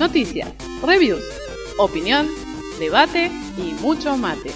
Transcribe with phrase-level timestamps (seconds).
[0.00, 0.48] Noticias,
[0.82, 1.22] reviews,
[1.76, 2.26] opinión,
[2.78, 4.50] debate y mucho mate.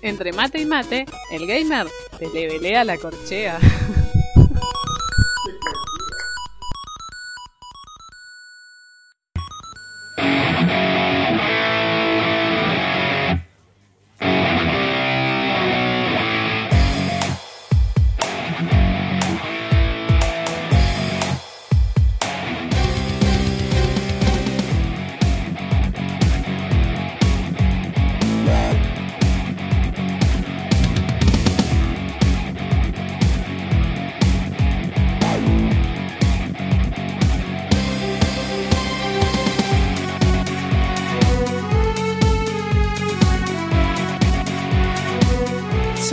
[0.00, 1.88] Entre mate y mate, el gamer
[2.18, 3.58] te le velea la corchea.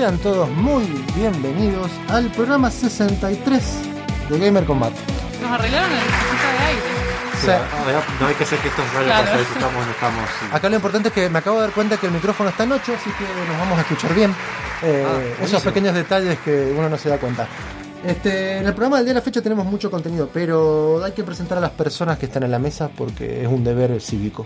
[0.10, 3.62] Sean todos muy bienvenidos al programa 63
[4.30, 4.92] de Gamer Combat.
[5.40, 6.82] Nos arreglaron la necesita de aire.
[7.40, 7.48] Sí.
[7.48, 9.22] No, no, no hay que hacer que esto vaya Claro.
[9.22, 10.30] a pasar, estamos, estamos.
[10.40, 10.46] sí.
[10.52, 12.72] Acá lo importante es que me acabo de dar cuenta que el micrófono está en
[12.72, 14.34] 8, así que nos vamos a escuchar bien.
[14.82, 17.48] Eh, Ah, esos pequeños detalles que uno no se da cuenta.
[18.04, 21.24] Este, en el programa del día de la fecha tenemos mucho contenido, pero hay que
[21.24, 24.44] presentar a las personas que están en la mesa porque es un deber cívico.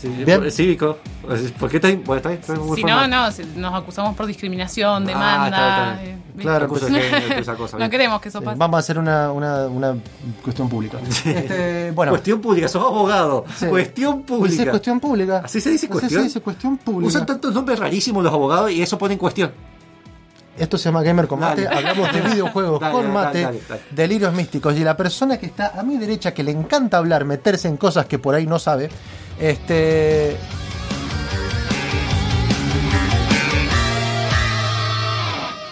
[0.00, 0.50] Sí, Bien.
[0.50, 0.98] Cívico.
[1.58, 3.10] ¿Por qué está, bueno, está, está muy Si no, formal.
[3.10, 5.46] no, si nos acusamos por discriminación, Ah, demanda.
[5.46, 6.16] está bien, está bien.
[6.16, 6.42] eh.
[6.42, 8.58] Claro, Acusa pero- que- esa cosa, no queremos que eso Sí, pase.
[8.58, 9.94] vamos a hacer una, una, una
[10.42, 10.98] cuestión pública.
[11.06, 13.44] Este, bueno, Cuestión pública, sos abogado.
[13.56, 13.66] Sí.
[13.66, 14.70] Cuestión dice pública.
[14.70, 15.42] cuestión pública.
[15.44, 16.20] ¿Así se dice Así cuestión?
[16.20, 17.08] se dice cuestión pública.
[17.08, 19.50] Usan tantos nombres rarísimos los abogados y eso pone en cuestión.
[20.58, 21.64] Esto se llama Gamer con Mate.
[21.64, 21.76] Dale.
[21.76, 23.82] Hablamos de videojuegos Dale, con dale, mate, dale, dale.
[23.90, 24.74] delirios místicos.
[24.76, 28.06] Y la persona que está a mi derecha, que le encanta hablar, meterse en cosas
[28.06, 28.88] que por ahí no sabe,
[29.38, 30.36] este.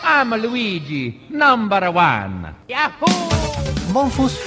[0.02, 2.54] I'm Luigi, number one.
[3.92, 4.38] Monfus,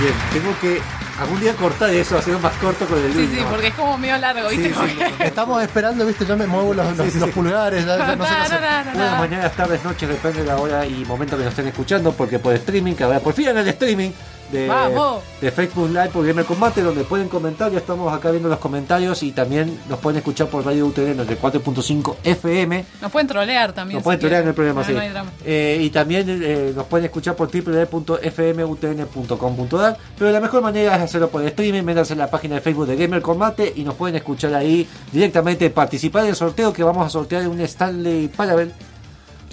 [0.00, 0.80] Bien, tengo que
[1.20, 4.16] algún día cortar eso, hacerlo más corto con el Sí, sí, porque es como medio
[4.18, 4.68] largo, ¿viste?
[4.68, 7.28] Sí, sí, Como que- estamos esperando, viste, yo me muevo los, los- Sí, sí, los
[7.28, 7.34] sí.
[7.34, 8.90] pulgares, ya- ya no sé qué.
[8.98, 12.38] Buenas mañanas, tardes, noches, depende de la hora y momento que nos estén escuchando, porque
[12.38, 14.10] por streaming, que ahora por fin en el streaming
[14.52, 19.22] de, Facebook Live por Gamer Combate, donde pueden comentar, ya estamos acá viendo los comentarios
[19.22, 22.84] y también nos pueden escuchar por Radio UTN de 4.5 FM.
[23.00, 23.96] Nos pueden trolear también.
[23.96, 24.92] Nos pueden trolear en el programa, No, sí.
[24.94, 25.24] no.
[25.44, 29.96] Eh, y también eh, nos pueden escuchar por www.fmutn.com.ar.
[30.18, 31.82] Pero la mejor manera es hacerlo por streaming.
[31.82, 35.70] Métanse en la página de Facebook de Gamer Combate y nos pueden escuchar ahí directamente.
[35.70, 38.72] Participar del sorteo que vamos a sortear un Stanley Parabel.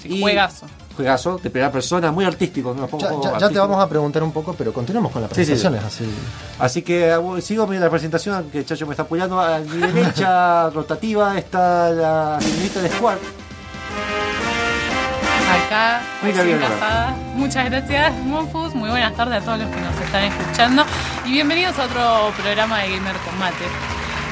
[0.02, 0.66] Sí, juegazo.
[1.00, 2.76] Juegazo de primera persona, muy artístico.
[3.40, 5.62] Ya, te vamos a preguntar un poco, pero continuemos con las Sí, sí, sí.
[5.70, 5.86] presentaciones.
[5.86, 6.10] Así.
[6.60, 9.40] Así que uh, sigo viendo la presentación que Chacho me está apoyando.
[9.40, 13.16] A mi derecha rotativa está la señorita de Squad.
[15.66, 17.16] Acá, Muy recién bien, casada.
[17.36, 18.76] Muchas gracias, Monfus.
[18.76, 20.84] Muy buenas tardes a todos los que nos están escuchando.
[21.26, 23.64] Y bienvenidos a otro programa de Gamer Combate.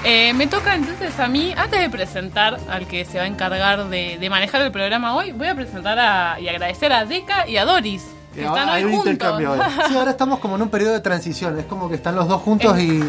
[0.09, 3.89] Eh, me toca entonces a mí, antes de presentar al que se va a encargar
[3.89, 7.57] de, de manejar el programa hoy, voy a presentar a- y agradecer a Deca y
[7.57, 9.11] a Doris, que Eh, están hay hoy un juntos.
[9.11, 9.69] intercambio ahora.
[9.89, 11.59] Sí, ahora estamos como en un periodo de transición.
[11.59, 13.03] Es como que están los dos juntos y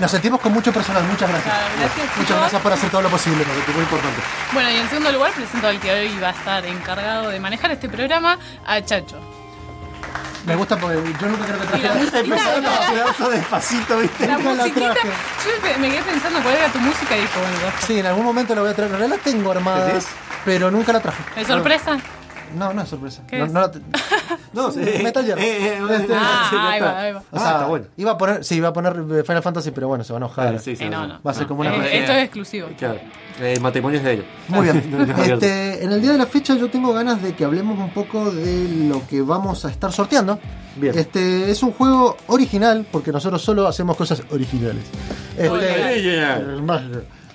[0.00, 1.02] nos sentimos con mucho personal.
[1.04, 1.52] Muchas gracias.
[1.54, 3.44] Claro, gracias, Muchas gracias por hacer todo lo posible.
[3.44, 4.20] que es muy importante.
[4.54, 7.72] Bueno, y en segundo lugar presento al que hoy va a estar encargado de manejar
[7.72, 9.20] este programa, a Chacho.
[10.46, 14.26] Me gusta porque yo nunca creo que traje la música- Empezaron a aplauso despacito, ¿viste?
[14.26, 15.08] La musiquita, traje.
[15.08, 17.72] yo me- quedé pensando cuál era tu música y dije, bueno.
[17.86, 18.90] Sí, en algún momento la voy a traer.
[18.92, 19.92] En realidad la tengo armada,
[20.44, 21.22] pero nunca la traje.
[21.36, 21.98] ¿De sorpresa?
[22.54, 23.22] No, no es sorpresa.
[23.26, 23.52] ¿Qué No, es?
[23.52, 23.70] no
[24.52, 24.80] No, sí.
[25.02, 25.38] Metal Gear.
[25.38, 25.42] Eh,
[25.78, 27.18] eh, Este- Ah, sí, ahí va, ahí va.
[27.20, 27.86] o Ah, sea, está bueno.
[27.96, 30.20] Iba a poner, sí, iba a poner eh, Final Fantasy, pero bueno, se va a
[30.20, 30.58] enojar.
[30.58, 31.20] Sí, sí, Sí, no, no.
[31.26, 32.68] Va a ser como una Eh, esto es exclusivo.
[32.76, 33.00] Claro.
[33.40, 34.24] El matrimonio es de ellos.
[34.48, 34.82] Muy bien.
[35.22, 38.30] Este, en el día de la fecha yo tengo ganas de que hablemos un poco
[38.30, 40.38] de lo que vamos a estar sorteando.
[40.76, 40.96] Bien.
[40.98, 44.84] Este es un juego original porque nosotros solo hacemos cosas originales.
[45.36, 46.62] Este, Original.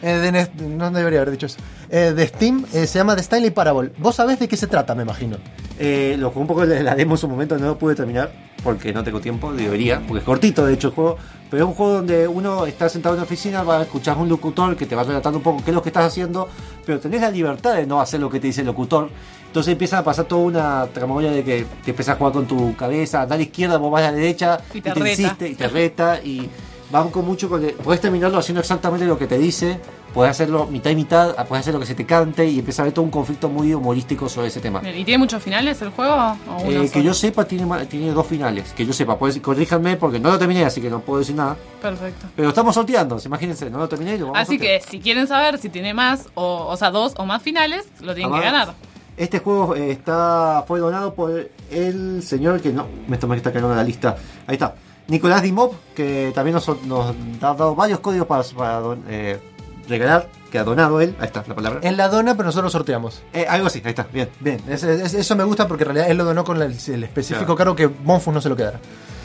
[0.02, 1.58] Eh, de no debería haber dicho eso.
[1.90, 3.92] Eh, de Steam, eh, se llama The Stanley Parable.
[3.98, 5.38] ¿Vos sabés de qué se trata, me imagino?
[5.80, 8.32] Eh, lo jugué un poco la demo en su momento, no lo pude terminar
[8.64, 11.18] porque no tengo tiempo, debería, porque es cortito de hecho el juego,
[11.50, 14.28] pero es un juego donde uno está sentado en una oficina, va a escuchar un
[14.28, 16.50] locutor que te va relatando un poco qué es lo que estás haciendo,
[16.86, 19.10] pero tenés la libertad de no hacer lo que te dice el locutor.
[19.46, 22.76] Entonces empieza a pasar toda una tramoya de que te empiezas a jugar con tu
[22.76, 25.10] cabeza, andar a la izquierda, vos vas a la derecha, Y te reta.
[25.10, 26.50] insiste, y te reta, y
[26.92, 27.62] van con mucho con...
[27.84, 29.80] Podés terminarlo haciendo exactamente lo que te dice,
[30.13, 32.84] podés hacerlo mitad y mitad, podés hacer lo que se te cante, y empieza a
[32.84, 34.81] haber todo un conflicto muy humorístico sobre ese tema.
[34.88, 36.13] ¿Y tiene muchos finales el juego?
[36.16, 38.74] ¿O uno Eh, que yo sepa, tiene, tiene dos finales.
[38.74, 41.56] Que yo sepa, pues, corríjanme porque no lo terminé, así que no puedo decir nada.
[41.81, 42.28] Perfecto.
[42.36, 44.81] Pero estamos sorteando, imagínense, no lo terminé y lo vamos a Así sortear.
[44.81, 48.13] que si quieren saber si tiene más, o, o sea, dos o más finales, lo
[48.16, 48.75] tienen que Además, ganar.
[49.18, 53.75] Este juego eh, está fue donado por el señor que no, me que está en
[53.75, 54.16] la lista.
[54.45, 54.75] Ahí está.
[55.07, 59.39] Nicolás Dimov, que también nos, nos ha dado varios códigos para, para don- eh,
[59.88, 61.15] regalar, que ha donado él.
[61.19, 61.80] Ahí está la palabra.
[61.83, 63.21] En la dona, pero nosotros sorteamos.
[63.33, 64.30] Eh, algo así, ahí está, bien.
[64.39, 67.04] Bien, es- es- eso me gusta porque en realidad él lo donó con el, el
[67.04, 67.56] específico Claro.
[67.57, 68.80] cargo que Monfus no se lo quedara.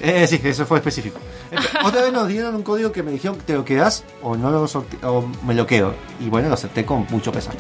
[0.05, 1.21] Eh, sí, eso fue específico.
[1.53, 4.51] Eh, Otra vez nos dieron un código que me dijeron, ¿te lo quedas o no
[4.51, 5.95] lo sorte- o me lo quedo?
[6.19, 7.55] Y bueno, lo acepté con mucho pesar.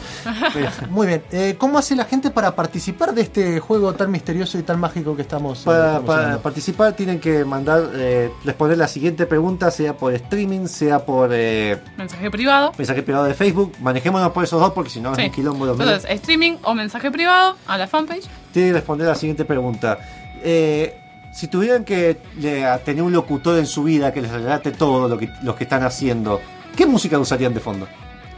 [0.52, 4.58] Pero, Muy bien, eh, ¿cómo hace la gente para participar de este juego tan misterioso
[4.58, 9.24] y tan mágico que estamos, eh, para, participar tienen que mandar, eh, responder la siguiente
[9.26, 12.72] pregunta, sea por streaming, sea por eh, Mensaje privado.
[12.76, 13.72] mensaje privado de Facebook.
[13.80, 15.22] Manejémonos por esos dos porque si no Sí.
[15.22, 15.70] es un quilombo.
[15.70, 18.24] Entonces, streaming o mensaje privado a la fanpage.
[18.52, 19.96] Tienen que responder la siguiente pregunta.
[20.44, 20.98] Eh,
[21.32, 25.18] si tuvieran que eh, tener un locutor en su vida que les relate todo lo
[25.18, 26.40] que, lo que están haciendo,
[26.76, 27.88] ¿qué música usarían de fondo?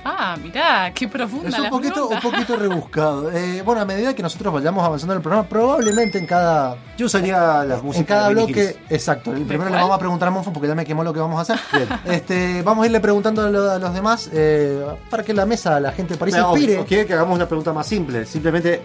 [0.07, 2.31] Ah, mirá, qué profunda Es un la poquito, un pregunta.
[2.31, 3.33] poquito rebuscado.
[3.33, 7.07] Eh, bueno, a medida que nosotros vayamos avanzando en el programa, probablemente en cada, Yo
[7.07, 8.77] usaría las músicas en cada de bloque, Hills.
[8.91, 9.33] exacto.
[9.33, 11.39] El primero le vamos a preguntar a Monfus porque ya me quemó lo que vamos
[11.39, 11.89] a hacer.
[12.05, 15.81] Este, vamos a irle preguntando a, lo- a los demás eh, para que la mesa,
[15.81, 16.79] la gente Pero, o- inspire.
[16.81, 18.27] o quiere que hagamos una pregunta más simple.
[18.27, 18.83] Simplemente,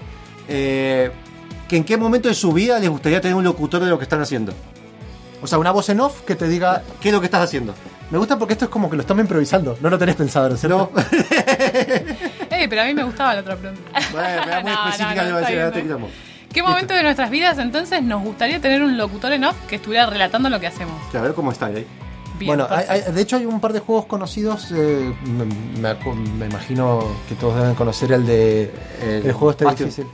[0.48, 1.12] eh,
[1.70, 4.04] que ¿en qué momento de su vida les gustaría tener un locutor de lo que
[4.04, 4.52] están haciendo?
[5.42, 6.84] O sea, una voz en off que te diga.
[7.00, 7.74] ¿Qué es lo que estás haciendo?
[8.12, 9.78] Me gusta porque esto es como que lo estamos improvisando.
[9.80, 10.92] No lo tenés pensado, ¿no es cierto?
[10.94, 11.02] No.
[12.50, 13.82] Ey, pero a mí me gustaba la otra pregunta.
[14.12, 15.80] Bueno, era muy No, no, específica, no, le voy a está decir, bien, ahora te
[15.80, 16.12] está quitamos.
[16.52, 20.08] ¿Qué momento de nuestras vidas entonces nos gustaría tener un locutor en off que estuviera
[20.08, 20.96] relatando lo que hacemos?
[21.16, 21.86] A ver cómo está ahí.
[22.40, 24.72] Bien, bueno, hay- de hecho hay un par de juegos conocidos.
[24.72, 25.46] eh, me,
[25.80, 28.74] me acu- me imagino que todos deben conocer el de.
[29.02, 29.90] El, juego este Bastion.
[29.90, 30.08] difícil.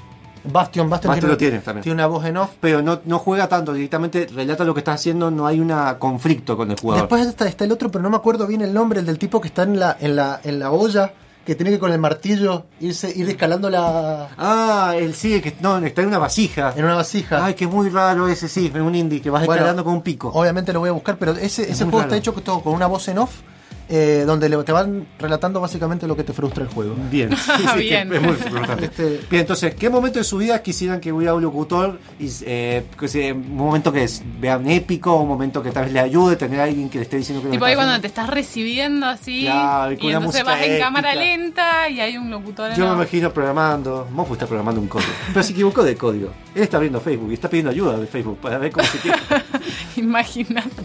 [0.51, 1.83] Bastion, Bastion, Bastion lo tiene también.
[1.83, 2.51] Tiene una voz en off.
[2.59, 6.55] Pero no, no juega tanto, directamente relata lo que está haciendo, no hay un conflicto
[6.57, 7.03] con el jugador.
[7.03, 9.41] Después está, está el otro, pero no me acuerdo bien el nombre, el del tipo
[9.41, 11.13] que está en la, en la, en la olla,
[11.45, 14.29] que tiene que con el martillo irse, ir escalando la.
[14.37, 16.73] Ah, el sí, que no, está en una vasija.
[16.75, 17.45] en una vasija.
[17.45, 20.01] Ay, que muy raro ese, sí, en un indie, que vas Bueno, escalando con un
[20.01, 20.31] pico.
[20.33, 22.15] Obviamente lo voy a buscar, pero ese, ese juego raro.
[22.15, 23.41] está hecho todo con una voz en off,
[23.89, 26.95] eh, donde le- te van relatando básicamente lo que te frustra el juego.
[27.11, 28.13] Bien, sí, sí, que Bien.
[28.13, 28.85] es muy frustrante.
[28.85, 31.99] Este- Bien, entonces, ¿qué momento de su vida quisieran que hubiera un locutor?
[32.19, 35.93] Y, eh, que sea un momento que es, vean épico, un momento que tal vez
[35.93, 38.07] le ayude, tener a alguien que le esté diciendo que lo Tipo ahí cuando te
[38.07, 42.29] estás recibiendo así Claro, y con y entonces vas en cámara lenta y hay un
[42.31, 44.07] locutor en Yo me imagino programando.
[44.11, 45.11] Mofu está programando un código.
[45.27, 46.29] Pero se equivocó de código.
[46.55, 49.17] Él está abriendo Facebook y está pidiendo ayuda de Facebook para ver cómo se quiere.
[49.97, 50.83] Imagínate.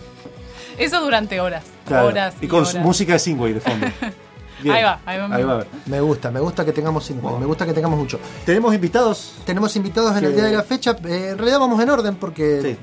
[0.81, 1.65] Eso durante horas.
[1.87, 2.09] Claro.
[2.09, 2.35] Horas.
[2.41, 2.75] y con horas.
[2.77, 3.87] música de Singway de fondo.
[4.63, 4.75] Bien.
[4.77, 5.35] Ahí va, ahí va.
[5.37, 5.65] Ahí va.
[5.87, 8.21] Me gusta, me gusta que tengamos cinco, me gusta que tengamos mucho.
[8.45, 9.35] Tenemos invitados.
[9.47, 12.61] Tenemos invitados en el día de la fecha, eh, en realidad vamos en orden porque
[12.63, 12.77] Sí.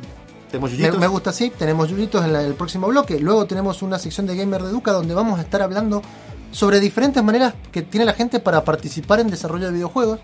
[0.50, 4.00] Tenemos me, me gusta así, tenemos Yuyitos en la- el próximo bloque, luego tenemos una
[4.00, 6.02] sección de Gamer de Educa donde vamos a estar hablando
[6.52, 10.20] sobre diferentes maneras que tiene la gente para participar en desarrollo de videojuegos.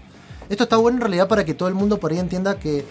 [0.49, 2.85] Esto está bueno en realidad para que todo el mundo por ahí entienda que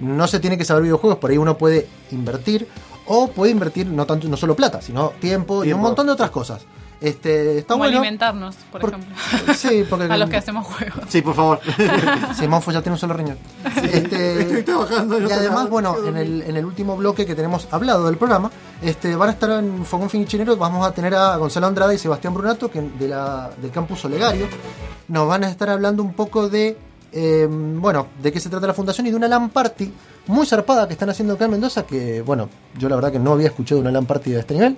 [0.00, 2.68] no se tiene que saber videojuegos, por ahí uno puede invertir
[3.12, 6.30] o puede invertir no tanto no solo plata, sino tiempo, y un montón de otras
[6.30, 6.62] cosas.
[7.00, 7.98] Este, está Como bueno.
[7.98, 9.16] alimentarnos, por, Por- ejemplo.
[9.54, 11.00] Sí, porque A los que hacemos juegos.
[11.08, 11.58] Sí, por favor.
[12.38, 13.38] Simón ya tiene un solo riñón.
[13.82, 17.66] Este, Estoy trabajando en y además, bueno, en el, en el último bloque que tenemos
[17.72, 18.50] hablado del programa,
[18.80, 22.32] este, van a estar en Fogón Finichinero, vamos a tener a Gonzalo Andrade y Sebastián
[22.34, 24.46] Brunato, que de la, del campus Olegario.
[25.08, 26.76] Nos van a estar hablando un poco de,
[27.12, 29.90] eh, bueno, de qué se trata la fundación y de una LAN party
[30.26, 32.48] muy zarpada que están haciendo acá en Mendoza, que, bueno,
[32.78, 34.76] yo la verdad que no había escuchado una LAN party de este nivel.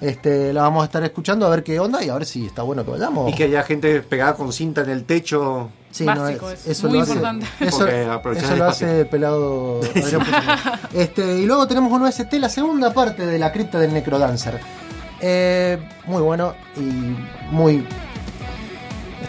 [0.00, 2.62] Este, la vamos a estar escuchando a ver qué onda y a ver si está
[2.62, 3.30] bueno que vayamos.
[3.30, 5.70] Y que haya gente pegada con cinta en el techo.
[5.90, 7.46] Sí, Básico es- eso, muy lo hace- importante.
[7.60, 9.80] Eso, aprovechar eso lo hace pelado.
[10.92, 14.60] Este, y luego tenemos un OST, la segunda parte de la cripta del Necrodancer.
[15.20, 16.80] Eh, muy bueno y
[17.54, 17.86] muy.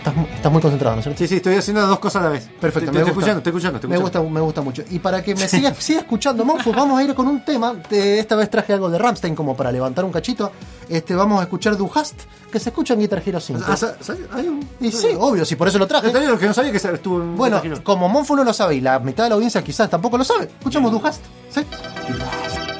[0.05, 1.17] Estás, mu- estás muy concentrado, ¿no es cierto?
[1.19, 2.43] Sí, sí, estoy haciendo dos cosas a la vez.
[2.61, 3.09] Perfecto, me estoy gusta.
[3.11, 4.29] escuchando, estoy escuchando, estoy Me gusta, escuchando.
[4.39, 4.83] me gusta mucho.
[4.91, 7.73] Y para que me siga, siga escuchando, Monfus, vamos a ir con un tema.
[7.89, 10.51] Esta vez traje algo de Ramstein como para levantar un cachito.
[10.87, 12.21] Este, vamos a escuchar Du Hast,
[12.51, 13.61] que se escucha en Guitar Hero 5.
[13.67, 13.75] Ah.
[14.33, 16.09] Hay un- y sí, obvio, si por eso lo traje.
[16.11, 18.81] También lo que no sabía que estuvo en Bueno, como Monfu no lo sabe y
[18.81, 21.21] la mitad de la audiencia quizás tampoco lo sabe, escuchamos Du Hast.
[21.49, 21.61] ¿sí?
[21.61, 22.74] Du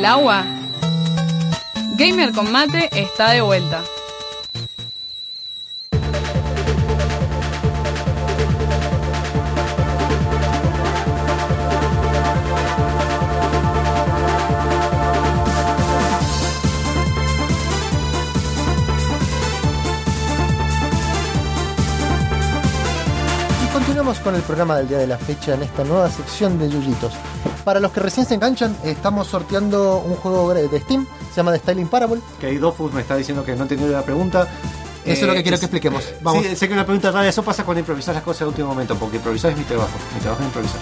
[0.00, 0.46] el agua?
[1.98, 3.82] Gamer con mate está de vuelta.
[23.74, 27.12] Continuamos con el programa del día de la fecha en esta nueva sección de Yuyitos.
[27.64, 31.58] Para los que recién se enganchan, estamos sorteando un juego de Steam, se llama The
[31.58, 32.20] Styling Parable.
[32.40, 34.46] Que ahí Dofus me está diciendo que no entendió la pregunta.
[35.04, 36.04] Eso es lo Eh, que quiero es- que expliquemos.
[36.22, 36.44] Vamos.
[36.44, 38.94] Sí, sé que una pregunta rara, eso pasa cuando improvisas las cosas al último momento,
[38.96, 39.90] porque improvisar es mi trabajo.
[40.14, 40.80] Mi trabajo es improvisar.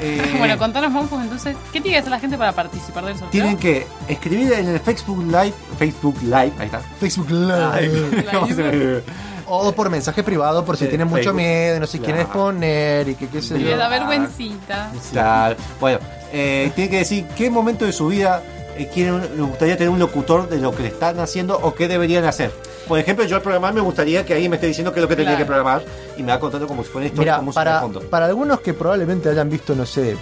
[0.00, 3.30] Eh, Bueno, contanos, Monfus, entonces, ¿qué tiene que hacer la gente para participar del sorteo?
[3.30, 6.80] tienen que escribir en el Facebook Live, Facebook Live, ahí está.
[6.80, 8.26] Facebook Live.
[8.32, 9.00] ¿Cómo se me-
[9.48, 11.36] O por mensaje privado, por si tienen mucho Facebook.
[11.40, 12.28] miedo, no se quieren Claro.
[12.50, 13.70] exponer y que qué sé Y yo.
[13.70, 14.90] le da vergüencita.
[15.12, 15.56] Claro.
[15.80, 15.98] Bueno,
[16.32, 18.42] eh, tiene que decir qué momento de su vida
[18.76, 21.88] eh, quieren, les gustaría tener un locutor de lo que le están haciendo o qué
[21.88, 22.52] deberían hacer.
[22.86, 25.08] Por ejemplo, yo al programar me gustaría que alguien me esté diciendo qué es lo
[25.08, 25.38] que Claro.
[25.38, 25.82] que programar
[26.16, 28.00] y me va contando como si fuera esto Mira, de para, fondo.
[28.02, 30.16] para algunos que probablemente hayan visto, no sé,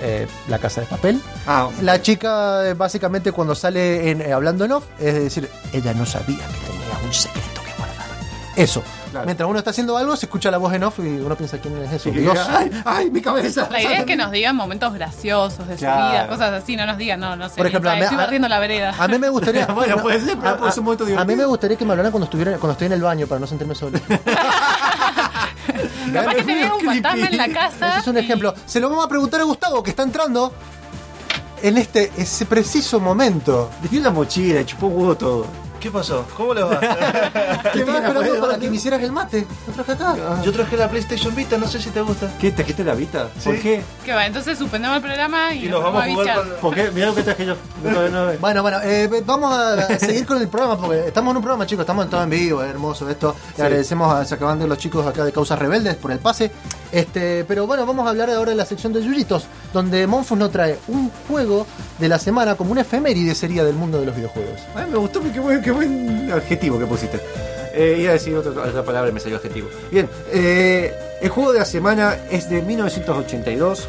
[0.00, 4.64] eh, La Casa de Papel, Ah, la chica eh, básicamente cuando sale en, eh, hablando
[4.64, 8.06] en off, es decir, ella no sabía que tenía un secreto que guardar.
[8.56, 8.82] Eso.
[9.12, 9.26] Claro.
[9.26, 11.76] Mientras uno está haciendo algo, se escucha la voz en off y uno piensa quién
[11.82, 12.10] es eso.
[12.10, 12.36] Dios.
[12.48, 13.68] ¡Ay, ay, mi cabeza!
[13.70, 16.96] La idea es que nos digan momentos graciosos de su vida, cosas así, no nos
[16.96, 17.56] digan, no, no sé.
[17.56, 18.94] Por ejemplo, mientras a mí- estoy barriendo la vereda.
[18.98, 19.66] A mí me gustaría.
[19.72, 21.36] Bueno, puede ser, pero a, puede ser un momento a- a mí divertido.
[21.36, 23.74] me gustaría que me hablaran cuando estuviera cuando estoy en el baño para no sentirme
[23.74, 24.00] solo.
[26.12, 27.88] Capaz que tenés un fantasma en la casa.
[27.90, 28.54] Ese es un y- ejemplo.
[28.66, 30.52] Se lo vamos a preguntar a Gustavo, que está entrando
[31.62, 33.70] en este ese preciso momento.
[33.82, 35.46] Dejé la mochila, chupó huevo todo.
[35.82, 36.24] ¿Qué pasó?
[36.36, 36.78] ¿Cómo le va?
[36.78, 36.86] Te
[37.80, 39.44] estaba esperando para que me hicieras el mate.
[39.66, 40.40] Lo traje acá.
[40.44, 42.30] Yo traje la PlayStation Vita, no sé si te gusta.
[42.38, 42.52] ¿Qué?
[42.52, 43.28] ¿Trajiste la vista?
[43.42, 43.60] ¿Por Sí.
[43.60, 43.82] qué?
[44.04, 46.38] Que va, entonces suspendemos el programa y, Y nos vamos a jugar viciar.
[46.48, 46.60] con...
[46.60, 46.90] ¿Por qué?
[46.92, 47.56] Mira lo que traje yo.
[47.82, 48.32] No, no, no.
[48.40, 51.82] Bueno, bueno, eh, vamos a seguir con el programa porque estamos en un programa, chicos,
[51.82, 53.34] estamos en todo en vivo, es hermoso esto.
[53.56, 56.52] Le agradecemos a Sacabande los chicos acá de Causas Rebeldes por el pase.
[56.92, 60.50] Este, pero bueno, vamos a hablar ahora de la sección de Yuyitos, donde Monfus nos
[60.50, 61.66] trae un juego
[61.98, 64.60] de la semana como una efeméride sería del mundo de los videojuegos.
[64.74, 67.20] Ay, me gustó, qué buen, qué buen adjetivo que pusiste.
[67.74, 69.68] Eh, iba a decir otra, otra palabra y me salió adjetivo.
[69.90, 73.88] Bien, eh, el juego de la semana es de 1982,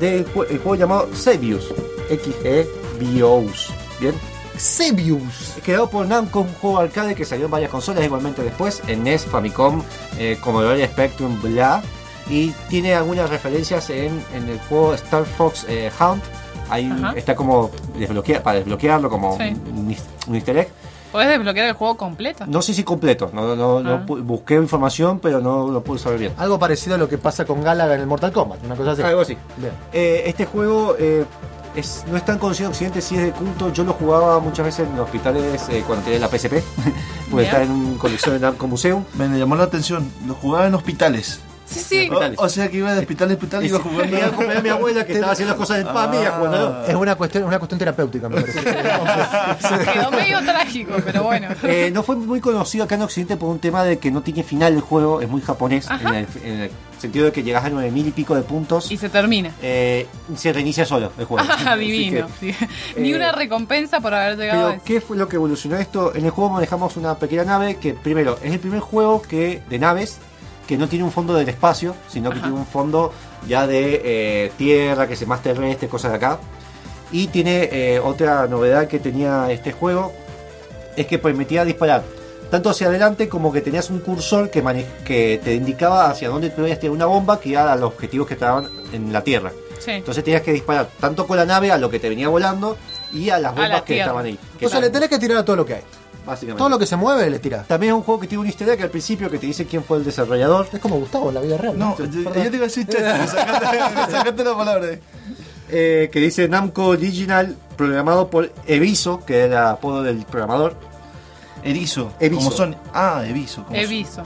[0.00, 1.72] del el juego llamado Xevious.
[2.10, 3.72] X-E-V-O-U-S.
[3.98, 4.14] Bien,
[4.56, 5.54] Xevious.
[5.64, 9.24] creado por Namco, un juego arcade que salió en varias consolas igualmente después, en NES,
[9.24, 9.82] Famicom,
[10.18, 11.82] eh, Commodore Spectrum, bla.
[12.28, 16.22] Y tiene algunas referencias en, en el juego Star Fox eh, Hunt.
[16.70, 17.12] Ahí Ajá.
[17.16, 19.54] está como desbloquea, para desbloquearlo como Sí.
[19.70, 19.94] un,
[20.28, 20.68] un easter egg.
[21.12, 22.44] Podés desbloquear el juego completo.
[22.46, 24.04] No sé si completo, no, no, no Ah.
[24.06, 26.32] busqué información, pero no lo pude saber bien.
[26.38, 29.02] Algo parecido a lo que pasa con Galaga en el Mortal Kombat, una cosa así.
[29.02, 29.36] Algo así.
[29.58, 29.72] Bien.
[29.92, 31.24] Eh, este juego eh,
[31.76, 33.72] es, no es tan conocido en Occidente, sí es de culto.
[33.72, 36.54] Yo lo jugaba muchas veces en hospitales eh, cuando tenía la PSP,
[37.30, 39.04] porque está en un colección de Namco Museum.
[39.16, 41.38] Me llamó la atención, lo jugaba en hospitales.
[41.66, 42.10] Sí, sí.
[42.10, 44.04] O, o sea que iba de hospital en hospital y iba jugando.
[44.12, 46.34] Me iba a a mi abuela que estaba haciendo las cosas PAMI y Ah.
[46.36, 46.84] jugando.
[46.86, 48.60] Es una cuestión, una cuestión terapéutica, me parece.
[49.92, 51.48] Quedó medio trágico, pero bueno.
[51.62, 54.42] Eh, no fue muy conocido acá en Occidente por un tema de que no tiene
[54.42, 56.08] final el juego, es muy japonés, Ajá.
[56.10, 58.90] en el, en el sentido de que llegas a 9000 y pico de puntos.
[58.90, 59.50] Y se termina.
[59.62, 61.46] eh, se reinicia solo el juego.
[61.66, 62.26] Ah, divino.
[62.40, 62.66] que- sí.
[62.96, 66.14] Ni eh, una recompensa por haber llegado a Pero, ¿qué fue lo que evolucionó esto?
[66.14, 69.78] En el juego manejamos una pequeña nave que, primero, es el primer juego que de
[69.78, 70.18] naves
[70.66, 72.46] que no tiene un fondo del espacio, sino que Ajá.
[72.46, 73.12] tiene un fondo
[73.46, 76.38] ya de eh, tierra, que es más terrestre, cosas de acá.
[77.12, 80.12] Y tiene eh, otra novedad que tenía este juego,
[80.96, 82.02] es que permitía disparar
[82.50, 86.50] tanto hacia adelante como que tenías un cursor que, mane- que te indicaba hacia dónde
[86.50, 89.50] podías tirar una bomba que iba a los objetivos que estaban en la Tierra.
[89.80, 89.90] Sí.
[89.92, 92.76] Entonces tenías que disparar tanto con la nave a lo que te venía volando
[93.12, 94.38] y a las A la bombas que estaban ahí.
[94.58, 95.82] que O sea, le tenés que tirar a todo lo que hay.
[96.24, 96.58] Básicamente.
[96.58, 97.66] Todo lo que se mueve le tirás.
[97.66, 99.84] También es un juego que tiene un easter egg al principio que te dice quién
[99.84, 100.68] fue el desarrollador.
[100.72, 101.78] Es como Gustavo en la vida real.
[101.78, 104.88] No, yo, yo te iba a decir, me sacaste, la palabra.
[105.70, 110.76] eh, que dice Namco Original, programado por Eviso, que era el apodo del programador.
[111.62, 112.12] Erizo.
[112.20, 112.38] Erizo.
[112.44, 112.76] Como son.
[112.92, 113.64] Ah, Eviso.
[113.64, 114.22] como Eviso.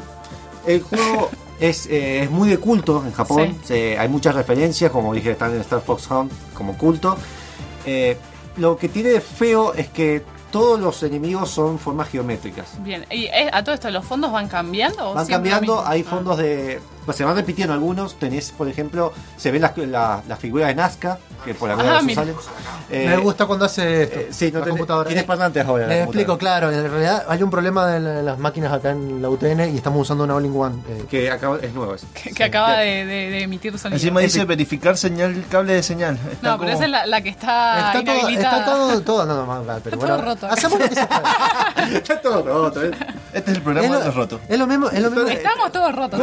[0.66, 1.30] El juego
[1.60, 3.56] es, eh, es muy de culto en Japón.
[3.64, 3.74] Sí.
[3.74, 7.16] Hay muchas referencias, como dije, están en Star Fox Hunt como culto.
[7.86, 8.16] Eh,
[8.56, 12.66] lo que tiene de feo es que todos los enemigos son formas geométricas.
[12.82, 13.04] Bien.
[13.10, 15.10] ¿Y a todo esto los fondos van cambiando?
[15.10, 16.10] o Van cambiando, hay Ah.
[16.10, 16.80] fondos de.
[17.08, 18.18] Pues se van repitiendo algunos.
[18.18, 22.02] Tenés, por ejemplo, se ven las, la- las figuras de Nazca, que por alguna Ah,
[22.02, 22.20] mira.
[22.20, 22.34] salen.
[22.90, 24.18] Eh, Me gusta cuando hace esto.
[24.20, 25.06] eh, sí, no la tenés, computadora.
[25.08, 25.86] tienes parlantes ahora.
[25.86, 29.22] la Les explico, claro, en realidad hay un problema de la- las máquinas acá en
[29.22, 30.82] la UTN y estamos usando una All-in-One.
[30.86, 32.06] eh, Que acaba, es nuevo eso.
[32.12, 33.96] Que, que acaba de, de- de emitir sonido.
[33.96, 36.16] Encima dice verificar señal, cable de señal.
[36.30, 39.24] Está no, pero como- esa es la, la que está, está, todo, está todo, todo,
[39.24, 40.46] no, no, no, pero Está bueno, todo roto.
[40.46, 41.96] hacemos lo que se puede.
[41.98, 42.90] Está todo roto, ¿eh?
[43.32, 44.40] Este es el programa Es de lo, los rotos.
[44.46, 45.28] es lo mismo, es lo mismo.
[45.28, 46.20] Estamos todos rotos.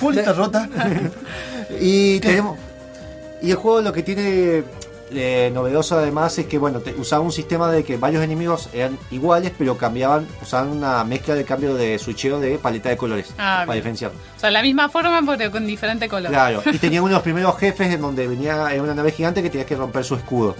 [0.00, 0.68] Juli está rota.
[1.80, 2.58] Y tenemos.
[3.42, 4.62] Y el juego lo que tiene
[5.10, 8.98] eh, novedoso además es que bueno, te- usaba un sistema de que varios enemigos eran
[9.10, 13.58] iguales, pero cambiaban, usaban una mezcla de cambio de switcheo de paleta de colores Ah,
[13.60, 13.76] para bien.
[13.76, 14.12] diferenciar.
[14.36, 16.30] O sea, la misma forma, pero con diferente color.
[16.30, 19.42] Claro, y tenía uno de los primeros jefes en donde venía en una nave gigante
[19.42, 20.56] que tenías que romper su escudo.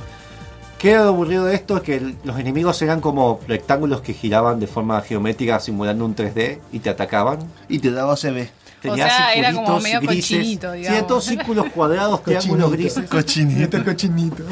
[0.78, 1.78] ¿Qué era lo aburrido de esto?
[1.78, 6.14] Es que el- los enemigos eran como rectángulos que giraban de forma geométrica simulando un
[6.14, 7.38] 3D y te atacaban.
[7.70, 8.50] Y te daba CB.
[8.90, 10.37] Tenía sea, era como medio grises.
[10.38, 11.07] cochinito, Sí, digamos.
[11.07, 13.09] todos círculos cuadrados, triángulos grises.
[13.11, 13.85] Cochinito.
[13.85, 14.42] cochinito.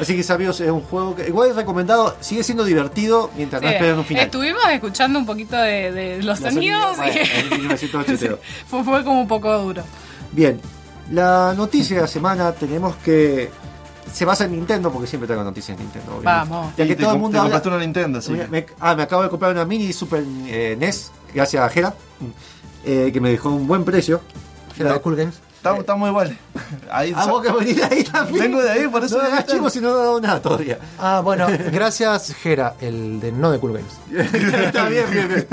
[0.00, 3.68] Así que amigos, es un juego que igual es recomendado, sigue siendo divertido mientras no
[3.68, 4.24] Sí, esperan un final.
[4.26, 8.36] Estuvimos escuchando un poquito de, de los Los sonidos sonidos, y bueno, 1980.
[8.68, 9.82] fue, fue como un poco duro.
[10.32, 10.60] Bien,
[11.10, 13.50] la noticia de la semana tenemos que
[14.12, 16.16] se basa en Nintendo porque siempre traigo noticias de Nintendo.
[16.16, 16.50] obviamente.
[16.50, 16.72] Vamos.
[16.76, 18.94] Ya que te todo el mundo te habla- compraste una Nintendo, así Me- me- ah,
[18.94, 21.94] me acabo de comprar una mini Super eh, NES, gracias a Jera,
[22.84, 24.20] eh, que me dejó un buen precio.
[24.78, 25.40] Era de Cool Games.
[25.56, 26.38] Estamos, estamos igual.
[26.88, 28.44] Ahí Ah, vos que venís de ahí también.
[28.44, 30.78] Vengo de ahí, por eso No hagas chicos si no he dado nada todavía.
[31.00, 34.32] Ah, bueno, gracias, Jera, el de no de Cool Games.
[34.64, 35.46] Está bien, bien, bien.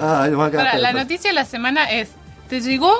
[0.00, 2.08] Ah, nos va a la noticia de la semana es:
[2.48, 2.94] ¿te llegó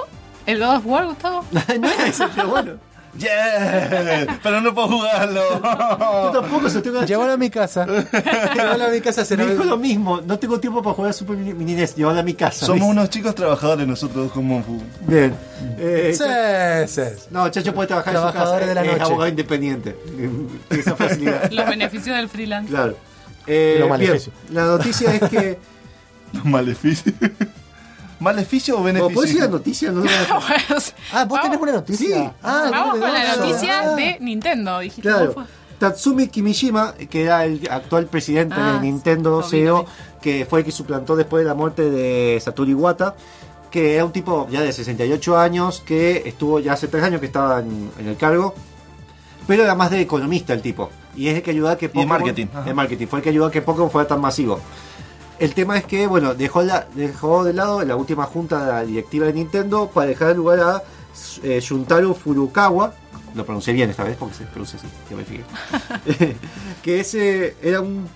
[0.44, 1.44] el God of War, Gustavo?
[1.50, 2.72] no ese, pero bueno.
[3.18, 5.42] Yeah, pero no puedo jugarlo.
[5.60, 7.86] Yo tampoco se tengo Llévalo a mi casa.
[7.86, 9.24] Llévalo a mi casa.
[9.24, 12.22] Se Me dijo lo mismo, no tengo tiempo para jugar Super Mini, NES, llévala a
[12.22, 12.66] mi casa.
[12.66, 14.82] Somos unos chicos trabajadores nosotros con Monfu.
[15.06, 15.34] Bien.
[15.78, 17.26] Eh, Sí, sí.
[17.30, 19.02] No, Chacho puede trabajar en su casa, Trabajadores de la es noche.
[19.02, 19.96] abogado independiente.
[20.68, 21.50] Tiene esa facilidad.
[21.50, 22.68] Los beneficios del freelance.
[22.70, 22.96] Claro.
[23.46, 24.32] Eh, Lo bien, maleficio.
[24.52, 25.58] la noticia es que.
[26.44, 27.12] Maleficio.
[28.20, 29.14] ¿Maleficio o beneficio?
[29.14, 29.90] ¿Puedes decir la noticia?
[29.92, 30.10] No, no, no.
[31.12, 32.16] Ah, vos tenés una noticia.
[32.16, 32.30] Sí.
[32.42, 33.44] Ah, Vamos con la no.
[33.44, 33.94] noticia Ah.
[33.94, 35.02] de Nintendo, dijiste.
[35.02, 35.34] Claro.
[35.78, 39.84] Tatsumi Kimishima, que era el actual presidente Ah, de Nintendo vi, CEO,
[40.22, 43.14] que fue el que suplantó después de la muerte de Satoru Iwata,
[43.70, 47.26] que era un tipo ya de 68 años, que estuvo ya hace 3 años que
[47.26, 48.54] estaba en, en el cargo,
[49.46, 50.88] pero era más de economista el tipo.
[51.14, 52.62] Y es el que ayudó a que de marketing, ajá.
[52.62, 54.58] De marketing, fue el que ayudó a que Pokémon fuera tan masivo.
[55.38, 58.84] El tema es que, bueno, dejó, la, dejó de lado la última junta de la
[58.84, 60.82] directiva de Nintendo para dejar lugar a
[61.42, 62.94] eh, Shuntaro Furukawa,
[63.34, 65.44] lo pronuncié bien esta vez porque se pronuncia así, que me fijé.
[66.82, 68.08] que ese era un,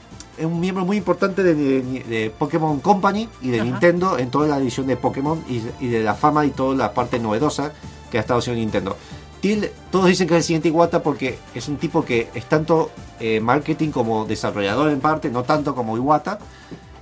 [0.42, 3.64] un miembro muy importante de, de- de Pokémon Company y de Ajá.
[3.70, 6.94] Nintendo en toda la edición de Pokémon y, y de la fama y toda la
[6.94, 7.72] parte novedosa
[8.10, 8.96] que ha estado haciendo Nintendo.
[9.42, 12.90] Tiene- todos dicen que es el siguiente Iwata porque es un tipo que es tanto
[13.18, 16.38] eh, marketing como desarrollador en parte, no tanto como Iwata.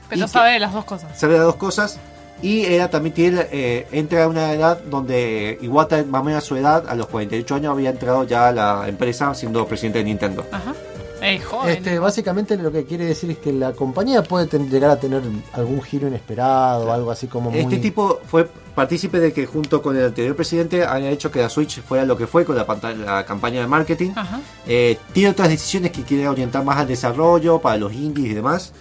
[0.09, 1.19] Pero sabe de las dos cosas.
[1.19, 1.99] sabe las dos cosas
[2.41, 6.47] y era también tiene eh, entra a una edad donde Iwata más o menos a
[6.47, 10.05] su edad a los 48 años había entrado ya a la empresa siendo presidente de
[10.05, 10.73] Nintendo Ajá.
[11.21, 11.71] Ey, joven.
[11.77, 15.21] Este, básicamente lo que quiere decir es que la compañía puede ten- llegar a tener
[15.53, 17.59] algún giro inesperado, algo así como muy...
[17.59, 21.49] este tipo fue partícipe de que junto con el anterior presidente haya hecho que la
[21.49, 22.65] Switch fuera lo que fue con la,
[23.05, 24.39] la campaña de marketing Ajá.
[24.65, 28.73] Eh, tiene otras decisiones que quiere orientar más al desarrollo para los indies y demás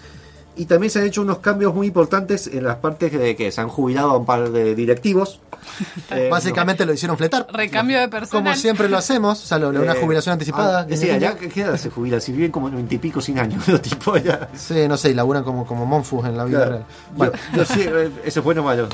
[0.58, 3.62] y también se han hecho unos cambios muy importantes en las partes de que se
[3.62, 5.40] han jubilado a un par de directivos
[6.12, 7.46] Eh, Básicamente lo hicieron fletar.
[7.52, 8.44] Recambio de personal.
[8.44, 10.82] Como siempre lo hacemos, o sea, lo- lo- una Eh, jubilación anticipada.
[10.82, 13.40] Ah, que sí, allá ¿qué edad se jubilan, si viven como 90 y pico, 100
[13.40, 14.50] años, los tipos ya.
[14.56, 16.72] Sí, no sé, y laburan como, como Monfus en la vida Claro.
[16.72, 16.84] real.
[16.88, 18.88] Yo- Bueno, yo sí, eh, eso es bueno o malo.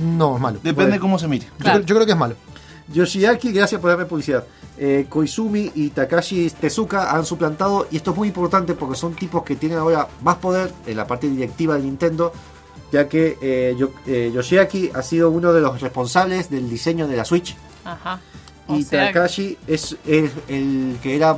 [0.00, 0.58] no, es malo.
[0.62, 1.00] Depende Bueno.
[1.00, 1.46] cómo se mire.
[1.46, 1.78] Yo, Claro.
[1.78, 2.34] creo- yo creo que es malo.
[2.92, 4.44] Yoshiaki, gracias por darme publicidad.
[4.78, 9.42] Eh, Koizumi y Takashi Tezuka han suplantado, y esto es muy importante porque son tipos
[9.42, 12.32] que tienen ahora más poder en la parte directiva de Nintendo,
[12.92, 17.16] ya que eh, Yo- eh, Yoshiaki ha sido uno de los responsables del diseño de
[17.16, 17.56] la Switch.
[17.84, 18.20] Ajá.
[18.68, 21.36] Y sea, Takashi es el, el que era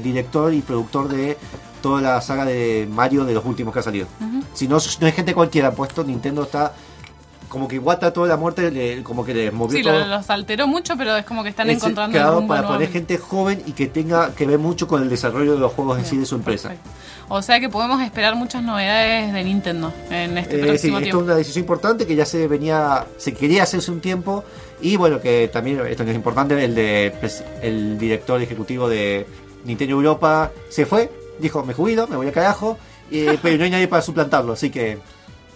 [0.00, 1.36] director y productor de
[1.82, 4.06] toda la saga de Mario de los últimos que ha salido.
[4.54, 6.72] Si no, no es gente cualquiera, puesto Nintendo está
[7.52, 9.98] como que Iwata toda la muerte, le- como que le movió Sí, todo.
[10.00, 12.62] lo- los alteró mucho, pero es como que están Ese- encontrando el claro, rumbo para
[12.62, 13.14] poner nuevamente.
[13.14, 16.06] gente joven y que tenga que ver mucho con el desarrollo de los juegos en
[16.06, 16.70] sí de su empresa.
[16.70, 16.90] Perfecto.
[17.28, 20.98] O sea que podemos esperar muchas novedades de Nintendo en este Eh, sí, próximo esto
[20.98, 21.24] es tiempo.
[21.24, 24.44] una decisión importante que ya se venía, se quería hacerse un tiempo
[24.80, 27.12] y bueno, que también esto es importante, el de
[27.62, 29.26] el director ejecutivo de
[29.64, 32.78] Nintendo Europa se fue, dijo me jubilo, me voy a carajo,
[33.10, 34.98] eh, pero no hay nadie para suplantarlo, así que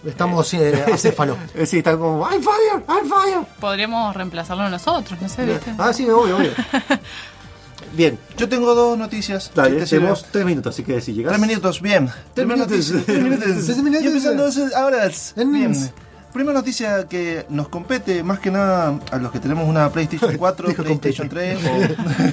[0.07, 1.37] Estamos eh, acéfalo.
[1.53, 3.45] eh, sí, están como I'm fire, I'm fire.
[3.59, 5.73] Podríamos reemplazarlo nosotros, no sé, ¿viste?
[5.77, 6.51] Ah, sí, obvio, obvio.
[7.93, 9.51] Bien, Yo tengo dos noticias.
[9.55, 9.99] dale, Si te sirve.
[10.01, 11.31] tenemos tres minutos, así que si llegas.
[11.35, 12.09] Tres minutos, bien.
[12.33, 12.91] Primera minutos.
[13.05, 13.65] Tres minutos.
[13.65, 14.03] Tres minutos.
[14.03, 15.09] Y empezando entonces, ahora.
[15.35, 15.91] Bien.
[16.33, 20.67] Primera noticia que nos compete más que nada a los que tenemos una PlayStation 4,
[20.67, 21.57] Dijo PlayStation compete.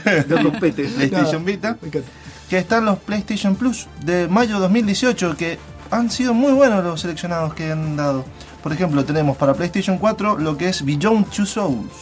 [0.05, 0.85] 3 o No compete.
[0.85, 2.09] PlayStation Vita, Me encanta.
[2.51, 5.59] que están los PlayStation Plus de mayo 2018 que
[5.95, 8.25] han sido muy buenos los seleccionados que han dado.
[8.63, 11.93] Por ejemplo, tenemos para PlayStation 4 lo que es Beyond Two Souls,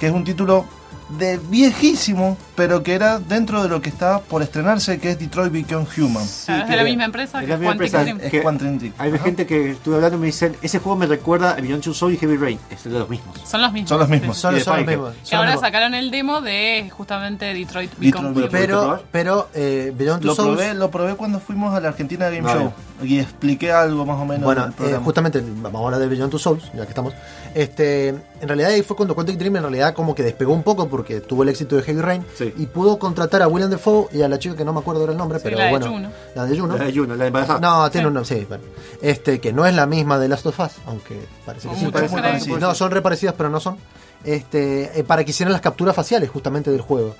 [0.00, 0.66] que es un título
[1.08, 5.52] de viejísimo, pero que era dentro de lo que estaba por estrenarse, que es Detroit
[5.52, 6.24] Become Human.
[6.24, 8.20] Es de la misma empresa Es que la misma Quantic empresa, Dream.
[8.22, 8.94] Es que Quantum Dream.
[8.98, 9.24] Hay Ajá.
[9.24, 12.14] gente que estuve hablando y me dicen, ese juego me recuerda a Beyond Two Soul
[12.14, 12.58] y Heavy Rain.
[12.70, 13.40] Es de los mismos.
[13.44, 13.88] Son los mismos.
[13.88, 14.36] Son los mismos.
[14.36, 15.14] Son, son los mismos.
[15.28, 15.66] Que ahora mismos.
[15.66, 18.48] sacaron el demo de justamente Detroit Become Human.
[18.50, 22.28] Pero, pero eh, Beyond Two Lo Souls, probé, lo probé cuando fuimos a la Argentina
[22.28, 22.60] Game Vale.
[22.60, 26.30] Show y expliqué algo más o menos bueno, eh, justamente vamos a hablar de Beyond
[26.30, 27.14] Two Souls, ya que estamos.
[27.54, 30.88] Este, en realidad ahí fue cuando Quantic Dream en realidad como que despegó un poco
[30.96, 32.52] porque tuvo el éxito de Heavy Rain Sí.
[32.56, 35.12] y pudo contratar a William Defoe y a la chica que no me acuerdo ahora
[35.12, 36.10] el nombre, Sí, pero la de bueno, Juno.
[36.34, 36.76] la de Juno.
[36.78, 37.30] La de Juno, la de.
[37.60, 38.08] No, tiene Sí.
[38.08, 38.64] un nombre, sí, bueno.
[39.02, 41.86] Este, que no es la misma de Last of Us, aunque parece que sí.
[41.92, 42.50] parece.
[42.58, 43.76] No, son reparecidas, pero no son.
[44.24, 47.14] Este, eh, para que hicieran las capturas faciales justamente del juego.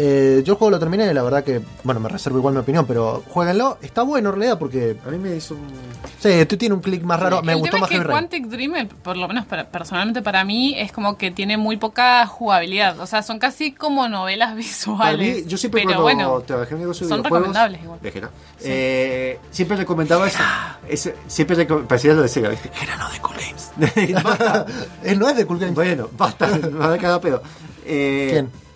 [0.00, 2.86] Eh, yo el juego lo terminé, la verdad que, bueno, me reservo igual mi opinión,
[2.86, 3.78] pero jueguenlo.
[3.82, 5.66] Está bueno en realidad porque, A mí me hizo un...
[6.20, 7.42] sí, tú tiene un clic más raro.
[7.42, 8.28] me el gustó tema más es que Heavy Rain.
[8.28, 11.78] Quantic Dream, el- por lo menos para- personalmente para mí, es como que tiene muy
[11.78, 13.00] poca jugabilidad.
[13.00, 15.36] O sea, son casi como novelas Para visuales.
[15.38, 17.98] mí, yo siempre pero cuando bueno, trabajé en un negocio de son recomendables igual.
[18.00, 18.30] déjela,
[18.60, 20.38] eh, siempre recomendaba ese,
[20.88, 22.70] ese- siempre recom- parecía lo de Sega, ¿viste?
[22.80, 24.22] Era no de Cool Games.
[24.22, 24.64] Basta.
[25.02, 25.74] Él no es de Cool Games.
[25.74, 27.42] bueno, basta, me va a dar cada pedo.
[27.84, 28.67] Eh, ¿Quién?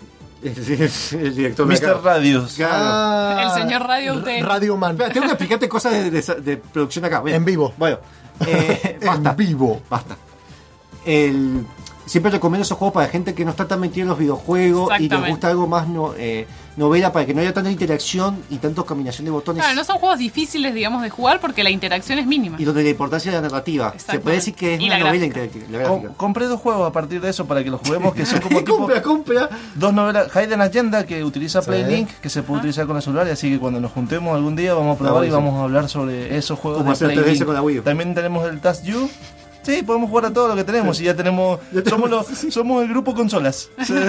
[0.43, 2.03] El, director de Mr.
[2.03, 2.55] Radios.
[2.55, 3.41] Claro.
[3.41, 4.27] El señor Radio UT.
[4.43, 4.93] Radio Man.
[4.93, 7.23] Espera, tengo que explicarte cosas de, de- de producción acá.
[7.27, 7.73] En vivo.
[7.77, 7.99] Bueno,
[8.47, 9.31] eh, basta.
[9.31, 9.81] En vivo.
[9.89, 10.17] Basta.
[11.05, 11.65] El,
[12.07, 15.09] siempre recomiendo esos juegos para gente que no está tan metida en los videojuegos y
[15.09, 18.85] les gusta algo más no, eh, novela para que no haya tanta interacción y tanto
[18.87, 19.63] combinación de botones.
[19.63, 22.57] Claro, no son juegos difíciles, digamos, de jugar porque la interacción es mínima.
[22.61, 23.93] Y donde la importancia de la narrativa.
[23.97, 25.41] Se puede decir que es Y una la novela gráfica.
[25.55, 25.79] interactiva.
[25.79, 26.19] la Com- gráfica.
[26.19, 28.77] compré dos juegos a partir de eso para que los juguemos, que son como tipo
[28.79, 29.49] compra, compra.
[29.75, 30.29] dos novelas.
[30.35, 31.63] Hidden Agenda, que utiliza.
[31.63, 34.75] Playlink, que se puede utilizar con el celular, así que cuando nos juntemos algún día
[34.75, 37.45] vamos a probar y vamos a hablar sobre esos juegos Como de hacer 3DS Playlink.
[37.45, 37.83] con la Wii U.
[37.83, 39.09] También tenemos el Task You.
[39.63, 41.61] Sí, podemos jugar a todo lo que tenemos y ya tenemos.
[41.89, 43.71] somos, los, somos el grupo consolas.
[43.85, 43.95] Sí.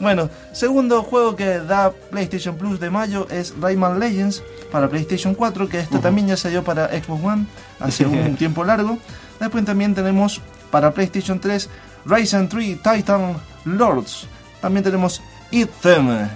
[0.00, 5.68] Bueno, segundo juego que da PlayStation Plus de mayo es Rayman Legends para PlayStation 4,
[5.68, 7.46] que esto también ya salió para Xbox One
[7.80, 8.98] hace un tiempo largo.
[9.40, 11.70] Después también tenemos para PlayStation 3
[12.04, 14.26] Ryzen 3 Titan Lords.
[14.60, 15.22] También tenemos
[15.80, 16.28] Them.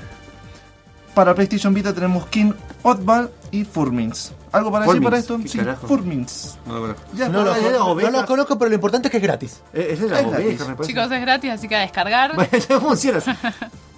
[1.14, 4.32] Para PlayStation Vita tenemos King Oddball y Furmins.
[4.52, 5.38] ¿Algo para decir para esto?
[5.38, 5.86] ¿qué Sí, carajo?
[5.86, 6.58] Furmins.
[6.66, 6.94] No, bueno.
[7.14, 9.60] Ya, No lo, no conozco, pero lo importante es que es gratis.
[9.74, 10.60] Eh, Es la gratis.
[10.86, 12.34] Chicos, es gratis, así que a descargar.
[12.34, 13.20] Bueno, no funciona.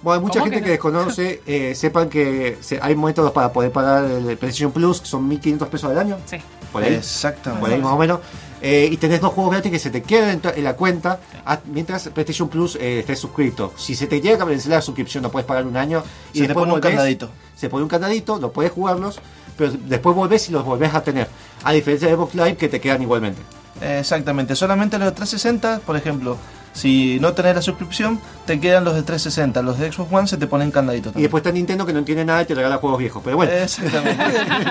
[0.03, 0.99] Bueno, hay mucha ¿Cómo gente que que, no?
[1.03, 5.27] desconoce, eh, sepan que se- hay métodos para poder pagar el PlayStation Plus, que son
[5.27, 6.37] 1500 pesos al año, Sí.
[6.71, 7.61] por ahí, Exactamente.
[7.63, 8.19] por ahí más o menos.
[8.61, 12.09] Eh, y tenés dos juegos gratis que se te quedan en, la cuenta ah, mientras
[12.09, 13.73] PlayStation Plus eh, estés suscrito.
[13.75, 16.03] Si se te llega a vencer la suscripción, no puedes pagar un año.
[16.33, 17.29] Y Se te pone un volvés- candadito.
[17.55, 19.19] Se pone un candadito, lo puedes jugarlos,
[19.57, 21.27] pero después volvés y los volvés a tener.
[21.63, 23.41] A diferencia de Xbox Live, que te quedan igualmente.
[23.81, 26.37] Exactamente, solamente los de 360, por ejemplo,
[26.73, 30.37] si no tenés la suscripción, te quedan los de 360, los de Xbox One se
[30.37, 31.23] te ponen candadito Y también.
[31.25, 33.21] después está Nintendo que no entiende nada y te regala juegos viejos.
[33.23, 34.23] Pero bueno, Exactamente.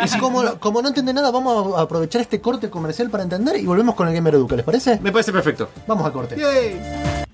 [0.17, 3.67] Y como, como no entiende nada, vamos a aprovechar este corte comercial para entender y
[3.67, 4.99] volvemos con el Gamer Educa, ¿les parece?
[5.01, 5.69] me parece perfecto.
[5.87, 6.37] Vamos al corte.
[6.37, 7.27] Yay.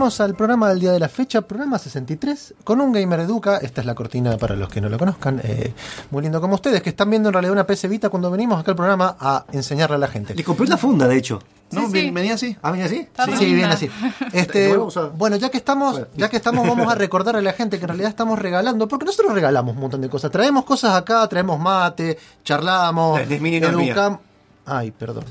[0.00, 3.58] Volvemos al programa del día de la fecha, programa 63, con un Gamer Educa.
[3.58, 5.42] Esta es la cortina para los que no lo conozcan.
[5.44, 5.74] eh,
[6.10, 8.70] muy lindo como ustedes, que están viendo en realidad una PC Vita cuando venimos acá
[8.70, 10.34] al programa a enseñarle a la gente.
[10.34, 11.38] Le compré una funda, de hecho.
[11.72, 12.10] no, Sí, ven- sí.
[12.12, 12.56] venía así.
[12.62, 12.96] ¿Ah, venía así?
[13.00, 13.90] Está Sí, sí, bien así.
[14.32, 14.74] Este,
[15.18, 17.88] bueno, ya que estamos, ya que estamos, vamos a recordar a la gente que en
[17.90, 20.30] realidad estamos regalando, porque nosotros regalamos un montón de cosas.
[20.30, 23.94] Traemos cosas acá, traemos mate, charlamos, La de Mini no es mía.
[23.94, 24.18] educam-
[24.64, 25.24] Ay, perdón.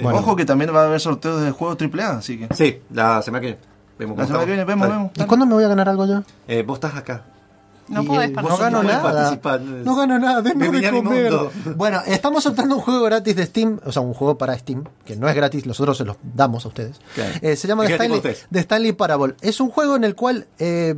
[0.00, 2.54] Bueno, Ojo que también va a haber sorteos de juegos AAA, así que.
[2.54, 3.73] Sí, la semana que viene.
[3.98, 5.10] Vemos La semana que viene vemos, vemos.
[5.16, 6.22] ¿Y cuándo me voy a ganar algo yo?
[6.48, 7.22] Eh, vos estás acá.
[7.88, 8.70] No podés participar.
[8.70, 9.38] No gano nada.
[9.84, 10.42] No gano nada.
[10.42, 11.32] Denme de comer.
[11.76, 15.16] Bueno, estamos soltando un juego gratis de Steam, o sea, un juego para Steam, que
[15.16, 17.00] no es gratis, nosotros se los damos a ustedes.
[17.42, 18.20] Eh, se llama The Stanley.
[18.50, 19.34] The Stanley Parable.
[19.42, 20.94] Es un juego en el cual eh,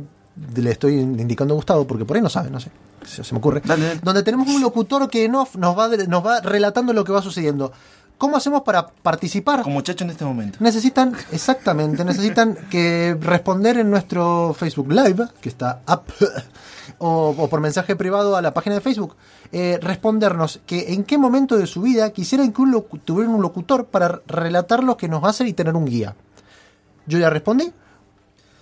[0.55, 2.71] le estoy indicando a Gustavo, porque por ahí no sabe, no sé.
[3.05, 3.61] Se, se me ocurre.
[3.63, 3.99] Dale, dale.
[4.03, 7.21] Donde tenemos un locutor que en off nos va, nos va relatando lo que va
[7.21, 7.71] sucediendo.
[8.17, 9.61] ¿Cómo hacemos para participar?
[9.61, 10.57] Como muchacho en este momento.
[10.59, 16.01] Necesitan, exactamente, necesitan que responder en nuestro Facebook Live, que está up,
[16.97, 19.15] o, o por mensaje privado a la página de Facebook,
[19.51, 23.85] eh, respondernos que en qué momento de su vida quisieran que un tuvieran un locutor
[23.85, 26.15] para relatar lo que nos hacer y tener un guía.
[27.05, 27.71] Yo ya respondí.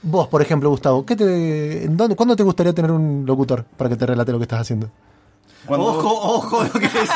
[0.03, 3.89] Vos, por ejemplo, Gustavo, ¿qué te, en dónde, ¿cuándo te gustaría tener un locutor para
[3.89, 4.91] que te relate lo que estás haciendo?
[5.65, 7.09] Cuando- Ojo, ojo lo que decís,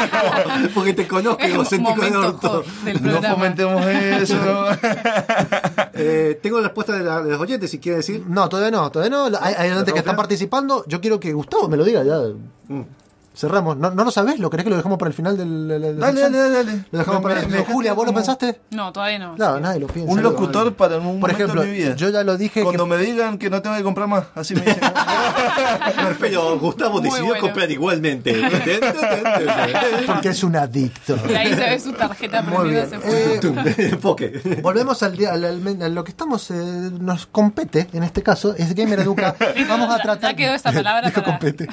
[0.74, 2.64] porque te conozco, egocéntrico de orto.
[3.02, 4.36] No fomentemos eso.
[6.02, 8.24] Eh, tengo la respuesta de, la- de los oyentes, si quiere decir.
[8.26, 9.26] No, todavía no, todavía no.
[9.42, 10.86] Hay, hay oyentes que están participando.
[10.88, 12.20] Yo quiero que Gustavo me lo diga ya.
[12.70, 12.84] Mm.
[13.36, 13.78] Cerramos.
[13.78, 14.38] ¿No, no lo sabés?
[14.40, 16.86] ¿Lo querés que lo dejemos para el final del, del- del- Dale, dale, dale.
[16.92, 18.60] Lo dejamos Me- para me- el me Julia, ¿vos lo pensaste?
[18.72, 19.36] No, todavía no.
[19.38, 19.62] No, Sí.
[19.62, 20.12] nadie lo piensa.
[20.12, 21.96] Un Algo- locutor para un Por ejemplo, de mi vida.
[21.96, 24.56] yo ya lo dije Cuando que me digan que no tengo que comprar más, así
[24.56, 24.80] me dicen.
[26.20, 27.42] Pero Gustavo Muy decidió bueno.
[27.42, 28.34] comprar igualmente.
[30.08, 31.16] porque es un adicto.
[31.30, 32.80] Y ahí se ve su tarjeta fue.
[33.04, 34.60] Eh.
[34.62, 36.56] Volvemos al, día- al- al- a lo que estamos, eh,
[37.00, 39.36] nos compete, en este caso, es Gamer Educa.
[39.70, 40.32] Vamos a tratar.
[40.32, 41.38] Ya quedó esa palabra Dijo para...
[41.40, 41.68] compete.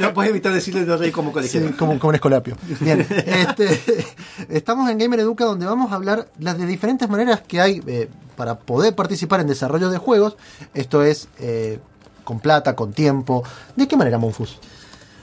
[0.00, 1.76] no puedes evitar decirle no reír como Sí, colegial.
[1.76, 2.56] como, como un escolapio.
[2.80, 3.80] Bien, este,
[4.48, 8.08] estamos en Gamer Educa donde vamos a hablar las de diferentes maneras que hay eh,
[8.36, 10.36] para poder participar en desarrollo de juegos.
[10.74, 11.78] Esto es eh,
[12.24, 13.42] con plata, con tiempo.
[13.76, 14.58] ¿De qué manera, Monfus?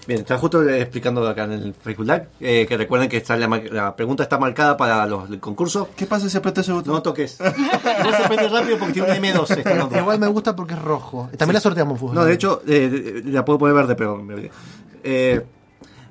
[0.08, 3.48] Bien, está justo explicando acá en el Facebook Live eh, que recuerden que está la,
[3.72, 5.90] la pregunta está marcada para los, el concurso.
[5.96, 6.94] ¿Qué pasa si aprieto ese botón?
[6.96, 7.38] No toques.
[8.04, 9.58] No se prende rápido porque tiene un M2.
[9.58, 10.00] este nombre.
[10.00, 11.30] Igual me gusta porque es rojo.
[11.38, 12.16] También la sorteamos, Monfus.
[12.16, 14.52] No, de hecho, eh, la puedo poner verde, pero me olvidé.
[15.04, 15.42] Eh,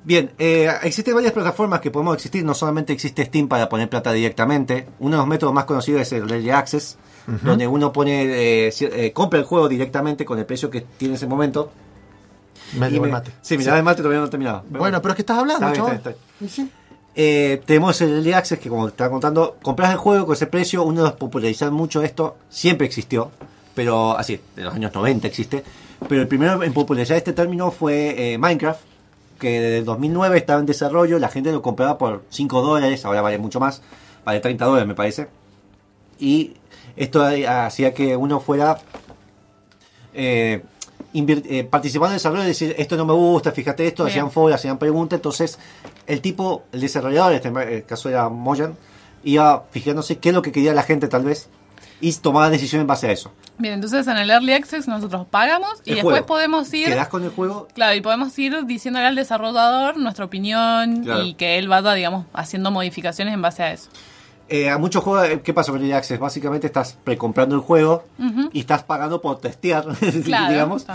[0.04, 2.44] bien, eh, existen varias plataformas que podemos existir.
[2.44, 4.86] No solamente existe Steam para poner plata directamente.
[5.00, 6.98] Uno de los métodos más conocidos es el Early Access,
[7.42, 8.24] donde uno pone,
[8.68, 11.70] eh, eh, compra el juego directamente con el precio que tiene en ese momento.
[12.78, 13.32] Me llevo el mate.
[13.42, 14.64] Sí, mira, el mate todavía no he terminado.
[14.68, 15.96] Bueno, pero es que estás hablando, Está bien, chaval.
[15.96, 16.70] está bien, Y sí.
[17.16, 20.46] Eh, tenemos el Early Access que como te estaba contando, compras el juego con ese
[20.46, 23.32] precio, uno de los popularizar mucho esto, siempre existió,
[23.74, 25.64] pero así, de los años 90 existe,
[26.08, 28.80] pero el primero en popularizar este término fue eh, Minecraft,
[29.38, 33.22] que desde el 2009 estaba en desarrollo, la gente lo compraba por 5 dólares, ahora
[33.22, 33.82] vale mucho más,
[34.24, 35.28] vale 30 dólares me parece,
[36.18, 36.54] y
[36.96, 38.78] esto hacía que uno fuera
[40.12, 40.62] eh,
[41.14, 44.12] eh, participando en el desarrollo y decir esto no me gusta, fíjate esto, Bien.
[44.12, 45.58] hacían foros, hacían preguntas, entonces
[46.06, 48.76] el tipo, el desarrollador, este en el caso era Mojan,
[49.24, 51.48] iba fijándose qué es lo que quería la gente tal vez
[52.00, 53.30] y tomaba decisiones en base a eso.
[53.58, 56.26] Bien, entonces en el Early Access nosotros pagamos y El después juego.
[56.26, 56.86] podemos ir...
[56.86, 61.22] Quedás con el juego, Claro, y podemos ir diciéndole al desarrollador nuestra opinión Claro.
[61.24, 63.90] y que él vaya, digamos, haciendo modificaciones en base a eso.
[64.48, 66.18] eh, a muchos juegos, eh, ¿qué pasa con el Access?
[66.18, 68.04] Básicamente estás precomprando el juego
[68.52, 69.84] y estás pagando por testear,
[70.24, 70.86] Claro, digamos.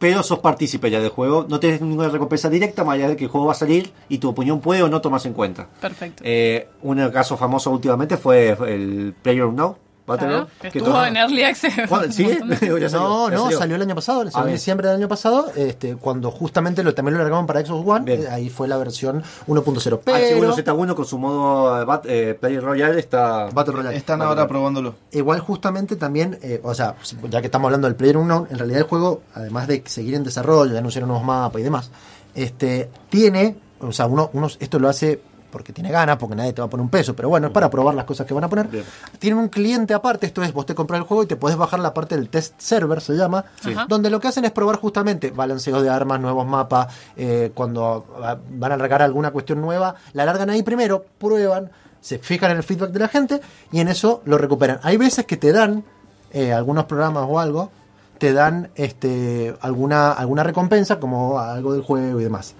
[0.00, 3.24] Pero sos partícipe ya del juego, no tienes ninguna recompensa directa, más allá de que
[3.24, 5.66] el juego va a salir y tu opinión puede o no tomarse en cuenta.
[5.80, 6.22] Perfecto.
[6.26, 9.76] Eh, un caso famoso últimamente fue el Player Now,
[10.16, 11.74] Claro, Battleground, que que estuvo todo- en Early Access.
[11.88, 13.58] Salió, No, no, salió.
[13.58, 14.56] salió el año pasado, salió Ah, en bien.
[14.56, 18.22] diciembre del año pasado, este, cuando justamente lo, también lo largaron para Xbox One, Bien.
[18.22, 20.00] eh, ahí fue la versión 1.0.
[20.04, 20.16] Pero
[20.56, 23.46] H1Z1 con su modo eh, bat- eh, Player Royale está...
[23.52, 23.96] Battle Royale.
[23.96, 24.94] Están ahora probándolo.
[25.12, 26.94] Igual justamente también, eh, o sea,
[27.30, 30.24] ya que estamos hablando del Player Unknown, en realidad el juego, además de seguir en
[30.24, 31.90] desarrollo, de anunciar nuevos mapas y demás,
[32.34, 36.60] este, tiene, o sea, uno, uno esto lo hace porque tiene ganas, porque nadie te
[36.60, 38.48] va a poner un peso, pero bueno, es para probar las cosas que van a
[38.48, 38.68] poner.
[38.68, 38.84] Bien.
[39.18, 41.80] Tienen un cliente aparte, esto es, vos te compras el juego y te podés bajar
[41.80, 43.74] la parte del test server, se llama, Sí.
[43.88, 48.06] Donde lo que hacen es probar justamente balanceo de armas, nuevos mapas, eh, cuando
[48.50, 52.62] van a largar alguna cuestión nueva, la largan ahí primero, prueban, se fijan en el
[52.62, 53.40] feedback de la gente
[53.72, 54.80] y en eso lo recuperan.
[54.82, 55.84] Hay veces que te dan
[56.32, 57.70] eh, algunos programas o algo,
[58.18, 62.54] te dan este alguna alguna recompensa como algo del juego y demás.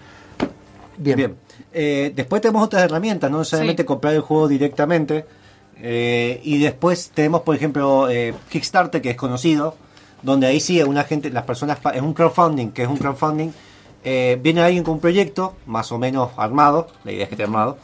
[0.97, 1.17] Bien.
[1.17, 1.37] Bien.
[1.73, 3.87] Eh, después tenemos otras herramientas, no necesariamente Sí.
[3.87, 5.25] comprar el juego directamente.
[5.81, 9.77] Eh, y después tenemos, por ejemplo, eh, Kickstarter, que es conocido,
[10.23, 13.51] donde ahí sí una gente, las personas, es un crowdfunding, que es un crowdfunding.
[14.05, 17.43] eh, viene alguien con un proyecto, más o menos armado, la idea es que esté
[17.43, 17.77] armado,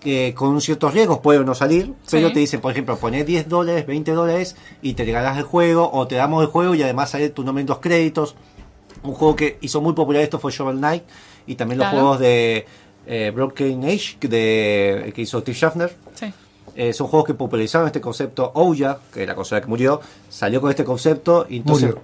[0.00, 3.48] que con ciertos riesgos puede o no salir, pero te dicen, por ejemplo, poner 10
[3.48, 7.10] dólares, 20 dólares y te regalas el juego, o te damos el juego y además
[7.10, 8.36] sale tu nombre en dos créditos.
[9.02, 11.02] Un juego que hizo muy popular esto fue Shovel Knight
[11.48, 12.64] y también los juegos de
[13.06, 15.96] eh, Broken Age de, que hizo Steve Schaffner.
[16.14, 16.32] Sí.
[16.74, 18.52] Eh, son juegos que popularizaron este concepto.
[18.54, 21.94] Ouya, que es la consola que murió, salió con este concepto y entonces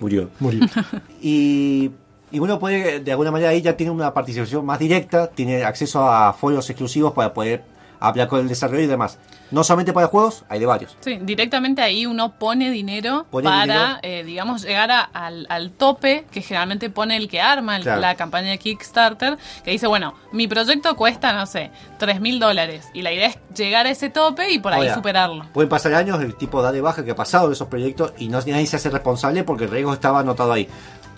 [0.00, 0.30] murió.
[0.40, 0.66] Murió.
[1.20, 1.90] Y,
[2.30, 6.08] y uno puede, de alguna manera, ahí ya tiene una participación más directa, tiene acceso
[6.08, 7.64] a foros exclusivos para poder
[8.00, 9.18] hablar con el desarrollo y demás.
[9.52, 10.96] No solamente para juegos, hay de varios.
[11.00, 13.98] Sí, directamente ahí uno pone dinero Pone para, dinero.
[14.02, 18.00] eh, digamos, llegar a- al, al tope que generalmente pone el que arma el- Claro.
[18.00, 22.88] la campaña de Kickstarter, que dice, bueno, mi proyecto cuesta, no sé, 3 mil dólares.
[22.92, 25.44] Y la idea es llegar a ese tope y por ahí superarlo.
[25.52, 28.28] Pueden pasar años, el tipo da de baja que ha pasado de esos proyectos y
[28.28, 30.68] no nadie se hace responsable porque el riesgo estaba anotado ahí.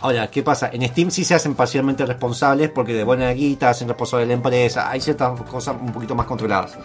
[0.01, 0.71] Ahora, ¿qué pasa?
[0.73, 4.35] En Steam sí se hacen parcialmente responsables porque de buena guita, hacen responsable de la
[4.35, 6.79] empresa, hay ciertas cosas un poquito más controladas.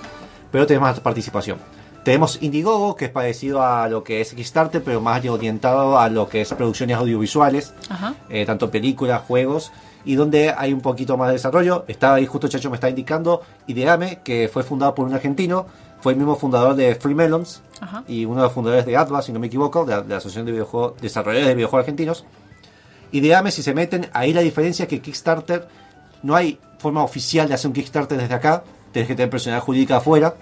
[0.51, 1.59] Pero tenés más participación.
[2.03, 6.27] Tenemos Indiegogo, que es parecido a lo que es Kickstarter, pero más orientado a lo
[6.27, 7.73] que es producciones audiovisuales,
[8.29, 9.71] eh, tanto películas, juegos,
[10.03, 11.85] y donde hay un poquito más de desarrollo.
[11.87, 15.65] Está ahí justo Chacho me está indicando Ideame, que fue fundado por un argentino,
[16.01, 18.03] fue el mismo fundador de Free Melons Ajá.
[18.05, 20.17] y uno de los fundadores de Atlas, si no me equivoco, de la, de la
[20.17, 22.25] Asociación de Videojuegos, Desarrolladores de Videojuegos Argentinos.
[23.13, 25.67] Ideame, si se meten, ahí la diferencia es que Kickstarter
[26.23, 29.97] no hay forma oficial de hacer un Kickstarter desde acá, tienes que tener personalidad jurídica
[29.97, 30.35] afuera.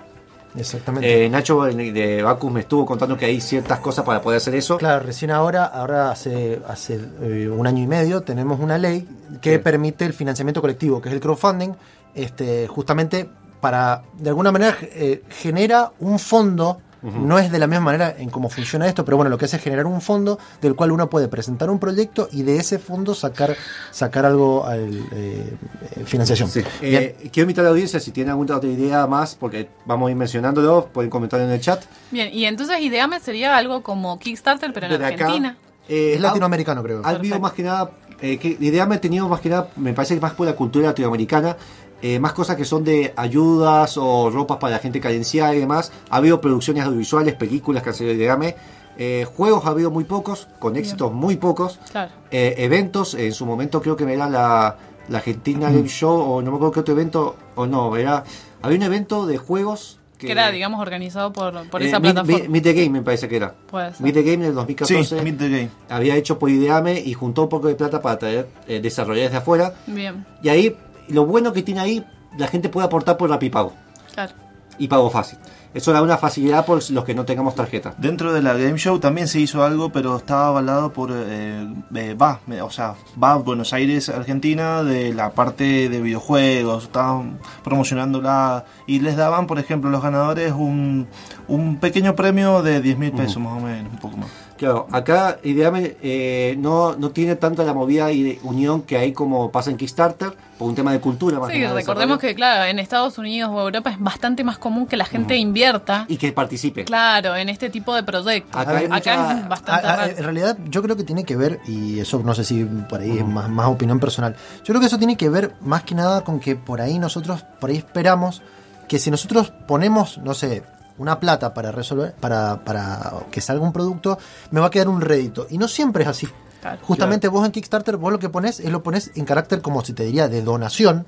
[0.55, 1.25] Exactamente.
[1.25, 4.53] Eh, Nacho de- de Bacus me estuvo contando que hay ciertas cosas para poder hacer
[4.55, 4.77] eso.
[4.77, 9.07] Claro, recién ahora, ahora hace, hace eh, un año y medio, tenemos una ley
[9.41, 9.57] que Sí.
[9.59, 11.69] permite el financiamiento colectivo, que es el crowdfunding,
[12.15, 13.29] este, justamente
[13.61, 16.81] para, de alguna manera, eh, genera un fondo.
[17.03, 19.57] No es de la misma manera en cómo funciona esto, pero bueno, lo que hace
[19.57, 23.15] es generar un fondo del cual uno puede presentar un proyecto y de ese fondo
[23.15, 23.55] sacar
[23.89, 25.55] sacar algo al eh,
[25.95, 26.49] eh, financiación.
[26.49, 26.61] Sí.
[26.79, 27.03] Bien.
[27.03, 30.11] Eh, quiero invitar a la audiencia, si tienen alguna otra idea más, porque vamos a
[30.11, 31.83] ir mencionándolo, pueden comentar en el chat.
[32.11, 35.57] Bien, y entonces Ideame sería algo como Kickstarter, pero en Desde acá, Argentina.
[35.89, 37.01] eh, es latinoamericano, creo.
[37.03, 37.91] Ha habido más que nada,
[38.21, 40.45] eh, que la idea me ha tenido más que nada, me parece que más por
[40.45, 41.57] la cultura latinoamericana,
[42.01, 45.91] eh, más cosas que son de ayudas o ropas para la gente carenciada y demás.
[46.09, 48.55] Ha habido producciones audiovisuales, películas que han sido de Ideame.
[48.97, 51.79] Eh, juegos ha habido muy pocos, con éxitos muy pocos.
[51.91, 52.11] Claro.
[52.29, 54.75] Eh, eventos, en su momento creo que era la,
[55.07, 58.23] la Argentina Game Show, o no me acuerdo qué otro evento, o no, era,
[58.61, 62.13] había un evento de juegos que, Que era, digamos, organizado por, por eh, esa Meet-
[62.13, 62.47] plataforma.
[62.49, 63.55] Meet the Game me parece que era.
[63.71, 64.01] Puede ser.
[64.03, 65.69] Meet the Game en el Sí, 2014 Meet the Game.
[65.89, 69.37] había hecho por Ideame y juntó un poco de plata para traer eh, desarrolladores de
[69.37, 69.73] afuera.
[69.87, 70.75] Bien, Y ahí,
[71.11, 72.05] lo bueno que tiene ahí,
[72.37, 73.73] la gente puede aportar por Rapipago
[74.13, 74.33] claro.
[74.77, 75.37] y pago fácil.
[75.73, 77.93] Eso da una facilidad por los que no tengamos tarjeta.
[77.97, 82.13] Dentro de la Game Show también se hizo algo, pero estaba avalado por eh, eh,
[82.13, 88.99] va, o sea, va Buenos Aires, Argentina, de la parte de videojuegos, estaban promocionándola y
[88.99, 91.07] les daban, por ejemplo, a los ganadores un,
[91.47, 94.29] un pequeño premio de 10 mil pesos más o menos, un poco más.
[94.61, 99.11] Claro, acá Ideame eh, no, no tiene tanta la movida y de unión que hay
[99.11, 102.35] como pasa en Kickstarter, por un tema de cultura más Sí, que nada, recordemos que,
[102.35, 106.17] claro, en Estados Unidos o Europa es bastante más común que la gente invierta, Y
[106.17, 106.85] que participe.
[106.85, 108.55] claro, en este tipo de proyectos.
[108.61, 110.11] Acá mucha- es bastante raro.
[110.15, 113.17] en realidad yo creo que tiene que ver, y eso no sé si por ahí
[113.17, 116.23] es más, más opinión personal, yo creo que eso tiene que ver más que nada
[116.23, 118.43] con que por ahí nosotros, por ahí esperamos
[118.87, 120.61] que si nosotros ponemos, no sé,
[121.01, 124.17] una plata para resolver, para, para que salga un producto,
[124.51, 125.47] me va a quedar un rédito.
[125.49, 126.27] Y no siempre es así.
[126.61, 126.79] Claro.
[126.83, 129.93] Justamente vos en Kickstarter, vos lo que pones es lo pones en carácter como si
[129.93, 131.05] te diría de donación.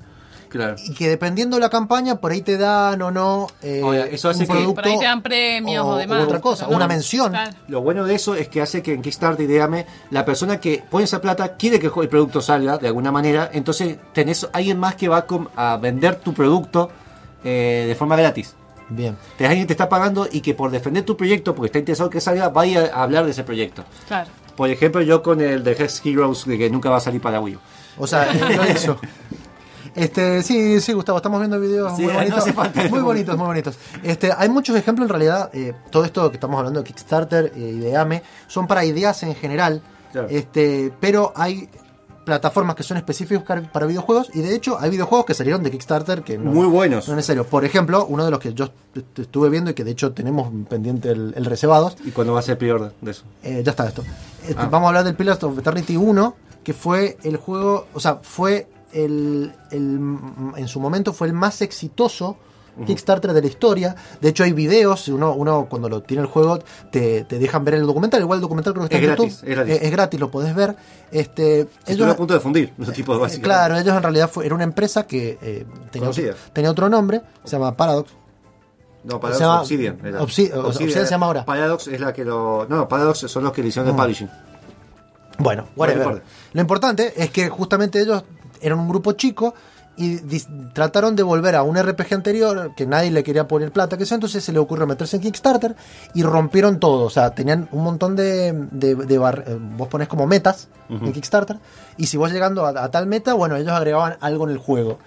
[0.48, 0.76] Claro.
[0.84, 4.28] Y que dependiendo de la campaña, por ahí te dan o no eh, Oye, eso
[4.30, 6.22] hace un que- producto Por ahí te dan premios o, demás.
[6.24, 7.30] otra cosa, una mención.
[7.30, 7.50] claro.
[7.66, 11.04] Lo bueno de eso es que hace que en Kickstarter, Ideame, la persona que pone
[11.04, 15.08] esa plata quiere que el producto salga de alguna manera, entonces tenés alguien más que
[15.08, 15.26] va
[15.56, 16.88] a vender tu producto
[17.42, 18.54] eh, de forma gratis.
[18.94, 19.16] Bien.
[19.36, 22.10] Tenés alguien que te está pagando y que por defender tu proyecto, porque está interesado
[22.10, 23.84] que salga, vaya a hablar de ese proyecto.
[24.06, 24.30] Claro.
[24.56, 27.40] Por ejemplo, yo con el de Hex Heroes, de que nunca va a salir para
[27.40, 27.58] Wii U.
[27.98, 28.30] O sea,
[28.68, 28.98] eso.
[29.94, 32.46] Este, sí, sí, Gustavo, estamos viendo videos Sí, muy bonitos.
[32.90, 33.78] muy bonitos, muy bonitos.
[34.02, 37.58] Este, hay muchos ejemplos en realidad, eh, todo esto que estamos hablando de Kickstarter eh,
[37.76, 39.82] y de AME, son para ideas en general.
[40.10, 40.28] Claro.
[40.30, 41.68] Este, pero hay
[42.24, 46.22] plataformas que son específicas para videojuegos y de hecho hay videojuegos que salieron de Kickstarter
[46.22, 47.08] que no, Muy buenos.
[47.08, 47.44] no.
[47.44, 50.50] Por ejemplo, uno de los que yo est- estuve viendo y que de hecho tenemos
[50.68, 53.24] pendiente el, el reservados, ¿Y cuándo va a ser peor de eso?
[53.42, 54.02] eh, ya está esto.
[54.46, 54.68] Este, Ah.
[54.70, 58.68] Vamos a hablar del Pillars of Eternity 1, que fue el juego, o sea, fue
[58.92, 60.18] el, el-
[60.56, 62.36] en su momento fue el más exitoso
[62.86, 63.94] Kickstarter de la historia.
[64.20, 66.58] De hecho, hay videos, uno, uno cuando lo tiene el juego
[66.90, 68.20] te, te dejan ver el documental.
[68.20, 69.48] Igual el documental creo que está Es en gratis, YouTube.
[69.50, 69.74] es gratis.
[69.74, 70.76] Eh, es gratis, lo podés ver.
[71.12, 73.42] Este, Estuve ellos, a punto de fundir los tipos eh, básicamente.
[73.48, 76.34] claro, ellos en realidad fue, era una empresa que eh, tenía, otro, Conocida.
[76.52, 78.10] tenía otro nombre, se llama Paradox.
[79.04, 79.98] No, Paradox Se llama- Obsidian.
[80.04, 80.22] era.
[80.22, 81.44] Obsidian se llama ahora.
[81.44, 82.66] Paradox es la que lo.
[82.68, 84.30] No, Paradox son los que le hicieron el publishing.
[85.38, 86.22] Bueno, whatever.
[86.52, 88.24] Lo importante es que justamente ellos
[88.60, 89.52] eran un grupo chico
[89.96, 90.18] y
[90.72, 94.16] trataron de volver a un RPG anterior que nadie le quería poner plata, que sea,
[94.16, 95.76] entonces se le ocurrió meterse en Kickstarter
[96.14, 97.04] y rompieron todo.
[97.04, 98.52] O sea, tenían un montón de.
[98.72, 101.58] de, de bar- eh, vos pones como metas en Kickstarter
[101.96, 104.98] y si vos llegando a, a tal meta, bueno, ellos agregaban algo en el juego.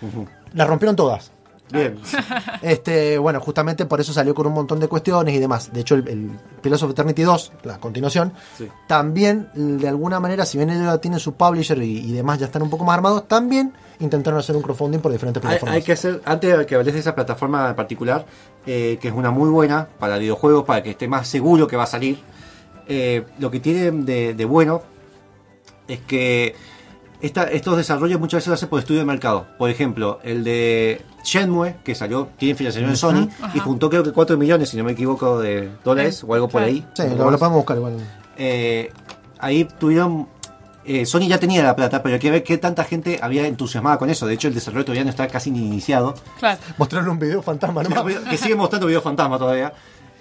[0.54, 1.32] Las rompieron todas.
[1.72, 2.00] Bien.
[2.62, 5.72] Este, bueno, justamente por eso salió con un montón de cuestiones y demás.
[5.72, 8.68] De hecho, el, el Pillars of Eternity 2, la continuación, Sí.
[8.88, 12.46] también, de alguna manera, si bien ellos ya tienen su publisher y, y demás, ya
[12.48, 15.76] están un poco más armados, también intentaron hacer un crowdfunding por diferentes plataformas.
[15.76, 18.26] hay que hacer, antes de que hables de esa plataforma en particular,
[18.66, 21.84] eh, que es una muy buena para videojuegos, para que esté más seguro que va
[21.84, 22.20] a salir,
[22.88, 24.82] eh, lo que tiene de, de bueno
[25.88, 26.56] es que
[27.22, 29.48] esta- estos desarrollos muchas veces lo hacen por estudio de mercado.
[29.58, 34.14] Por ejemplo, el de Shenmue, que salió, tiene financiación de Sony, y juntó creo que
[34.14, 36.86] 4 millones, si no me equivoco, de dólares o algo por ahí.
[36.94, 37.98] Sí, lo, lo podemos buscar igual.
[38.38, 38.92] Eh,
[39.40, 40.30] ahí tuvieron.
[40.86, 43.98] eh, Sony ya tenía la plata, pero hay que ver qué tanta gente había entusiasmada
[43.98, 44.26] con eso.
[44.26, 46.16] De hecho, el desarrollo todavía no está casi ni iniciado.
[46.40, 46.60] Claro.
[46.78, 48.06] Mostrarle un video fantasma nomás.
[48.30, 49.74] que sigue mostrando video fantasma todavía.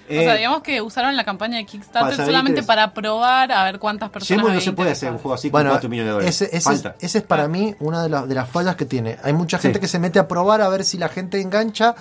[0.09, 3.79] O sea, Eh, digamos que usaron la campaña de Kickstarter solamente para probar a ver
[3.79, 4.29] cuántas personas.
[4.45, 6.43] Shenmue no se puede hacer un juego así con Bueno, 4 millones de dólares.
[6.43, 9.19] ese, ese es, ese es para mí una de, las- de las fallas que tiene.
[9.23, 9.81] Hay mucha gente Sí.
[9.81, 11.95] que se mete a probar a ver si la gente engancha.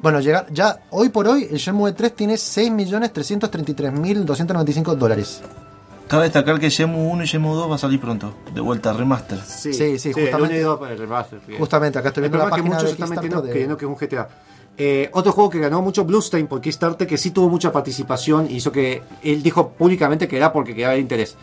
[0.00, 5.40] Bueno, llegar, ya hoy por hoy el Shenmue 3 tiene 6.333.295 dólares.
[6.08, 9.38] Cabe destacar que Shenmue 1 y Shenmue 2 va a salir pronto, de vuelta remaster.
[9.40, 11.58] Sí, Sí, sí, el justamente- uno y dos para el remaster, bien.
[11.58, 13.50] Justamente, acá estoy El viendo la problema es que página muchos de están metiendo de-
[13.50, 14.28] creyendo que es un GTA.
[14.78, 18.72] Eh, otro juego que ganó mucho Bluestain por Kickstarter, que sí tuvo mucha participación, hizo
[18.72, 21.36] que él dijo públicamente que era porque quería interés.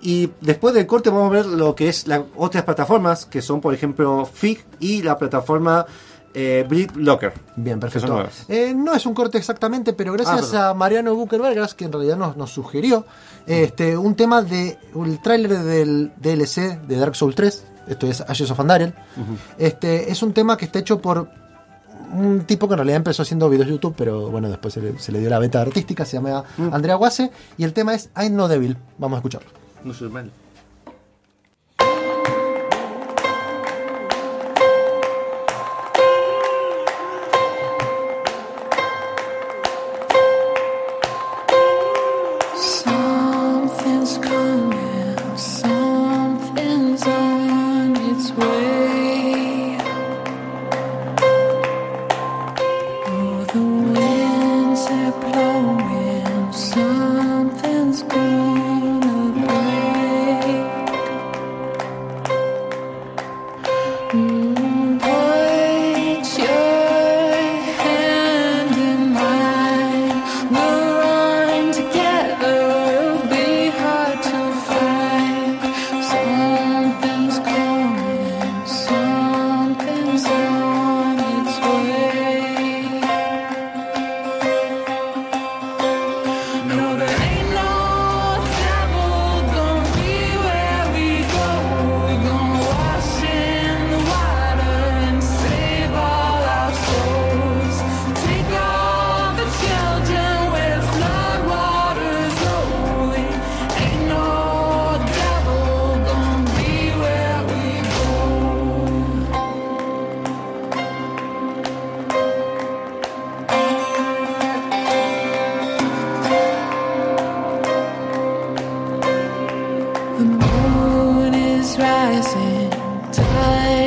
[0.00, 3.60] Y después del corte vamos a ver lo que es las otras plataformas, que son
[3.60, 5.86] por ejemplo FIG y la plataforma
[6.34, 7.32] eh, BitLocker.
[7.56, 8.26] Bien, perfecto.
[8.48, 12.16] Eh, no es un corte exactamente, pero gracias Ah, a Mariano Buckerbergas, que en realidad
[12.16, 13.06] nos, nos sugirió
[13.46, 18.50] este, un tema de el tráiler del DLC de Dark Souls 3, esto es Ashes
[18.50, 18.94] of Andariel.
[19.58, 21.28] este, es un tema que está hecho por
[22.14, 25.12] un tipo que en realidad empezó haciendo videos YouTube, pero bueno, después se le, se
[25.12, 26.72] le dio la beta artística, se llama Mm.
[26.72, 28.76] Andrea Guase, y el tema es I'm No Devil.
[28.98, 29.48] Vamos a escucharlo.
[29.84, 30.30] No soy mal.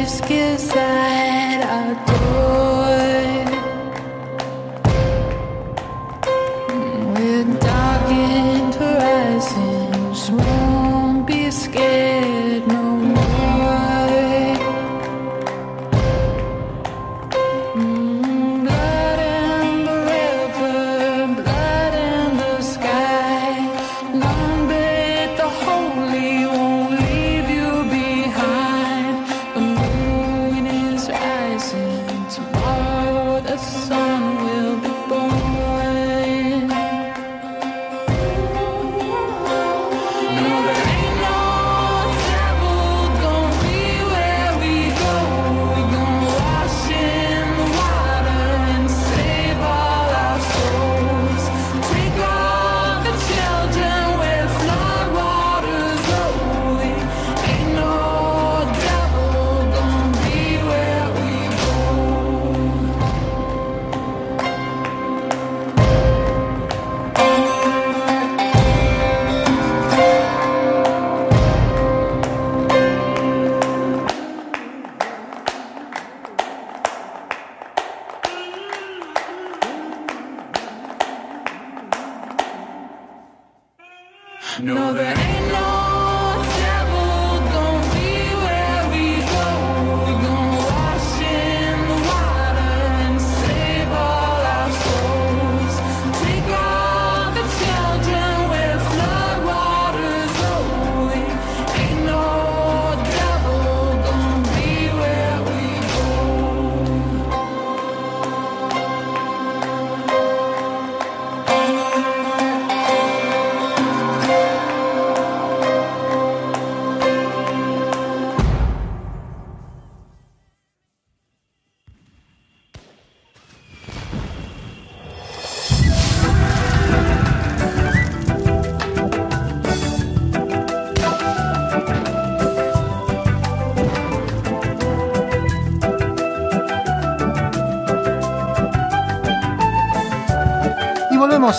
[0.07, 1.16] gives, I.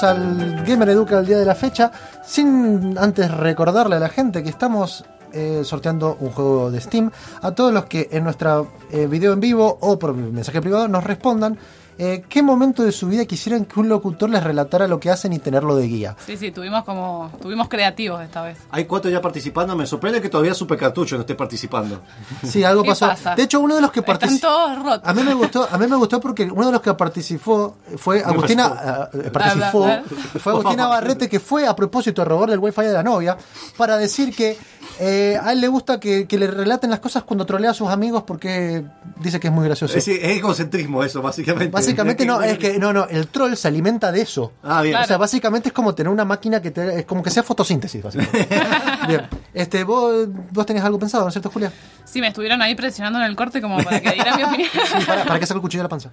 [0.01, 1.91] volvemos al Gamer Educa del día de la fecha,
[2.25, 7.11] sin antes recordarle a la gente que estamos eh, sorteando un juego de Steam
[7.43, 11.05] a todos los que en nuestra eh, video en vivo o por mensaje privado nos
[11.05, 11.59] respondan
[11.99, 15.33] eh, qué momento de su vida quisieran que un locutor les relatara lo que hacen
[15.33, 16.17] y tenerlo de guía.
[16.25, 17.33] Sí, sí, tuvimos como.
[17.43, 18.57] Tuvimos creativos esta vez.
[18.71, 19.75] Hay cuatro ya participando.
[19.75, 22.01] Me sorprende que todavía Super Cartucho no esté participando.
[22.45, 23.09] Sí, algo ¿Qué pasó.
[23.09, 23.35] pasa?
[23.35, 24.47] De hecho, uno de los que Están participó...
[24.47, 25.03] todos rotos.
[25.09, 28.23] A mí me gustó, a mí me gustó porque uno de los que participó fue
[28.23, 32.61] Agustina, eh, participó, Bla, bla, fue Agustina Barrete que fue a propósito de robarle el
[32.61, 33.37] wifi de la novia
[33.77, 34.57] para decir que
[35.01, 37.89] eh, a él le gusta que, que le relaten las cosas cuando trolea a sus
[37.89, 38.85] amigos porque
[39.21, 39.97] dice que es muy gracioso.
[39.99, 41.71] Es, es egocentrismo eso, básicamente.
[41.71, 44.53] Básicamente no, es que no, no, el troll se alimenta de eso.
[44.63, 44.97] Ah, bien.
[44.97, 48.03] O sea, básicamente es como tener una máquina que te, es como que sea fotosíntesis,
[48.03, 48.49] básicamente.
[49.09, 49.23] bien.
[49.55, 51.73] Este, vos, vos tenés algo pensado, ¿no es cierto, Julia?
[52.05, 54.71] Sí, me estuvieron ahí presionando en el corte como para que diera mi opinión.
[55.07, 56.11] Para, para que saque el cuchillo de la panza.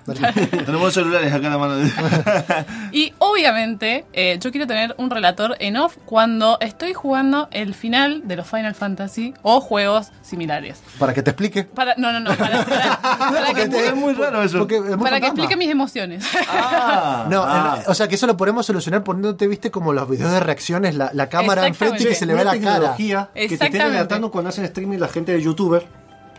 [0.65, 1.75] Tenemos celulares acá en la mano.
[2.91, 8.21] Y obviamente, eh, yo quiero tener un relator en off cuando estoy jugando el final
[8.25, 10.81] de los Final Fantasy o juegos similares.
[10.99, 11.63] Para que te explique.
[11.63, 14.59] Para, no, no, no, para, para- para que, te- es muy raro eso.
[14.59, 16.23] Porque es muy para que explique mis emociones.
[16.47, 17.81] Ah, No, ah.
[17.85, 20.95] en- o sea que eso lo podemos solucionar poniéndote, viste, como los videos de reacciones,
[20.95, 22.95] la, la cámara enfrente y que se le ve la cara.
[22.97, 25.85] que te estén relatando cuando hacen streaming la gente de youtuber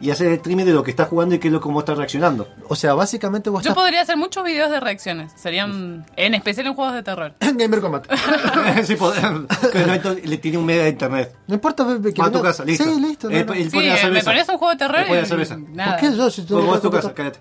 [0.00, 2.48] y hacen streaming de lo que está jugando y qué es lo cómo está reaccionando.
[2.68, 5.32] O sea, básicamente vos Yo estás podría hacer muchos videos de reacciones.
[5.36, 7.34] Serían, en especial en juegos de terror.
[7.40, 8.06] en Gamer Combat.
[8.84, 8.96] sí,
[9.74, 11.34] entonces, le tiene un mega de internet.
[11.46, 12.84] No importa, bebé, que Va a tu casa, listo.
[12.84, 13.30] Sí, listo.
[13.30, 13.52] no, Eh, no.
[13.54, 15.56] el- Sí, la me pones un juego de terror y cerveza.
[15.56, 15.96] nada.
[15.98, 16.30] ¿Por qué yo?
[16.30, 17.40] Si tú Vos no a tu casa, cállate.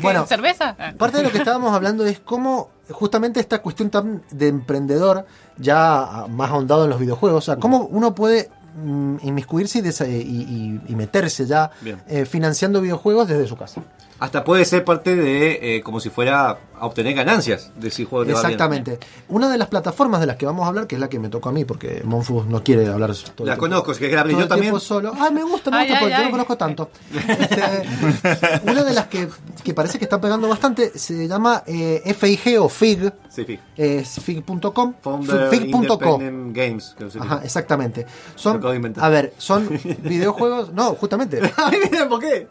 [0.00, 0.76] Bueno, ¿Cerveza?
[0.78, 0.92] Ah.
[0.96, 5.26] parte de lo que estábamos hablando es cómo justamente esta cuestión tan de emprendedor,
[5.56, 8.50] ya más ahondado en los videojuegos, o sea, cómo uno puede
[9.22, 11.70] inmiscuirse y, desa- y- y- y meterse ya
[12.08, 13.82] eh, financiando videojuegos desde su casa.
[14.20, 18.24] Hasta puede ser parte de eh, como si fuera a obtener ganancias de si juego
[18.24, 18.52] te va bien.
[18.52, 18.98] Exactamente.
[19.28, 21.28] Una de las plataformas de las que vamos a hablar, que es la que me
[21.28, 24.08] tocó a mí, porque Monfus no quiere hablar todo el La tiempo- conozco, es que
[24.10, 24.78] la yo también.
[24.80, 25.12] solo.
[25.18, 26.24] Ay, me gusta, me Ay, gusta, ay, porque yo ay.
[26.26, 26.90] no conozco tanto.
[27.12, 29.28] Este, una de las que,
[29.62, 33.58] que parece que está pegando bastante se llama eh, FIG o FIG, Sí, sí.
[33.76, 34.94] es FIG.com,
[36.52, 36.94] Games.
[36.96, 37.24] que no sé qué.
[37.24, 38.06] Ajá, exactamente.
[38.36, 38.60] Son,
[38.98, 39.68] a ver, son
[40.02, 41.40] videojuegos, no, justamente,
[42.08, 42.46] ¿por qué?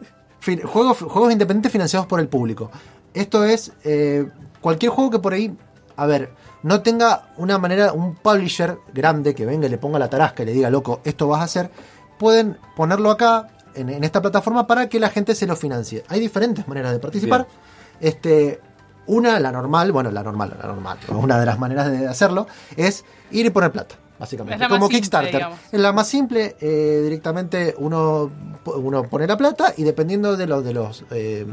[0.64, 2.70] Juegos, juegos independientes financiados por el público.
[3.12, 4.28] Esto es eh,
[4.60, 5.56] cualquier juego que por ahí,
[5.96, 6.30] a ver,
[6.62, 10.46] no tenga una manera, un publisher grande que venga y le ponga la tarasca y
[10.46, 11.70] le diga, loco, esto vas a hacer,
[12.18, 16.04] pueden ponerlo acá en, en esta plataforma para que la gente se lo financie.
[16.08, 17.46] Hay diferentes maneras de participar.
[18.00, 18.60] Este,
[19.06, 22.46] una, la normal, bueno, la normal, la normal, una de las maneras de hacerlo
[22.76, 23.96] es ir y poner plata.
[24.18, 25.46] Básicamente, Es como simple, Kickstarter.
[25.72, 28.30] En la más simple, eh, directamente uno,
[28.64, 31.46] uno pone la plata y dependiendo de los de los eh,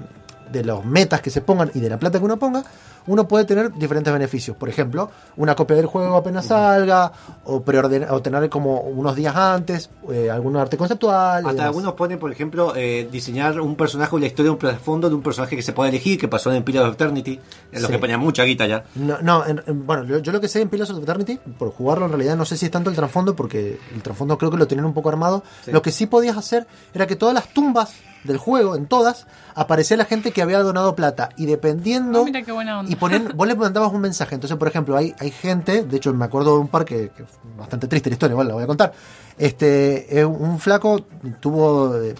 [0.51, 2.63] de los metas que se pongan y de la plata que uno ponga,
[3.07, 4.55] uno puede tener diferentes beneficios.
[4.55, 7.11] Por ejemplo, una copia del juego apenas salga,
[7.45, 11.37] o preordenar, o tener como unos días antes, eh, algún arte conceptual.
[11.37, 11.65] Hasta demás.
[11.65, 15.15] algunos ponen, por ejemplo, eh, diseñar un personaje o la historia de un trasfondo de
[15.15, 17.39] un personaje que se puede elegir, que pasó en Pillars of Eternity,
[17.71, 17.91] en los Sí.
[17.93, 18.83] que ponían mucha guita ya.
[18.95, 21.71] No, no en- en- bueno, yo, yo lo que sé en Pillars of Eternity, por
[21.71, 24.57] jugarlo en realidad no sé si es tanto el trasfondo, porque el trasfondo creo que
[24.57, 25.43] lo tenían un poco armado.
[25.65, 25.71] Sí.
[25.71, 27.93] Lo que sí podías hacer era que todas las tumbas
[28.23, 31.29] del juego, en todas, aparecía la gente que había donado plata.
[31.37, 32.21] Y dependiendo.
[32.21, 32.91] Ah, mira qué buena onda.
[32.91, 34.35] Y ponen, vos le mandabas un mensaje.
[34.35, 37.23] Entonces, por ejemplo, hay, hay gente, de hecho me acuerdo de un par que, que
[37.57, 38.93] bastante triste la historia, igual la voy a contar.
[39.37, 41.05] Este, eh, un flaco
[41.39, 42.13] tuvo, eh,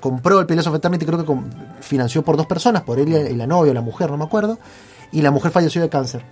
[0.00, 1.50] compró el Pillars of Eternity, creo que con-
[1.80, 4.58] financió por dos personas, por él y la novia o la mujer, no me acuerdo.
[5.10, 6.22] Y la mujer falleció de cáncer.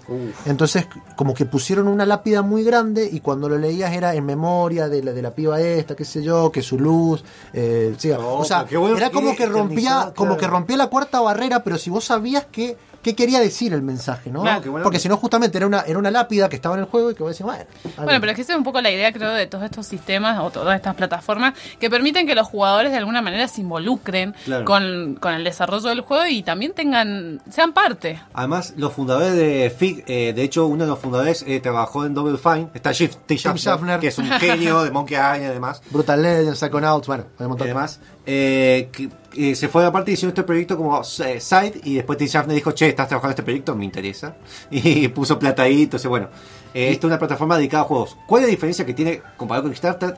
[0.44, 4.88] Entonces, como que pusieron una lápida muy grande y cuando lo leías era en memoria
[4.88, 7.24] de la, de la piba esta, qué sé yo, que su luz.
[7.52, 11.64] eh, sí, o sea, bueno era como que rompía, como que rompía la cuarta barrera,
[11.64, 12.76] pero si vos sabías que,
[13.07, 14.42] qué quería decir el mensaje, ¿no?
[14.42, 14.62] Claro.
[14.62, 16.80] Qué bueno Porque que- si no, justamente era una, era una lápida que estaba en
[16.80, 17.64] el juego y que vos decías, bueno.
[17.96, 20.40] Bueno, pero es que esa es un poco la idea, creo, de todos estos sistemas
[20.40, 24.64] o todas estas plataformas que permiten que los jugadores de alguna manera se involucren Claro.
[24.64, 28.20] con, con el desarrollo del juego y también tengan sean parte.
[28.34, 32.14] Además, los fundadores de FIG, eh, de hecho, uno de los fundadores eh, trabajó en
[32.14, 34.00] Double Fine, está Shift, Tim Schaffner, Schaffner.
[34.00, 35.80] que es un genio de Monkey Island y demás.
[35.90, 37.66] Brutal Legends, Psychonauts, bueno, hay un Y montón.
[37.68, 41.94] además, eh, que, que se fue aparte y hicieron este proyecto como eh, side y
[41.94, 44.36] después Tim Schaffner dijo, che, estás trabajando en este proyecto, me interesa.
[44.70, 46.28] Y puso plata ahí, entonces bueno,
[46.74, 48.16] eh, esta es una plataforma dedicada a juegos.
[48.26, 50.16] ¿Cuál es la diferencia que tiene comparado con Kickstarter?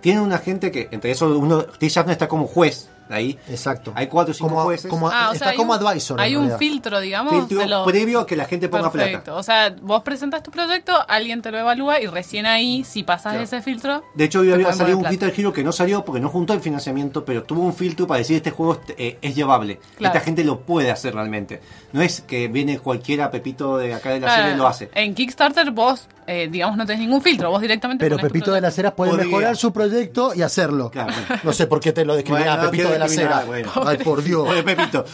[0.00, 3.38] Tiene una gente que, entre eso, uno, Tim Schaffner está como juez ahí.
[3.48, 3.92] Exacto.
[3.94, 4.90] Hay cuatro o cinco Como- jueces.
[4.90, 6.20] como- Ah, o está sea, hay como un- advisor.
[6.20, 7.32] Hay un filtro, digamos.
[7.32, 9.22] filtro de los- previo a que la gente ponga Perfecto.
[9.24, 9.34] plata.
[9.38, 13.32] O sea, vos presentas tu proyecto, alguien te lo evalúa y recién ahí, si pasas
[13.32, 13.44] Claro.
[13.44, 14.04] ese filtro.
[14.14, 16.52] De hecho, hoy había salido un poner Guitar Hero que no salió porque no juntó
[16.54, 19.80] el financiamiento, pero tuvo un filtro para decir este juego es, eh, es llevable.
[19.96, 20.14] Claro.
[20.14, 21.60] Esta gente lo puede hacer realmente.
[21.92, 24.90] No es que viene cualquiera Pepito de acá de la Claro, serie y lo hace.
[24.94, 28.52] En Kickstarter vos, eh, digamos, no tenés ningún filtro, vos directamente Pero ponés tu Pepito
[28.52, 29.26] de las Heras puede Podría.
[29.26, 30.90] mejorar su proyecto y hacerlo.
[30.90, 31.12] Claro.
[31.42, 33.46] No sé por qué te lo describirá Bueno, no Pepito de las Heras.
[33.46, 33.70] bueno.
[33.86, 34.48] Ay, por Dios.
[34.48, 35.04] Oye, Pepito.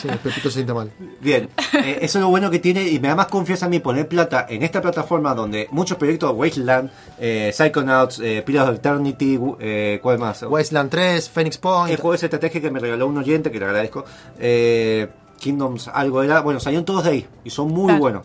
[0.00, 0.90] Sí, Pepito se siente mal.
[1.20, 3.78] Bien, eh, eso es lo bueno que tiene y me da más confianza a mí
[3.80, 9.38] poner plata en esta plataforma donde muchos proyectos, Wasteland, eh, Psychonauts, eh, Pillars of Eternity,
[9.60, 10.42] eh, ¿cuál más?
[10.42, 11.90] Wasteland 3, Phoenix Point.
[11.90, 14.04] El juego de estrategia que me regaló un oyente, que le agradezco,
[14.38, 15.08] eh,
[15.38, 17.98] Kingdoms algo era, bueno, salieron todos de ahí y son muy Claro.
[18.00, 18.22] buenos.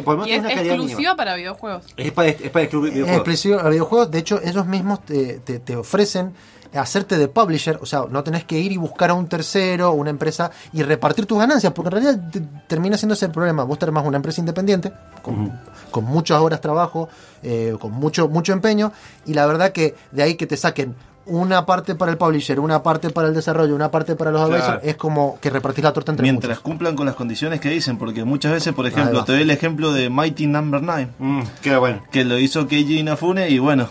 [0.00, 1.16] Que por lo menos Y es tiene una calidad exclusiva mínima.
[1.16, 1.84] para videojuegos.
[1.96, 3.18] Es para, es para excluir Es videojuegos.
[3.20, 4.10] exclusivo a videojuegos.
[4.10, 6.34] De hecho, ellos mismos te, te- te ofrecen
[6.72, 7.78] hacerte de publisher.
[7.82, 11.26] O sea, no tenés que ir y buscar a un tercero, una empresa y repartir
[11.26, 11.72] tus ganancias.
[11.72, 13.64] Porque en realidad te- termina siendo ese el problema.
[13.64, 14.92] Vos tenés más una empresa independiente,
[15.22, 17.08] con, con muchas horas de trabajo,
[17.42, 18.92] eh, con mucho, mucho empeño.
[19.26, 20.94] Y la verdad que de ahí que te saquen
[21.30, 24.62] una parte para el publisher, una parte para el desarrollo, una parte para los Claro.
[24.64, 26.62] advisors, es como que repartir la torta entre Mientras muchos.
[26.62, 29.92] cumplan con las condiciones que dicen, porque muchas veces, por ejemplo, te doy el ejemplo
[29.92, 32.00] de Mighty Number 9, Mm, qué bueno.
[32.10, 33.88] que lo hizo Keiji Inafune y bueno,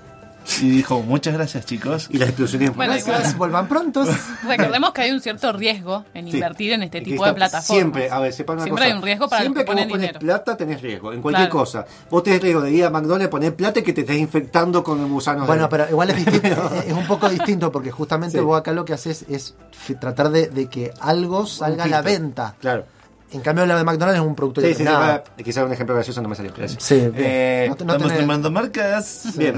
[0.62, 2.06] Y dijo, muchas gracias chicos.
[2.08, 2.72] Y las explosiones.
[2.76, 4.08] Bueno, Gracias, vuelvan prontos.
[4.46, 6.34] Recordemos que hay un cierto riesgo en Sí.
[6.36, 7.66] invertir en este tipo de plataformas.
[7.66, 8.92] Siempre, a ver, sepan una Siempre cosa.
[8.92, 10.20] hay un riesgo para Siempre los que que vos ponen pones dinero.
[10.20, 11.58] plata tenés riesgo, en cualquier Claro.
[11.64, 11.84] cosa.
[12.08, 15.10] Vos tenés riesgo de ir a McDonald's, poner plata y que te estés infectando con
[15.10, 15.48] gusanos.
[15.48, 18.44] Bueno, de- pero igual es distinto, es- un poco distinto porque justamente Sí.
[18.44, 19.56] vos acá lo que haces es
[19.98, 22.54] tratar de, de que algo salga a la venta.
[22.60, 22.84] Claro.
[23.32, 25.94] En cambio, la de McDonald's es un producto Sí, sí, sí, para- quizás un ejemplo
[25.94, 26.52] gracioso no me salió.
[26.56, 26.82] gracias.
[26.82, 27.12] Sí, bien.
[27.16, 29.32] Eh, No no Estamos tenés- quemando marcas.
[29.36, 29.54] Bien.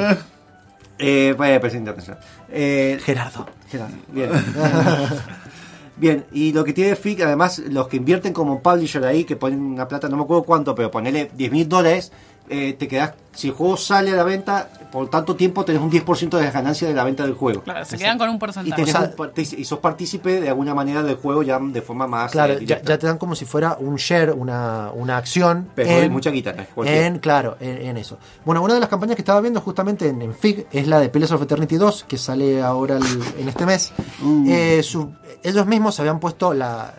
[0.98, 2.20] Eh, vaya, presidente internacional.
[2.50, 3.46] Eh, Gerardo.
[3.70, 4.30] Gerardo, Bien.
[5.96, 9.60] Bien, y lo que tiene FIC, además, los que invierten como publisher ahí, que ponen
[9.60, 12.12] una plata, no me acuerdo cuánto, pero ponele 10 mil dólares,
[12.51, 15.90] eh, te quedas, si el juego sale a la venta, por tanto tiempo tenés un
[15.90, 17.62] 10% de las ganancias de la venta del juego.
[17.62, 18.74] Claro, se quedan con un Y, porcentaje.
[18.82, 21.82] tenés O sea- un partic- y sos partícipe de alguna manera del juego ya de
[21.82, 25.68] forma más Claro, eh, ya, te dan como si fuera un share, una, una acción.
[25.74, 27.07] Pero hay en, mucha guita, no es cualquiera.
[27.07, 28.18] en, claro, en, en eso.
[28.44, 31.09] Bueno, una de las campañas que estaba viendo justamente en, en FIG es la de
[31.11, 33.92] Pillars of Eternity 2, que sale ahora el- en este mes.
[34.20, 34.46] Mm.
[34.51, 36.92] Eh, su- ellos mismos se habían puesto la...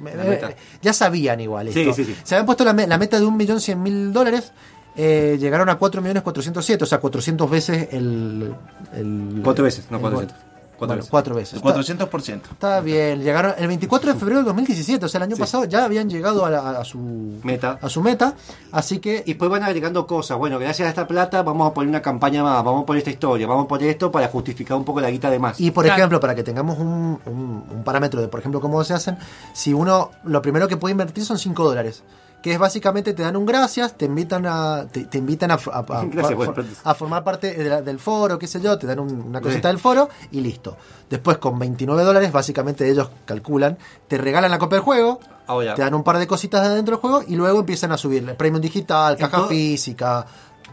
[0.00, 0.50] Meta.
[0.82, 1.94] Ya sabían igual Sí, esto.
[1.94, 2.16] sí, sí.
[2.22, 4.52] Se habían puesto la, la meta de 1.100.000 dólares.
[4.96, 8.54] eh, llegaron a 4.407.000, o sea, 400 veces el...
[8.94, 10.36] el Cuatro veces, no el 400.
[10.76, 11.10] Cuatro Bueno, veces.
[11.10, 11.52] cuatro veces.
[11.54, 12.50] El Está- 400%.
[12.52, 15.84] Está bien, llegaron el 24 de febrero del 2017, o sea, el año pasado ya
[15.84, 16.98] habían llegado a, la- a su
[17.42, 17.78] Meta.
[17.80, 18.34] a su meta,
[18.72, 20.36] así que Y después van agregando cosas.
[20.36, 23.10] Bueno, gracias a esta plata vamos a poner una campaña más, vamos a poner esta
[23.10, 25.60] historia, vamos a poner esto para justificar un poco la guita de más.
[25.60, 25.98] y por Claro.
[25.98, 29.16] ejemplo, para que tengamos un, un- un parámetro de, por ejemplo, cómo se hacen,
[29.52, 32.02] si uno lo primero que puede invertir son 5 dólares.
[32.44, 35.78] Que es básicamente te dan un gracias, te invitan a te, te invitan a, a-
[35.78, 38.86] a- Gracias, a- bueno, a formar parte de la- del foro, qué sé yo, te
[38.86, 39.72] dan un- una cosita Sí.
[39.72, 40.76] del foro y listo.
[41.08, 43.78] Después con 29 dólares, básicamente ellos calculan,
[44.08, 46.96] te regalan la copia del juego, Ahora, te dan un par de cositas de dentro
[46.96, 50.26] del juego y luego empiezan a subir premium digital, caja física.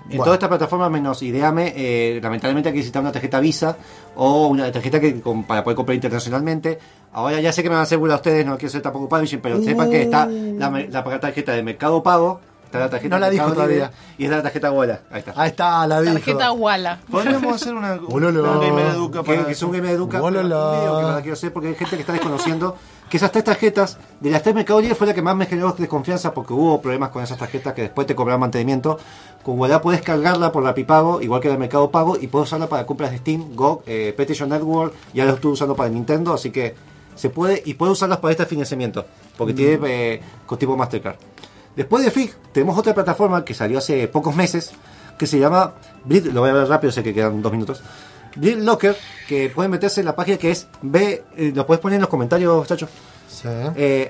[0.06, 3.78] En Bueno, todas estas plataformas menos Ideame, eh, lamentablemente hay que necesitar una tarjeta Visa
[4.16, 6.80] o una tarjeta que con- para poder comprar internacionalmente.
[7.14, 9.40] Ahora ya sé que me van a hacer burla ustedes, no quiero ser tampoco publishing,
[9.42, 12.40] pero sepan que está la tarjeta de Mercado Pago,
[12.72, 13.92] está la tarjeta No la dijo todavía.
[14.18, 15.02] y está la tarjeta Gola.
[15.12, 15.34] Ahí está.
[15.36, 16.14] ahí está, la dijo.
[16.14, 17.00] Tarjeta Walla.
[17.10, 18.42] Podríamos hacer una, Ololo.
[18.42, 21.22] una Gamer Educa que, para que es un Game Educa Hola, un video que la
[21.22, 22.78] quiero hacer porque hay gente que está desconociendo
[23.10, 25.74] que esas tres tarjetas de las tres Mercado Libre fue la que más me generó
[25.74, 28.98] desconfianza porque hubo problemas con esas tarjetas que después te cobraban mantenimiento
[29.44, 32.68] con Walla puedes cargarla por la Pipago igual que la Mercado Pago y puedes usarla
[32.68, 36.52] para compras de Steam, GOG, eh, PlayStation Network ya lo estuve usando para Nintendo así
[36.52, 36.74] que
[37.16, 39.06] se puede y puedes usarlas para este financiamiento
[39.38, 41.18] porque tiene eh, con tipo Mastercard
[41.76, 44.72] después de FIG tenemos otra plataforma que salió hace pocos meses
[45.18, 45.74] que se llama
[46.06, 47.82] Bleed, lo voy a ver rápido sé que quedan dos minutos
[48.36, 48.96] Bleed Locker,
[49.28, 52.10] que pueden meterse en la página que es B, eh, lo puedes poner en los
[52.10, 52.88] comentarios, chacho.
[53.28, 53.48] Sí.
[53.76, 54.10] Eh,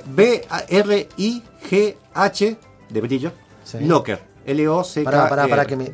[1.31, 2.57] B-R-I-G-H,
[2.89, 3.31] de brillo,
[3.63, 3.79] Sí.
[3.81, 5.09] Locker, L-O-C-K.
[5.09, 5.93] Pará, pará, pará, que me...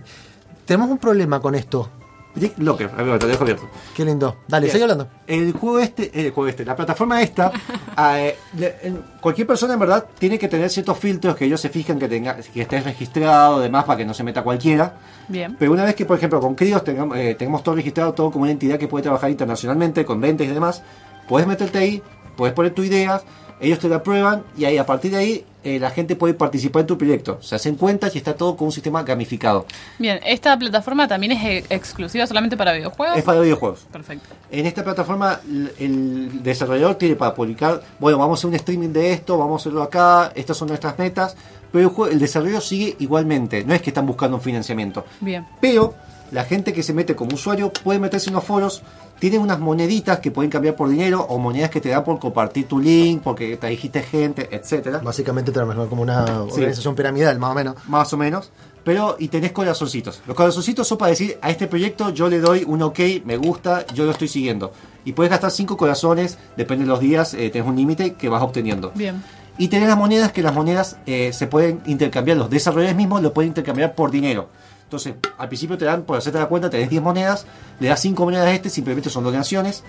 [0.65, 1.89] Tenemos un problema con esto.
[2.37, 3.69] Brick Locker, a ver, te lo dejo abierto.
[3.95, 4.37] Qué lindo.
[4.47, 5.07] Dale, sigue hablando.
[5.25, 7.51] El juego este, el juego este, la plataforma esta,
[8.17, 11.69] eh, le- en- cualquier persona en verdad tiene que tener ciertos filtros que ellos se
[11.69, 14.97] fijan que tenga, que estés registrado, demás, para que no se meta cualquiera.
[15.27, 15.55] Bien.
[15.59, 18.43] Pero una vez que, por ejemplo, con Crios tengamos, eh, tenemos todo registrado, todo como
[18.43, 20.83] una entidad que puede trabajar internacionalmente, con ventas y demás,
[21.27, 22.01] puedes meterte ahí,
[22.35, 23.21] puedes poner tu idea,
[23.59, 26.81] ellos te la prueban y ahí a partir de ahí eh, la gente puede participar
[26.81, 27.39] en tu proyecto.
[27.41, 29.65] Se hacen cuentas y está todo con un sistema gamificado.
[29.99, 33.17] Bien, ¿esta plataforma también es eh, exclusiva solamente para videojuegos?
[33.17, 33.85] Es para videojuegos.
[33.91, 34.29] Perfecto.
[34.51, 35.41] En esta plataforma
[35.79, 39.63] el desarrollador tiene para publicar, bueno, vamos a hacer un streaming de esto, vamos a
[39.63, 41.35] hacerlo acá, estas son nuestras metas,
[41.71, 45.03] pero el, juego- el desarrollo sigue igualmente, no es que están buscando un financiamiento.
[45.19, 45.45] Bien.
[45.59, 45.93] Pero
[46.31, 48.81] la gente que se mete como usuario puede meterse en los foros,
[49.19, 52.67] tienen unas moneditas que pueden cambiar por dinero o monedas que te dan por compartir
[52.67, 54.99] tu link, porque te dijiste gente, etcétera.
[54.99, 57.75] Básicamente trabajar como una organización piramidal, más o menos.
[57.87, 58.51] Más o menos.
[58.83, 60.21] Pero, y tenés corazoncitos.
[60.27, 63.85] Los corazoncitos son para decir, a este proyecto yo le doy un ok, me gusta,
[63.87, 64.71] yo lo estoy siguiendo.
[65.03, 68.41] Y puedes gastar 5 corazones, depende de los días, eh, tenés un límite que vas
[68.41, 68.91] obteniendo.
[68.95, 69.21] Bien.
[69.57, 73.33] Y tenés las monedas, que las monedas eh, se pueden intercambiar, los desarrolladores mismos lo
[73.33, 74.49] pueden intercambiar por dinero.
[74.87, 77.45] Entonces, al principio te dan, por hacerte la cuenta, tenés 10 monedas,
[77.81, 79.83] le das 5 monedas a este, simplemente son donaciones.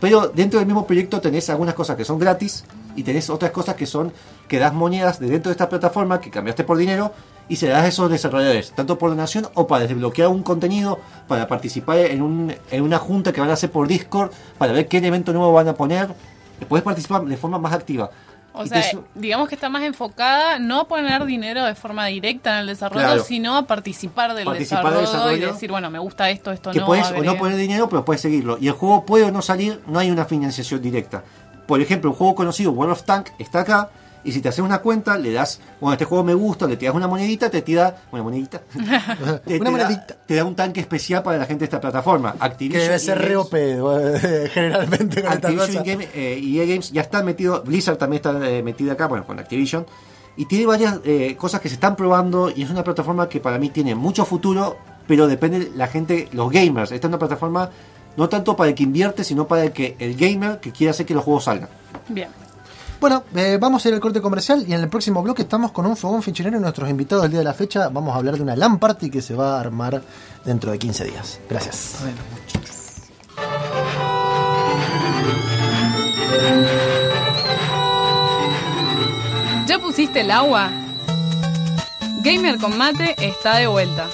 [0.00, 2.64] Pero dentro del mismo proyecto tenés algunas cosas que son gratis
[2.96, 4.10] y tenés otras cosas que son
[4.48, 7.12] que das monedas de dentro de esta plataforma que cambiaste por dinero
[7.46, 11.46] y se das a esos desarrolladores, tanto por donación o para desbloquear un contenido, para
[11.46, 14.96] participar en, un, en una junta que van a hacer por Discord, para ver qué
[14.96, 16.08] elemento nuevo van a poner.
[16.68, 18.10] Puedes participar de forma más activa.
[18.60, 18.82] O sea,
[19.14, 23.04] digamos que está más enfocada no a poner dinero de forma directa en el desarrollo,
[23.06, 23.22] Claro.
[23.24, 26.86] sino a participar del Participar desarrollo, y decir, bueno, me gusta esto, esto que no.
[26.86, 28.58] puedes o no poner dinero, pero puedes seguirlo.
[28.60, 31.22] Y el juego puede o no salir, no hay una financiación directa.
[31.66, 33.90] Por ejemplo, un juego conocido, World of Tank, está acá.
[34.24, 36.94] Y si te haces una cuenta, le das, bueno, este juego me gusta, le tiras
[36.94, 40.16] una monedita, te tira, una monedita, te, Una te da- monedita.
[40.26, 42.32] te da un tanque especial para la gente de esta plataforma.
[42.32, 45.82] Que Activision debe ser re Games- OP, eh, generalmente con Activision cosa.
[45.84, 49.24] Game, eh, y EA Games ya están metidos, Blizzard también está eh, metida acá, bueno,
[49.26, 49.86] con Activision.
[50.36, 53.58] Y tiene varias eh, cosas que se están probando y es una plataforma que para
[53.58, 56.92] mí tiene mucho futuro, pero depende la gente, los gamers.
[56.92, 57.70] Esta es una plataforma
[58.16, 61.06] no tanto para el que invierte, sino para el que el gamer que quiere hacer
[61.06, 61.68] que los juegos salgan.
[62.08, 62.28] Bien.
[63.00, 65.86] Bueno, eh, vamos a ir al corte comercial y en el próximo bloque estamos con
[65.86, 67.88] un fogón fichero y nuestros invitados del día de la fecha.
[67.90, 70.02] Vamos a hablar de una LAN party que se va a armar
[70.44, 71.40] dentro de 15 días.
[71.48, 71.98] Gracias.
[79.66, 80.70] ¿Ya pusiste el agua?
[82.22, 84.08] Gamer con mate está de vuelta.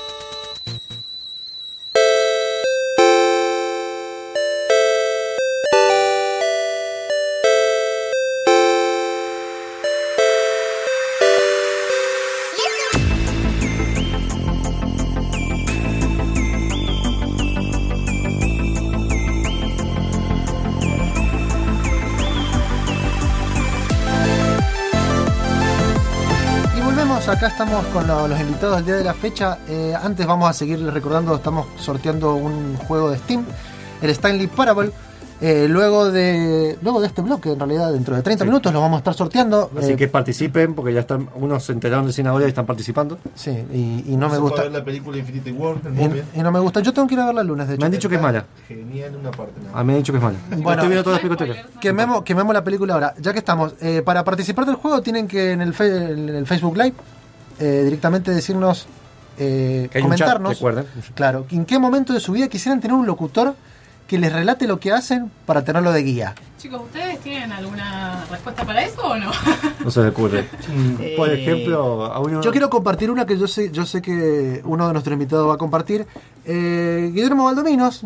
[27.45, 29.59] Acá estamos con lo- los invitados del día de la fecha.
[29.68, 33.45] Eh, antes vamos a seguir recordando, estamos sorteando un juego de Steam,
[34.01, 34.90] el Stanley Parable.
[35.40, 38.97] Eh, luego de luego de este bloque, en realidad, dentro de 30 minutos lo vamos
[38.97, 39.68] a estar sorteando.
[39.76, 43.18] Así Eh, que participen, porque ya están, unos se enteraron recién ahora y están participando.
[43.34, 44.62] Sí, y, y no me gusta.
[44.62, 45.76] ver la película Infinity War.
[46.34, 46.80] Y, y no me gusta.
[46.80, 47.80] Yo tengo que ir a verla el lunes, de hecho.
[47.80, 48.47] Me han dicho que es mala.
[48.68, 49.53] Genial una parte.
[49.62, 49.70] ¿no?
[49.74, 50.38] Ah, me han dicho que es mala.
[50.51, 50.70] Bueno.
[50.70, 51.66] Estoy viendo todas las películas.
[51.80, 53.14] Quememos, quememos la película ahora.
[53.20, 56.47] Ya que estamos, eh, para participar del juego tienen que en el, fe- en el
[56.47, 56.95] Facebook Live
[57.59, 58.86] eh, directamente decirnos,
[59.38, 60.62] eh, comentarnos,
[61.14, 63.55] claro, en qué momento de su vida quisieran tener un locutor
[64.14, 66.34] que les relate lo que hacen para tenerlo de guía.
[66.56, 69.32] Chicos, ¿ustedes tienen alguna respuesta para eso o no?
[69.84, 70.44] No se me ocurre.
[71.16, 72.40] Por ejemplo, a uno...
[72.40, 75.54] Yo quiero compartir una que yo sé, yo sé que uno de nuestros invitados va
[75.54, 76.06] a compartir.
[76.44, 78.02] Eh, Guillermo Valdominos,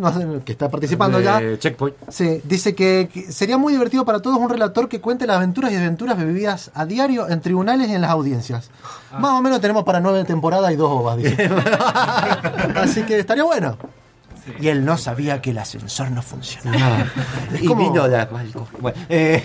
[0.46, 1.96] que está participando de ya, Checkpoint.
[2.09, 5.70] Sí, dice que, que sería muy divertido para todos un relator que cuente las aventuras
[5.72, 8.70] y desventuras vividas a diario en tribunales y en las audiencias.
[9.18, 11.50] Más o menos tenemos para nueve temporadas y dos ovas, dice.
[12.76, 13.76] Así que estaría bueno.
[14.61, 17.07] Y él no sabía que el ascensor no funcionaba.
[17.55, 18.26] Es y como- vino la...
[18.80, 19.44] Bueno, eh,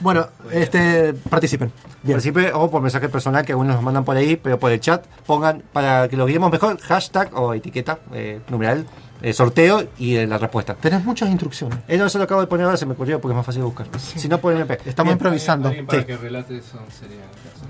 [0.00, 1.70] Bueno, este, participen.
[2.02, 2.16] Bien.
[2.16, 5.04] Participe o por mensaje personal que algunos nos mandan por ahí, pero por el chat
[5.24, 8.86] pongan para que lo guiemos mejor hashtag o etiqueta, eh, numeral,
[9.22, 10.74] eh, sorteo y eh, la respuesta.
[10.74, 11.78] Tenés muchas instrucciones.
[11.88, 13.60] Eh, no, eso lo acabo de poner ahora, se me ocurrió porque es más fácil
[13.62, 13.86] de buscar.
[13.98, 14.74] Si no, por MP.
[14.84, 15.16] Estamos Bien.
[15.16, 15.72] improvisando.
[15.86, 16.06] Para Sí.
[16.06, 17.22] que relate eso sería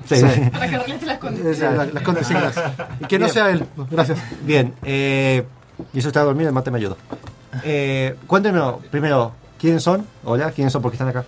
[0.07, 0.17] Sí.
[0.17, 0.51] Sí.
[0.51, 1.61] Para que relate las condiciones.
[1.61, 2.55] la- las consignas.
[3.01, 3.35] Y que no Bien.
[3.35, 3.67] sea él.
[3.91, 4.19] Gracias.
[4.43, 5.45] Bien, eh,
[5.93, 6.97] y eso está dormido, el mate me ayuda.
[7.65, 10.07] Eh, cuéntenos primero, ¿quiénes son?
[10.25, 10.83] Hola, ¿quiénes son?
[10.83, 11.25] ¿Por qué están acá?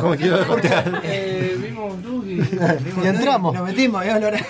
[0.00, 0.38] ¿Cómo quiero?
[1.02, 2.40] Eh, vimos Doug y...
[3.04, 3.54] Y entramos.
[3.54, 4.40] Nos metimos, ¿eh, Olora?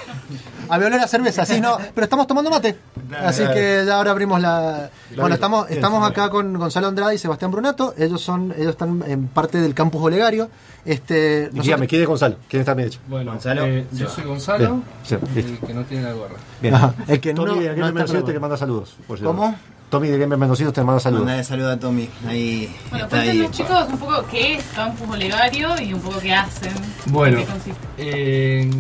[0.69, 2.77] Había olor a cerveza, sí, no, pero estamos tomando mate.
[3.23, 4.91] Así que ya ahora abrimos la.
[5.17, 7.95] Bueno, estamos, estamos acá con Gonzalo Andrade y Sebastián Brunato.
[7.97, 10.49] Ellos son, ellos están en parte del campus Olegario.
[10.85, 12.37] Este, nosotros- dígame, ¿quién es Gonzalo?
[12.49, 13.01] ¿Quién está bien hecho?
[13.09, 13.65] Bueno, Gonzalo.
[13.65, 16.35] eh, yo soy Gonzalo, Bien, sí, el que no tiene la gorra.
[16.61, 16.75] Bien.
[16.75, 18.97] Ajá, el que no- no Gamer está Mendocinos con la te manda saludos.
[19.07, 19.23] por.
[19.23, 19.57] ¿Cómo?
[19.95, 21.25] Tommy de Gamer Mendocinos te manda saludos.
[21.25, 22.11] Mandale saludo a Tommy.
[22.27, 23.27] Ahí Bueno, está ahí.
[23.29, 26.73] cuéntenos chicos un poco qué es Campus Olegario y un poco qué hacen.
[27.07, 27.81] Bueno, ¿En qué consiste?
[27.99, 28.71] eh,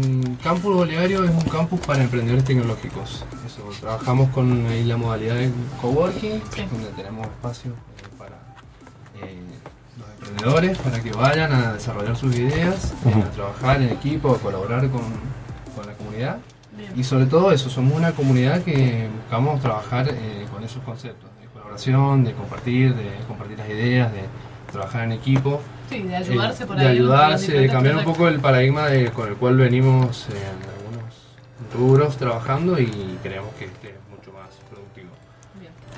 [0.42, 3.24] Campus Olegario es un campus para emprendedores tecnológicos.
[3.46, 6.42] Eso, trabajamos con ahí la modalidad de coworking,
[6.72, 8.34] donde tenemos espacio eh, para
[9.24, 9.38] eh,
[9.96, 14.38] los emprendedores para que vayan a desarrollar sus ideas, eh, a trabajar en equipo, a
[14.40, 15.02] colaborar con,
[15.76, 16.38] con la comunidad.
[16.76, 16.92] Bien.
[16.96, 21.46] Y sobre todo eso, somos una comunidad que buscamos trabajar eh, con esos conceptos de
[21.48, 24.22] colaboración, de compartir, de compartir las ideas, de
[24.72, 25.60] trabajar en equipo.
[25.88, 26.96] Sí, de ayudarse Eh, por de ahí.
[26.96, 30.36] ayudarse, de cambiar un poco el paradigma de- con el cual venimos en
[30.70, 31.14] algunos
[31.72, 33.94] rubros trabajando y creemos que este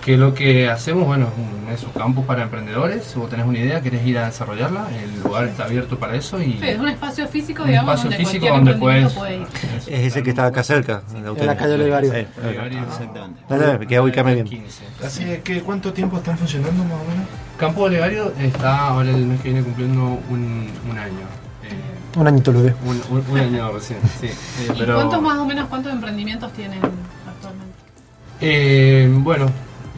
[0.07, 3.13] Que lo que hacemos, bueno, es un, es un campus para emprendedores.
[3.17, 6.53] Vos tenés una idea, querés ir a desarrollarla, el lugar está abierto para eso y
[6.53, 9.91] Sí, es un espacio físico, Un digamos, espacio donde físico cualquier donde emprendimiento puedes- puede
[9.91, 9.99] ir.
[10.01, 11.03] Es ese que está acá cerca.
[11.13, 12.13] En la, En la calle Olegario.
[12.13, 12.79] Sí, Olegario.
[12.85, 13.87] Exactamente.
[13.89, 14.47] Queda ubicarme bien.
[14.47, 14.85] 15.
[15.05, 17.27] Así es que, ¿cuánto tiempo están funcionando más o menos?
[17.59, 21.27] Campo Olegario está ahora el mes que viene cumpliendo un, un año.
[21.65, 22.75] Eh, Un añito lo veo.
[22.87, 24.27] un, un- un año recién, sí.
[24.29, 24.33] Eh,
[24.73, 27.75] ¿Y pero, cuántos más o menos, cuántos emprendimientos tienen actualmente?
[28.41, 29.47] Eh, bueno,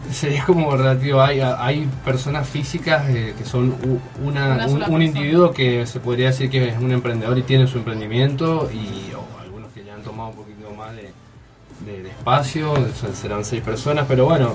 [0.13, 1.21] sería como relativo.
[1.21, 3.75] Hay, hay personas físicas eh, que son
[4.23, 7.79] una, Una un, individuo que se podría decir que es un emprendedor y tiene su
[7.79, 11.13] emprendimiento y o algunos que ya han tomado un poquito más de,
[11.87, 12.75] de- de espacio,
[13.15, 14.55] serán seis personas, pero bueno,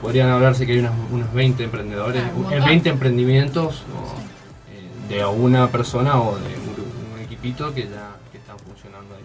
[0.00, 2.60] podrían hablarse que hay unos, unos 20 emprendedores, Ah, un eh.
[2.64, 8.38] 20 emprendimientos o, eh, de una persona o de un, un equipito que ya que
[8.38, 9.22] están funcionando ahí.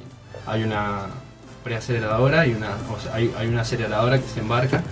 [0.48, 1.04] Hay una
[1.64, 4.84] preaceleradora y una, o sea, hay, hay una aceleradora que se embarca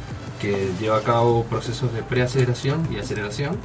[0.43, 3.57] que lleva a cabo procesos de preaceleración y aceleración,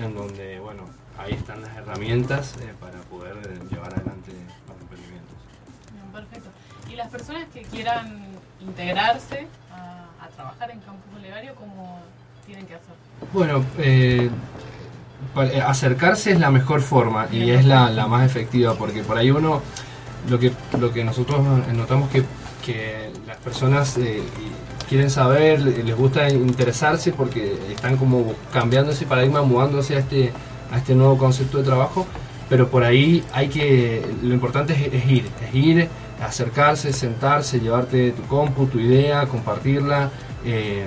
[0.00, 0.84] en donde, bueno,
[1.18, 4.30] ahí están las herramientas eh, para poder eh, llevar adelante
[4.68, 5.34] los emprendimientos.
[5.92, 6.48] Bien, perfecto.
[6.88, 8.22] ¿Y las personas que quieran
[8.60, 12.00] integrarse a, a trabajar en Campus Olegario, cómo
[12.46, 12.94] tienen que hacer?
[13.32, 14.30] Bueno, eh,
[15.66, 19.60] acercarse es la mejor forma y es la, la más efectiva porque por ahí uno,
[20.28, 22.22] lo que, lo que nosotros notamos que,
[22.64, 24.22] que las personas eh,
[24.84, 30.32] quieren saber, le- les gusta interesarse porque están como cambiando ese paradigma, mudándose a este,
[30.70, 32.06] a este nuevo concepto de trabajo,
[32.48, 35.88] pero por ahí hay que, lo importante es, es ir, es ir,
[36.22, 40.10] acercarse, sentarse, llevarte tu compu, tu idea, compartirla.
[40.44, 40.84] eh,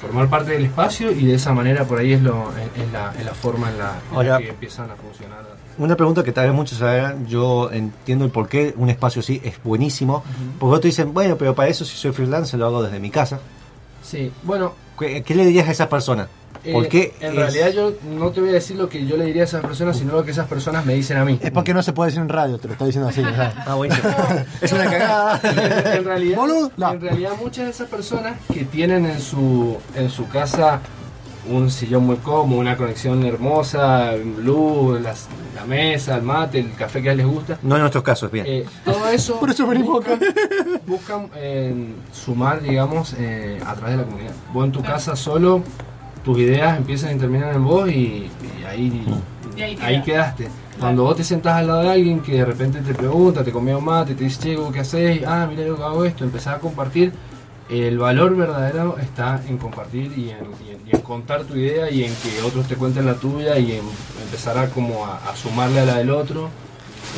[0.00, 3.12] formar parte del espacio y de esa manera por ahí es, lo, es, es la,
[3.18, 5.42] es la forma en la, en que empiezan a funcionar.
[5.82, 9.40] Una pregunta que tal vez muchos saben, yo entiendo el por qué un espacio así
[9.42, 10.22] es buenísimo.
[10.60, 13.40] Porque otros dicen, bueno, pero para eso si soy freelance lo hago desde mi casa.
[14.02, 16.28] Sí, bueno, ¿Qué, qué le dirías a esas personas?
[16.72, 19.16] ¿Por eh, qué en es- realidad yo no te voy a decir lo que yo
[19.16, 21.36] le diría a esas personas, sino lo que esas personas me dicen a mí.
[21.42, 23.20] Es porque no se puede decir en radio, te lo está diciendo así.
[23.66, 24.08] Ah, buenísimo.
[24.60, 25.40] es una cagada.
[25.96, 26.38] en realidad,
[26.76, 26.92] no.
[26.92, 30.80] en realidad muchas de esas personas que tienen en su en su casa
[31.48, 37.02] un sillón muy cómodo, una conexión hermosa, luz, las- la mesa, el mate, el café
[37.02, 38.46] que a les gusta, No en nuestros casos, bien.
[38.48, 40.18] eh, todo eso Por eso venimos acá.
[40.86, 41.74] buscan eh,
[42.12, 44.32] sumar, digamos, eh, a través de la comunidad.
[44.52, 45.62] Vos en tu casa solo,
[46.24, 49.04] tus ideas empiezan y terminan en vos y, y ahí,
[49.56, 50.04] Y ahí ahí queda.
[50.04, 50.48] quedaste.
[50.78, 53.78] Cuando vos te sentás al lado de alguien que de repente te pregunta, te comió
[53.78, 55.22] un mate, te dice, che, ¿vos ¿qué haces?
[55.26, 57.12] Ah, mira, yo hago esto, empezás a compartir.
[57.70, 62.14] El valor verdadero está en compartir y en, y en- contar tu idea y en
[62.16, 63.82] que otros te cuenten la tuya y en
[64.24, 66.48] empezar a, como a, a sumarle a la del otro.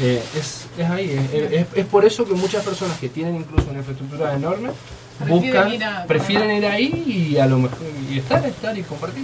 [0.00, 3.68] Eh, es, es ahí, es, es- es por eso que muchas personas que tienen incluso
[3.70, 4.70] una infraestructura enorme
[5.28, 7.78] buscan, ir a- prefieren ir ahí y a lo mejor
[8.10, 9.22] y estar, estar y compartir.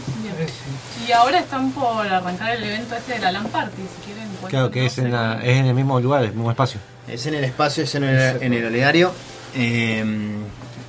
[1.08, 4.30] Y ahora están por arrancar el evento este de la LAN Party, si quieren.
[4.48, 6.78] Claro que es en, la- es en el mismo lugar, el mismo espacio.
[7.08, 9.12] Es en el espacio, es en el, en el oleario.
[9.54, 10.04] Eh,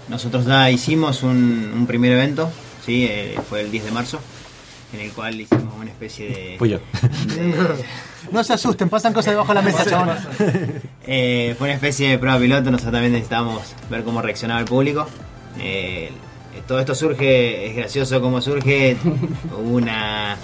[0.10, 2.52] nosotros ya hicimos un, un primer evento,
[2.86, 3.06] ¿sí?
[3.10, 4.20] Eh, fue el 10 de marzo,
[4.94, 6.56] en el cual hicimos una especie de...
[6.58, 6.80] Fui yo.
[7.36, 7.56] de-
[8.32, 10.10] No se asusten, pasan cosas debajo de la mesa, chabón.
[11.08, 15.08] Eh, fue una especie de prueba piloto, nosotros también necesitábamos ver cómo reaccionaba el público.
[15.60, 16.12] Eh,
[16.68, 18.96] todo esto surge, es gracioso cómo surge,
[19.58, 20.38] hubo una,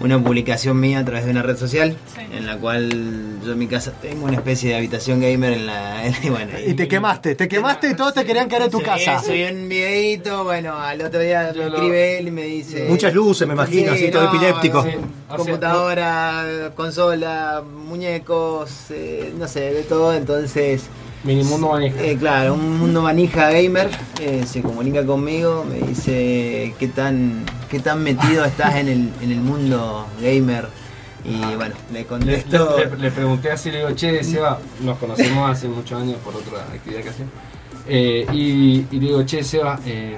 [0.00, 2.20] una publicación mía a través de una red social, Sí.
[2.36, 2.88] en la cual
[3.44, 6.02] yo en mi casa tengo una especie de habitación gamer en la...
[6.22, 8.84] y bueno, Y te quemaste, te quemaste y todos te querían quedar en tu Sí,
[8.84, 9.20] casa.
[9.22, 12.86] Subí un videito, bueno, al otro día Yo me lo- escribe él y me dice...
[12.88, 14.82] Muchas luces, me imagino, así todo epiléptico.
[14.82, 20.12] Sí, sea, computadora, consola, muñecos, eh, no sé, de todo.
[20.14, 20.82] Entonces
[21.24, 22.00] Minimundo manija.
[22.02, 23.90] Eh, claro, un mundo manija gamer
[24.20, 29.32] eh, se comunica conmigo, me dice qué tan qué tan metido estás en el, en
[29.32, 30.68] el mundo gamer
[31.24, 32.76] y bueno, le contesto.
[32.78, 36.60] le- le pregunté así, le digo, che, Seba, nos conocemos hace muchos años por otra
[36.72, 37.32] actividad que hacemos.
[37.88, 40.16] Eh, y, y le digo, che, Seba, eh,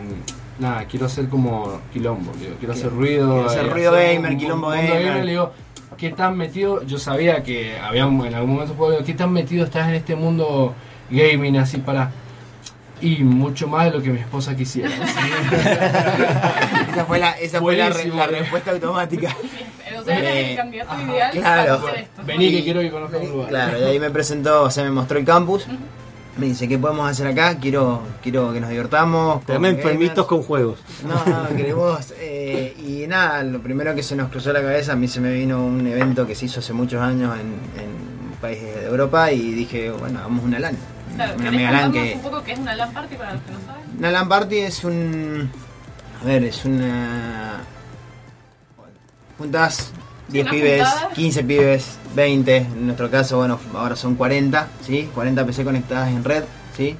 [0.60, 3.32] nada, quiero hacer como quilombo, digo, quiero hacer ruido.
[3.32, 5.24] quiero hacer eh, ruido hacer gamer, un- quilombo un mundo gamer.
[5.24, 5.52] Le digo,
[5.96, 6.84] ¿qué tan metido?
[6.84, 10.74] Yo sabía que había en algún momento jugado, ¿qué tan metido estás en este mundo
[11.10, 12.10] gaming así para.?
[13.02, 14.90] Y mucho más de lo que mi esposa quisiera.
[16.92, 19.34] Esa fue la, esa fue la, re- la respuesta automática.
[19.98, 21.80] O sea, Eh, ideal claro.
[21.80, 22.22] para hacer esto.
[22.24, 23.48] Vení que quiero que conozcas un lugar.
[23.48, 25.66] Claro, y ahí me presentó, o sea, me mostró el campus.
[26.38, 27.58] Me dice, ¿qué podemos hacer acá?
[27.58, 29.42] Quiero, quiero que nos divertamos.
[29.44, 30.28] Con enfermitos gamers".
[30.28, 30.78] con juegos.
[31.04, 32.14] No, no, queremos.
[32.18, 35.32] eh, y nada, lo primero que se nos cruzó la cabeza, a mí se me
[35.32, 37.48] vino un evento que se hizo hace muchos años en,
[37.82, 40.76] en países de Europa y dije, bueno, hagamos una LAN.
[41.20, 42.12] Claro, una ¿querés mega LAN que.
[42.14, 43.82] un poco qué es una LAN party para los que no saben?
[43.98, 45.50] Una LAN party es un.
[46.18, 47.60] A ver, es una.
[49.36, 49.92] Juntas
[50.28, 51.10] 10 una pibes, juntada.
[51.12, 52.56] 15 pibes, 20.
[52.56, 55.10] En nuestro caso, bueno, ahora son 40, ¿sí?
[55.14, 56.44] 40 PC conectadas en red,
[56.74, 56.96] ¿sí?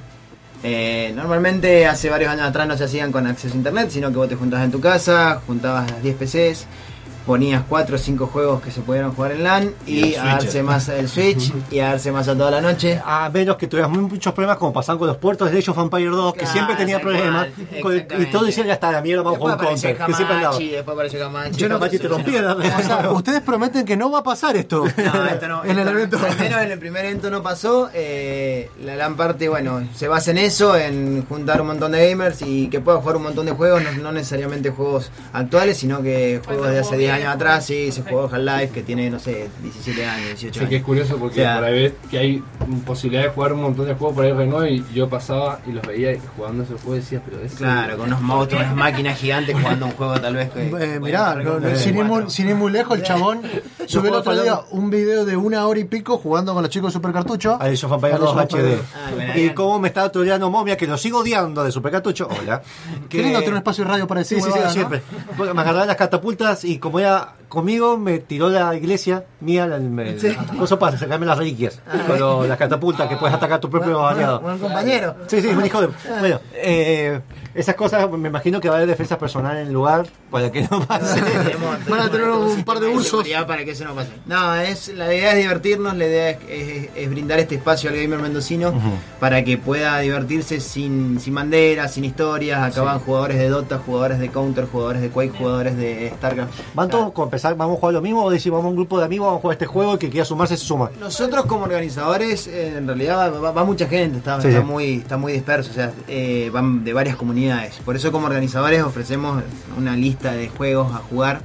[0.61, 4.17] Eh, normalmente hace varios años atrás no se hacían con acceso a internet, sino que
[4.17, 6.67] vos te juntabas en tu casa, juntabas las 10 PCs,
[7.25, 10.63] ponías 4 o 5 juegos que se pudieran jugar en LAN Y y, a darse
[10.63, 12.99] más el Switch y a darse más a toda la noche.
[13.05, 16.09] A menos que tuvieras muchos problemas como pasaban con los puertos de Age of Empire
[16.09, 17.47] 2, que Claro, siempre tenía tal problemas.
[17.81, 20.05] cual, con y todo decían ya está, la mierda, vamos apareció counter.
[20.07, 20.57] Que siempre andaba.
[20.57, 21.57] Después apareció.
[21.57, 24.85] Yo no te rompía la O sea, ustedes prometen que no va a pasar esto.
[24.97, 25.63] No, esto no.
[25.65, 26.17] en el evento.
[26.17, 27.89] Al menos en el primer evento no pasó.
[27.93, 32.41] eh, la LAN parte, bueno, se basa en eso, en juntar un montón de gamers
[32.41, 36.41] y que pueda jugar un montón de juegos, no, no necesariamente juegos actuales, sino que
[36.45, 40.05] juegos de hace 10 años atrás, sí, se jugó Half-Life, que tiene, no sé, 17
[40.05, 40.69] años, 18 Sí, años.
[40.69, 42.43] que es curioso porque O sea, por ahí ves que hay
[42.85, 45.85] posibilidad de jugar un montón de juegos por ahí Renault y yo pasaba y los
[45.85, 49.55] veía jugando esos juegos y decía, pero es Claro, con unos monstruos, unas máquinas gigantes
[49.59, 50.67] jugando un juego tal vez que...
[50.67, 53.41] Eh, mirá, no- no- sin, ir muy, sin ir muy lejos, el chabón
[53.87, 56.91] subió el otro día un video de una hora y pico jugando con los chicos
[56.91, 57.57] de Supercartucho.
[57.61, 58.79] A Age of Empires 2 HD.
[58.95, 62.27] Ah, y cómo me estaba toreando Momia, que lo sigo odiando de Supercartucho.
[62.41, 62.61] Hola.
[63.09, 65.01] Qué lindo tener un espacio de radio para decir Sí, sí, sí, siempre.
[65.37, 69.77] Porque me agarraban las catapultas y como era conmigo, me tiró la iglesia mía, la,
[69.77, 70.15] me,
[70.57, 71.81] cosa para sacarme las reliquias.
[72.07, 74.39] Con lo- las catapultas que puedes atacar a tu propio aliado.
[74.39, 75.15] Buen compañero.
[75.27, 75.89] Sí, sí, un hijo de.
[76.19, 77.19] Bueno, eh,
[77.53, 80.61] esas cosas me imagino que va a haber defensa personal en el lugar para que
[80.69, 81.21] no pase.
[81.89, 83.27] Van a tener un par de usos.
[83.47, 84.09] para que eso no pase.
[84.25, 87.95] No, es, la idea es divertirnos, la idea es, es- es brindar este espacio al
[87.97, 88.73] gamer mendocino
[89.19, 92.61] para que pueda divertirse sin, sin banderas, sin historias.
[92.61, 96.53] Acá van jugadores de Dota, jugadores de Counter, jugadores de Quake, jugadores de StarCraft.
[96.73, 98.99] ¿Van todos a empezar, vamos a jugar lo mismo o decimos vamos a un grupo
[98.99, 100.89] de amigos, vamos a jugar este juego y que quiera sumarse se suma?
[100.99, 104.65] Nosotros como organizadores, eh, en realidad va, va mucha gente, está, Sí, está sí.
[104.65, 107.40] muy está muy disperso, o sea, eh, van de varias comunidades.
[107.85, 109.43] Por eso como organizadores ofrecemos
[109.77, 111.41] una lista de juegos a jugar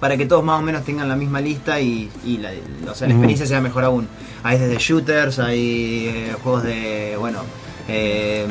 [0.00, 2.50] para que todos más o menos tengan la misma lista y, y la,
[2.90, 4.08] o sea, la experiencia sea mejor aún.
[4.42, 7.40] Hay desde shooters, hay eh, juegos de, bueno,
[7.88, 8.46] eh,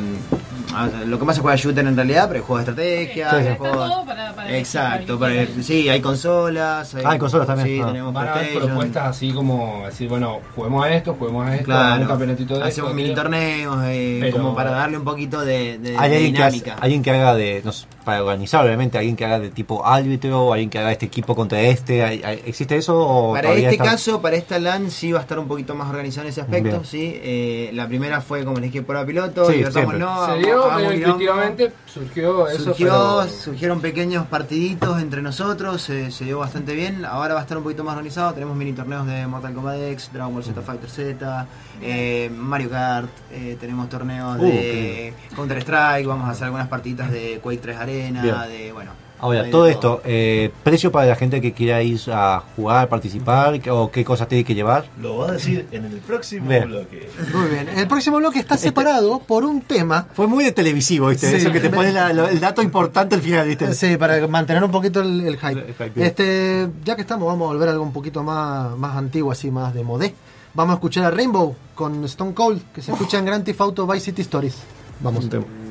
[1.05, 3.36] lo que más se juega es shooter en realidad, pero hay juegos de estrategia, Sí,
[3.36, 3.41] sí.
[3.41, 7.67] hay Está juegos- todo para- para Exacto, para- sí, hay consolas, Ah, hay consolas también.
[7.67, 7.88] Sí, Ah.
[7.88, 8.69] tenemos Van a haber PlayStation.
[8.71, 12.59] propuestas así como decir, bueno, juguemos a esto, juguemos a esto, Claro, un campeonatito de
[12.59, 12.69] esto.
[12.69, 16.34] hacemos mini torneos eh, Pero- como para darle un poquito de, de- Hay de alguien
[16.36, 16.76] que, hace- dinámica.
[16.82, 20.54] alguien que haga de, no sé, para organizar obviamente, alguien que haga de tipo árbitro,
[20.54, 22.99] alguien que haga este equipo contra este, ¿hay- hay- ¿existe eso?
[22.99, 25.89] O Para este está- caso, para esta LAN sí va a estar un poquito más
[25.89, 26.86] organizado en ese aspecto, Bien.
[26.86, 27.14] sí.
[27.24, 32.48] Eh, la primera fue como les dije por piloto, Sí, divertámonos, Se dio intuitivamente, surgió
[32.48, 32.64] eso.
[32.64, 37.06] Surgió, pero- surgieron pequeños partiditos entre nosotros, se- se dio bastante bien.
[37.06, 38.34] Ahora va a estar un poquito más organizado.
[38.34, 41.48] Tenemos mini torneos de Mortal Kombat X, Dragon Ball Z Fighter Z,
[41.82, 43.10] eh, Mario Kart.
[43.32, 46.08] eh, tenemos torneos Uh, de Counter Strike.
[46.08, 48.22] Vamos a hacer algunas partiditas de Quake 3 Arena.
[48.22, 48.36] Bien.
[48.50, 48.91] De bueno.
[49.24, 53.89] Ahora, todo esto, eh, precio para la gente que quiera ir a jugar, participar, o
[53.89, 54.86] qué cosas tiene que llevar.
[55.01, 56.65] Lo va a decir en el próximo Bien.
[56.67, 57.09] bloque.
[57.34, 57.69] Muy bien.
[57.69, 60.07] El próximo bloque está separado por un tema.
[60.13, 61.30] Fue muy de televisivo, ¿viste?
[61.30, 61.36] Sí.
[61.38, 63.74] Eso que te pone la- lo- el dato importante al final, ¿viste?
[63.74, 65.67] Sí, para mantener un poquito el, el hype.
[65.69, 66.05] El hype.
[66.05, 69.49] Este, ya que estamos, vamos a volver a algo un poquito más, más antiguo, así
[69.51, 70.13] más de modé.
[70.53, 73.88] Vamos a escuchar a Rainbow con Stone Cold, que se escucha en Grand Theft Auto
[73.88, 74.55] Vice City Stories.
[74.99, 75.26] Vamos.
[75.26, 75.62] Every night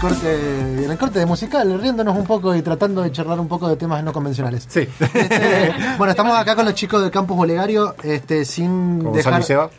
[0.00, 3.68] corte, en el corte de musical, riéndonos un poco y tratando de charlar un poco
[3.68, 4.66] de temas no convencionales.
[4.68, 4.80] Sí.
[4.98, 9.70] Este, bueno, estamos acá con los chicos del campus Olegario, este, sin Gonzalo dejar,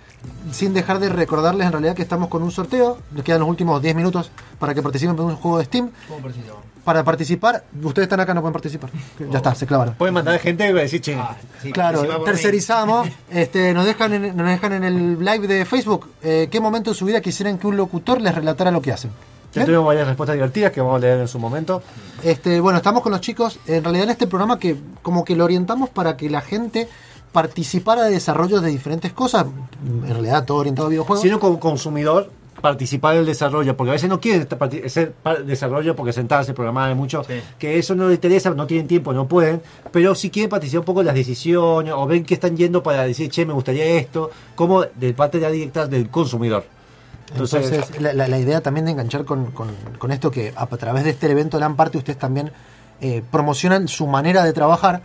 [0.52, 2.99] sin dejar de recordarles en realidad que estamos con un sorteo.
[3.11, 5.89] Nos quedan los últimos 10 minutos para que participen en un juego de Steam.
[6.84, 8.89] Para participar, ustedes están acá, no pueden participar.
[9.30, 9.95] Ya está, se clavaron.
[9.95, 11.18] Pueden mandar gente y decir, che,
[11.72, 13.07] Claro, participa por tercerizamos.
[13.31, 16.95] Este, nos dejan en, nos dejan en el live de Facebook eh, qué momento de
[16.95, 19.11] su vida quisieran que un locutor les relatara lo que hacen.
[19.53, 21.82] Ya tuvimos varias respuestas divertidas que vamos a leer en su momento.
[22.23, 23.60] Este, bueno, estamos con los chicos.
[23.68, 26.88] En realidad en este programa que como que lo orientamos para que la gente
[27.32, 29.45] participara de desarrollos de diferentes cosas.
[29.86, 31.22] En realidad todo orientado a videojuegos.
[31.22, 32.30] Sino como consumidor,
[32.61, 37.26] participar del desarrollo, porque a veces no quieren par- desarrollo porque sentarse, programar mucho,
[37.57, 39.61] que eso no les interesa, no tienen tiempo, no pueden,
[39.91, 43.03] pero si quieren participar un poco en las decisiones o ven que están yendo para
[43.03, 46.65] decir, che, me gustaría esto, como de parte de la directa del consumidor.
[47.32, 50.64] Entonces, Entonces, la, la- la idea también de enganchar con, con- con esto que a,
[50.64, 52.52] a través de este evento LAN Party ustedes también
[52.99, 55.02] eh, promocionan su manera de trabajar,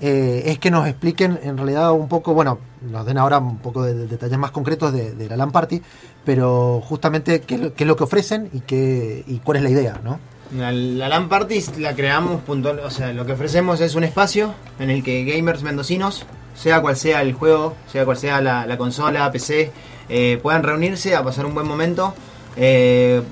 [0.00, 2.58] eh, es que nos expliquen en realidad un poco, bueno,
[2.90, 5.82] nos den ahora un poco de, de detalles más concretos de, de la LAN Party,
[6.24, 9.62] pero justamente qué, es lo- qué es lo que ofrecen y, qué, y cuál es
[9.62, 10.18] la idea, ¿no?
[10.56, 14.54] La, la LAN Party la creamos puntual, o sea, lo que ofrecemos es un espacio
[14.78, 16.24] en el que gamers mendocinos,
[16.54, 19.72] sea cual sea el juego, sea cual sea la, la consola, PC,
[20.08, 22.14] eh, puedan reunirse a pasar un buen momento.
[22.56, 23.22] Eh,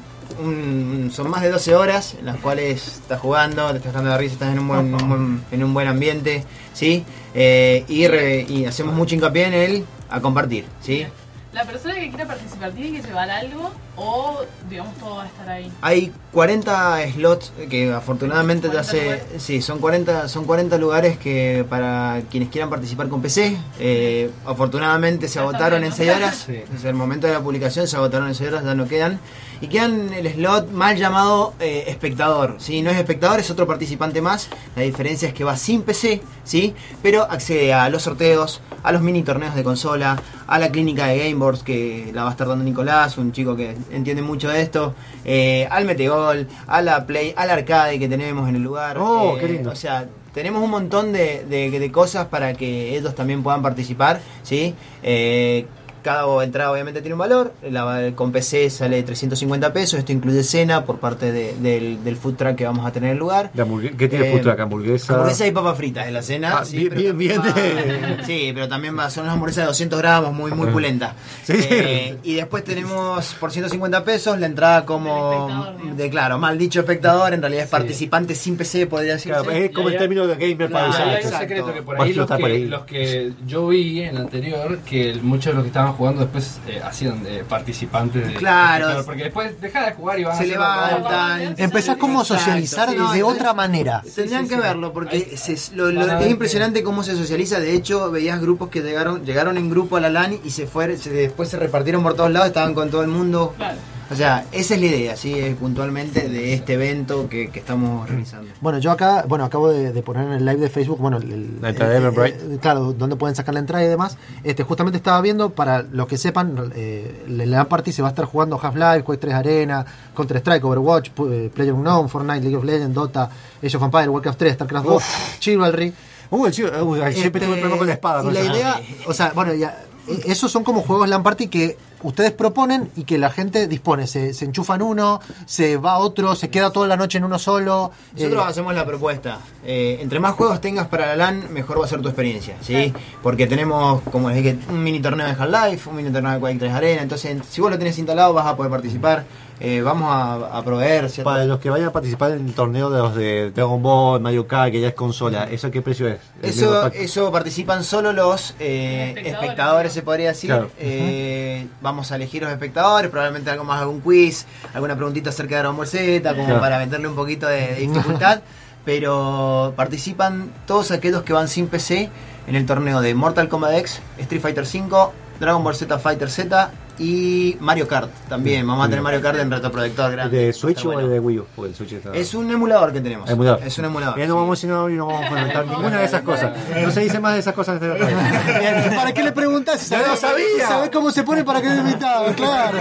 [0.42, 4.18] un- son más de 12 horas en las cuales estás jugando, te estás dando de
[4.18, 7.04] risa, estás en un buen, un buen- en un buen ambiente, ¿sí?
[7.34, 11.06] Eh, y, re- y hacemos mucho hincapié en el a compartir, ¿sí?
[11.52, 15.48] La persona que quiera participar tiene que llevar algo o, digamos, todo va a estar
[15.50, 15.70] ahí.
[15.82, 19.02] Hay 40 slots que afortunadamente te 40 hace.
[19.02, 19.24] lugares.
[19.42, 23.54] Sí, son 40, son 40 lugares que para quienes quieran participar con PC.
[23.78, 26.16] eh, afortunadamente se Ya agotaron en bien, 6 ¿no?
[26.16, 26.36] horas.
[26.46, 26.60] Sí.
[26.72, 29.20] Desde el momento de la publicación se agotaron en 6 horas, ya no quedan.
[29.62, 32.56] Y quedan el slot mal llamado eh, espectador.
[32.58, 32.82] ¿sí?
[32.82, 34.48] No es espectador, es otro participante más.
[34.76, 36.74] La diferencia es que va sin PC, ¿sí?
[37.00, 41.18] pero accede a los sorteos, a los mini torneos de consola, a la clínica de
[41.18, 44.94] Gameboards que la va a estar dando Nicolás, un chico que entiende mucho de esto,
[45.24, 48.98] eh, al Metegol, a la Play, al arcade que tenemos en el lugar.
[48.98, 49.70] Oh, eh, qué lindo.
[49.70, 54.20] O sea, tenemos un montón de, de- de cosas para que ellos también puedan participar,
[54.42, 54.74] ¿sí?
[55.04, 55.66] Eh,
[56.02, 60.84] cada entrada obviamente tiene un valor, la, con PC sale 350 pesos, esto incluye cena
[60.84, 63.50] por parte de- del, del food truck que vamos a tener en el lugar.
[63.98, 64.60] ¿qué tiene Eh, food truck?
[64.60, 65.14] ¿Hamburguesa?
[65.14, 66.58] Hamburguesa y papas fritas en la cena.
[66.58, 69.98] Ah, sí, bien, pero bien, va- Sí, pero también va, son unas hamburguesas de 200
[69.98, 70.72] gramos, muy muy Ah.
[70.72, 71.12] pulentas.
[71.44, 71.52] Sí.
[71.58, 77.32] Eh, y después tenemos por 150 pesos la entrada como de claro, mal dicho espectador,
[77.34, 79.38] en realidad es participante sin PC, podría decirse.
[79.42, 82.28] Claro, es como el término de gamer para Hay un secreto que por ahí los,
[82.30, 82.66] que por ahí.
[82.66, 86.58] los que yo vi en el anterior, que muchos de los que estaban jugando después
[86.66, 88.74] eh, hacían de participantes de Claro.
[88.84, 91.54] espectador, porque después deja de jugar y vas Se levantan.
[91.58, 94.02] Empezás como a Exacto, socializar sí, de no, otra manera.
[94.14, 97.16] Tendrían que verlo porque se- lo- lo- Van a ver es que- impresionante cómo se
[97.16, 97.60] socializa.
[97.60, 100.98] De hecho, veías grupos que llegaron llegaron en grupo a la LAN y se fueron,
[100.98, 103.54] se- después se repartieron por todos lados, estaban con todo el mundo.
[103.56, 103.78] Claro.
[104.10, 108.08] O sea, esa es la idea, sí, eh, puntualmente de este evento que, que estamos
[108.08, 108.52] realizando.
[108.60, 111.32] Bueno, yo acá, bueno, acabo de, de poner en el live de Facebook, bueno, el,
[111.32, 112.54] el- La entrada de el- Eventbrite.
[112.54, 114.18] eh, claro, donde pueden sacar la entrada y demás.
[114.44, 118.26] Este, justamente estaba viendo, para los que sepan, eh, la party se va a estar
[118.26, 123.30] jugando Half-Life, Quake 3 Arena, Counter Strike, Overwatch, eh, PlayerUnknown, Fortnite, League of Legends, Dota,
[123.62, 125.02] Age of Empires, Warcraft 3, Starcraft 2,
[125.38, 125.92] Chivalry.
[126.30, 128.20] Uh, el chico, uh, siempre Este, tuve problema con la espada.
[128.22, 131.22] y con la esa- idea, o sea, bueno, ya, eh, esos son como juegos LAN
[131.22, 134.06] Party que ustedes proponen y que la gente dispone.
[134.06, 137.24] Se, se enchufa en uno, se va a otro, se queda toda la noche en
[137.24, 137.90] uno solo.
[138.14, 139.38] Nosotros eh, hacemos la propuesta.
[139.64, 142.92] eh, entre más juegos tengas para la LAN, mejor va a ser tu experiencia, ¿sí?
[143.22, 146.58] Porque tenemos, como les dije, un mini torneo de Half-Life, un mini torneo de Quake
[146.58, 147.02] 3 Arena.
[147.02, 149.24] Entonces, si vos lo tenés instalado, vas a poder participar.
[149.64, 151.30] Eh, vamos a, a proveer, ¿cierto?
[151.30, 154.48] Para los que vayan a participar en el torneo de los de Dragon Ball, Mario
[154.48, 156.18] Kart, que ya es consola, ¿eso qué precio es?
[156.42, 159.32] Eso, eso participan solo los eh, Espectadores.
[159.42, 160.50] espectadores, se podría decir.
[160.50, 160.68] Claro.
[160.80, 165.60] Eh, vamos a elegir los espectadores, probablemente algo más, algún quiz, alguna preguntita acerca de
[165.60, 166.60] Dragon Ball Z, como Claro.
[166.60, 168.40] para meterle un poquito de, de dificultad.
[168.84, 172.10] Pero participan todos aquellos que van sin PC
[172.48, 176.70] en el torneo de Mortal Kombat X, Street Fighter V, Dragon Ball Z Fighter Z
[176.98, 178.66] y Mario Kart también.
[178.66, 180.38] Vamos a tener Mario Kart en retroproyector ¿El grande.
[180.46, 181.08] de Switch Está o bueno.
[181.08, 181.46] de Wii U?
[181.64, 183.28] El Switch está- Es un emulador que tenemos.
[183.28, 183.62] Emulador.
[183.64, 184.18] Es un emulador.
[184.18, 186.52] Ya no vamos a y no vamos a comentar ninguna de esas cosas.
[186.82, 187.80] No se dice más de esas cosas.
[187.80, 189.90] Bien, ¿Para qué le preguntas?
[189.90, 190.68] Lo sabía.
[190.68, 192.32] ¿Sabes cómo se pone para que le invitado?
[192.36, 192.78] Claro.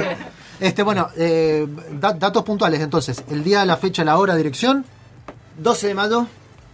[0.60, 1.66] Este, bueno, eh,
[2.00, 3.24] da- datos puntuales entonces.
[3.32, 4.86] El día, la fecha, la hora, dirección.
[5.58, 6.28] 12 de mayo,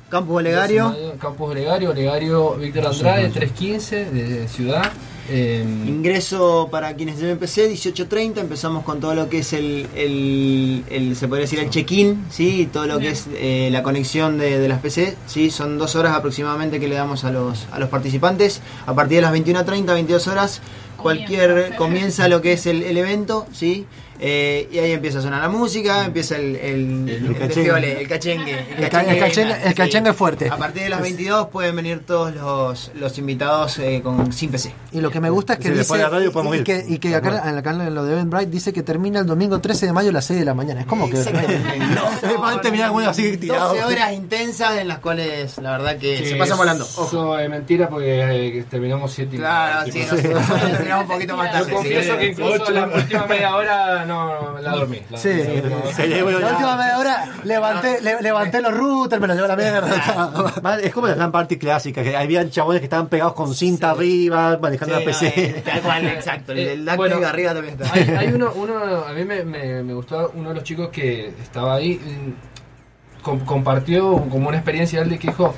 [0.10, 0.96] Campus Olegario.
[1.20, 4.92] Campus Olegario, Olegario Víctor Andrade, 315 de Ciudad.
[5.88, 11.16] Ingreso para quienes lleven PC, 18.30, empezamos con todo lo que es el, el- el-
[11.16, 12.70] se podría decir el check-in, ¿sí?
[12.72, 15.50] Todo lo que es eh, la conexión de, de las PC, ¿sí?
[15.50, 18.62] Son dos horas aproximadamente que le damos a los, a los participantes.
[18.86, 20.62] A partir de las 21.30, 22 horas,
[20.98, 23.86] cualquier comienza lo que es el, el evento, ¿sí?
[24.20, 28.02] Eh, y ahí empieza a sonar la música, empieza el, el, el, cachengue.
[28.02, 28.66] el cachengue.
[28.80, 30.50] El ca- el cachengue- el cachengue fuerte.
[30.50, 34.74] A partir de las 22 pueden venir todos los, los invitados eh, con, sin PC.
[34.92, 36.64] Y lo que me gusta es que Si dice la radio podemos y, ir.
[36.64, 39.26] que, y que acá en la canal en lo de Eventbrite dice que termina el
[39.28, 40.82] domingo 13 de mayo a las 6 de la mañana.
[40.82, 41.18] Es como que
[42.62, 43.70] terminar uno así tirado.
[43.76, 46.84] 12 horas intensas en las cuales la verdad que Sí, se pasa volando.
[46.86, 51.52] Eso es mentira porque eh, terminamos 7 y Claro, sí, nosotros terminamos un poquito más
[51.52, 51.70] tarde.
[51.70, 52.20] Yo confieso sí.
[52.20, 55.02] que incluso la última media hora no la dormí.
[55.10, 56.08] La- Sí, la-
[56.40, 60.80] la última media hora levanté, le- levanté los routers, me los llevo a la mierda.
[60.84, 64.58] Es como la gran party clásica, que habían chabones que estaban pegados con cinta arriba,
[64.62, 65.54] manejando Sí, la PC.
[65.58, 66.52] no, tal cual, exacto.
[66.54, 67.94] El, el Eh, DAC bueno, de arriba también está.
[67.94, 68.74] Hay, hay uno, uno,
[69.08, 72.00] a mí me, me, me gustó uno de los chicos que estaba ahí,
[73.28, 75.54] com- compartió como una experiencia él de que dijo,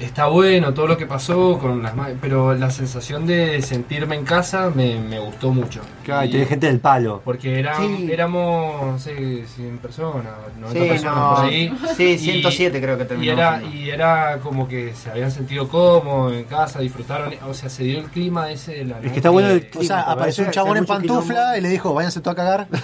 [0.00, 4.70] está bueno todo lo que pasó con las pero la sensación de sentirme en casa
[4.74, 5.80] me, me gustó mucho.
[6.04, 7.22] Claro, y Y- tenés gente del palo.
[7.24, 8.08] porque era, Sí.
[8.12, 11.74] éramos, no sé, 100 personas, 90 Sí, personas no, por ahí.
[11.96, 13.76] sí, Y- 107 creo que y terminamos era, siendo.
[13.76, 17.98] y era como que se habían sentido cómodos en casa, disfrutaron, o sea, se dio
[18.00, 20.76] el clima ese de la Es que está bueno el O sea, apareció un chabón
[20.76, 22.66] en pantufla y le dijo, váyanse todos a cagar.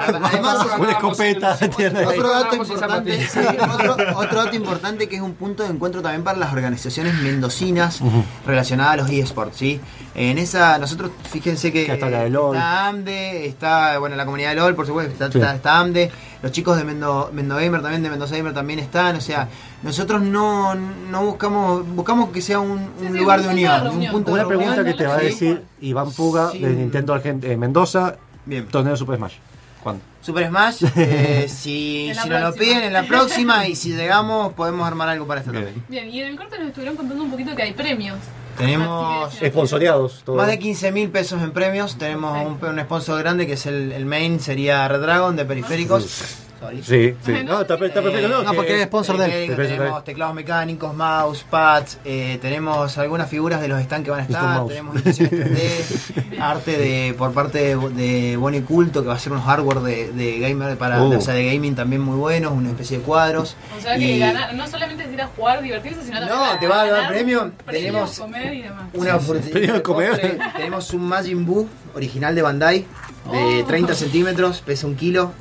[0.00, 1.58] Además, Una escopeta.
[2.06, 3.38] Otro dato importante, sí,
[3.74, 8.00] otro, otro dato importante que es un punto de encuentro también para las organizaciones mendocinas
[8.46, 9.80] relacionadas a los eSports, ¿sí?
[10.14, 12.54] En esa, nosotros, fíjense que Que está la de LOL.
[12.56, 15.38] está AMDE, está, bueno, la comunidad de LOL, por supuesto, está, Sí.
[15.38, 16.10] está, está AMDE,
[16.42, 19.48] los chicos de Mendo, Mendo Gamer también, de Mendoza Gamer también están, o sea,
[19.82, 24.40] nosotros no, no buscamos, buscamos que sea un, un lugar de unión, un punto de
[24.40, 26.58] Una pregunta reunión, que te va a decir Iván Puga Sí.
[26.58, 28.66] de Nintendo Argent eh, Mendoza, Bien.
[28.66, 29.34] torneo de Super Smash.
[29.82, 30.02] ¿Cuándo?
[30.20, 35.08] Super Smash, eh, si, nos lo piden en la próxima y si llegamos podemos armar
[35.08, 35.84] algo para esta también.
[35.88, 38.18] Bien, y en el corte nos estuvieron contando un poquito que hay premios.
[38.56, 40.22] Tenemos Esponsoreados.
[40.24, 40.36] todo.
[40.36, 43.90] más de 15 mil pesos en premios, tenemos un, un sponsor grande que es el,
[43.92, 46.36] el main, sería Red Dragon de periféricos.
[46.62, 46.82] Sorry.
[46.82, 47.32] Sí, sí.
[47.44, 48.28] No, está, está perfecto.
[48.28, 49.30] No, No, que- porque es sponsor de él.
[49.48, 54.20] Periféricos, Tenemos teclados mecánicos, mouse, pads, eh, tenemos algunas figuras de los stands que van
[54.20, 59.14] a estar, tenemos impresiones 3D, arte de por parte de, de Bonnie Culto que va
[59.14, 61.16] a ser unos hardware de, de gamer para, Uh.
[61.16, 63.56] o sea, de gaming también muy buenos, una especie de cuadros.
[63.76, 66.58] O sea que Y ganar, no solamente es ir a jugar, divertirse, sino también No,
[66.58, 67.50] te va a dar premio.
[67.68, 68.84] Tenemos comer y demás.
[68.94, 70.10] una Premio de comer.
[70.10, 70.38] postre.
[70.56, 72.86] Tenemos un Majin Buu original de Bandai
[73.30, 73.66] de Oh.
[73.66, 75.32] 30 centímetros, pesa un kilo.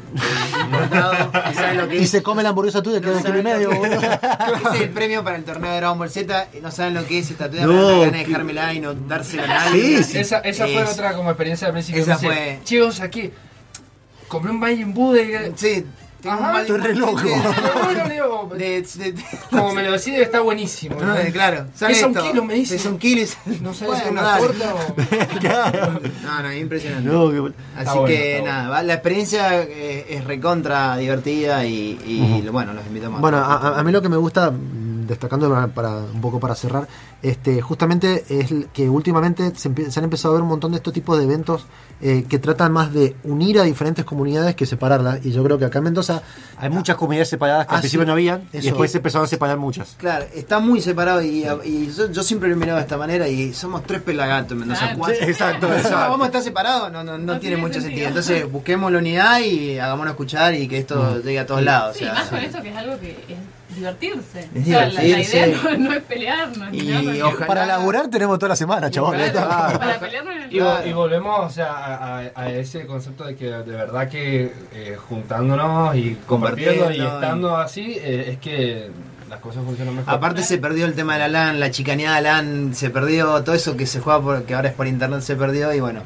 [0.63, 1.31] importado.
[1.51, 2.09] ¿Y saben lo que Y es?
[2.11, 3.99] se come la hamburguesa tuya que es de kilo y medio, boludo.
[4.01, 6.47] Ese es el premio para el torneo de Dragon Ball Z.
[6.61, 7.73] No saben lo que es esta tuya, No.
[7.73, 10.03] me dan ganas de dejármela y no dársela a nadie.
[10.03, 12.01] Sí, Esa, esa fue Es- otra como experiencia al principio.
[12.03, 13.31] Esa fue- Chicos, aquí
[14.27, 15.51] compré un Majin Buu de...
[15.55, 15.85] Sí,
[16.21, 17.21] tengo Ajá, un mal estoy re loco.
[17.83, 20.95] Bueno, le digo, de, de- de- como me lo decide está buenísimo.
[21.01, 22.29] no, de- claro, sale Pesa un esto.
[22.29, 22.75] kilo, me dice.
[22.75, 24.95] Pesa un kilo y- No sé si Bueno, una torta o...
[26.23, 27.09] No, no, impresionante.
[27.09, 31.99] No, que- Así Está bueno, que nada, va- la experiencia eh, es recontra divertida y,
[32.05, 34.51] y, bueno, los invitamos Bueno, a, a- a mí lo que me gusta,
[35.11, 36.87] destacando para, para- un poco para cerrar,
[37.21, 41.17] este, justamente es que últimamente se, han empezado a ver un montón de estos tipos
[41.17, 41.65] de eventos
[42.01, 45.23] eh, que tratan más de unir a diferentes comunidades que separarlas.
[45.23, 46.23] Y yo creo que acá en Mendoza
[46.57, 48.07] Hay muchas comunidades separadas que Ah, al principio sí.
[48.07, 49.95] no habían y después se empezaron a separar muchas.
[49.99, 53.27] Claro, está muy separado y, y yo, yo siempre lo he mirado de esta manera
[53.27, 54.81] y somos tres pelagatos en Mendoza.
[54.81, 54.97] Claro.
[54.97, 55.15] cuatro.
[55.19, 57.89] Sí, exacto, vamos a estar separados, no, no, no, No tiene tiene mucho sentido.
[57.89, 58.07] sentido.
[58.07, 61.95] Entonces busquemos la unidad y hagámonos escuchar y que esto llegue a todos lados.
[61.95, 63.37] o Sí, sea, más con esto que es algo que es
[63.75, 64.49] divertirse.
[64.53, 66.71] Es o sea, la- idea no, no es pelearnos.
[66.71, 69.15] ni Y ojalá- para laburar tenemos toda la semana, chabón.
[69.15, 69.79] Claro.
[69.79, 73.23] Para pelearnos en el Y, vo- y volvemos o sea, a, a- a ese concepto
[73.25, 78.89] de que de verdad que eh, juntándonos y compartiendo y estando así eh, es que
[79.29, 80.13] las cosas funcionan mejor.
[80.13, 83.77] Aparte se perdió el tema de la LAN, la chicaneada LAN, se perdió todo eso
[83.77, 86.01] que se juega por, que ahora es por internet se perdió y bueno.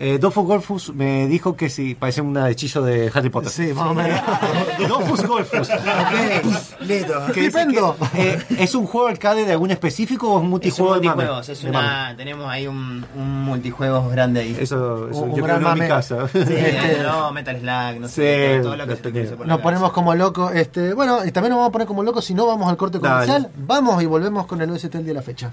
[0.00, 3.50] Eh, Dofus Golfus me dijo que sí, parece un hechizo de Harry Potter.
[3.50, 4.20] Sí, más o menos.
[4.88, 5.68] Dofus Golfus.
[5.70, 7.20] Ok, listo.
[7.32, 7.96] Flipendo.
[8.14, 11.00] eh, ¿Es un juego arcade de algún específico o es un Es un multijuego de
[11.00, 11.14] mame?
[11.16, 12.14] multijuegos, es De mame.
[12.16, 14.56] tenemos ahí un, un multijuegos grande ahí.
[14.60, 15.88] Eso, eso Un- yo gran uno en mi mame.
[15.88, 16.28] casa.
[16.28, 19.36] Sí, Este- no, Metal Slug, no Sí, sé, todo, todo lo que lo se cruce
[19.36, 20.52] por Nos ponemos como locos.
[20.54, 23.00] Este, bueno, y también nos vamos a poner como locos si no vamos al corte
[23.00, 23.26] Dale.
[23.26, 23.50] comercial.
[23.66, 25.50] Vamos y volvemos con el OST el día de la fecha.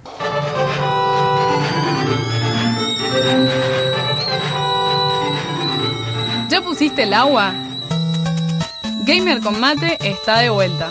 [6.55, 7.53] ¿Ya pusiste el agua?
[9.03, 10.89] Gamer con mate está de vuelta.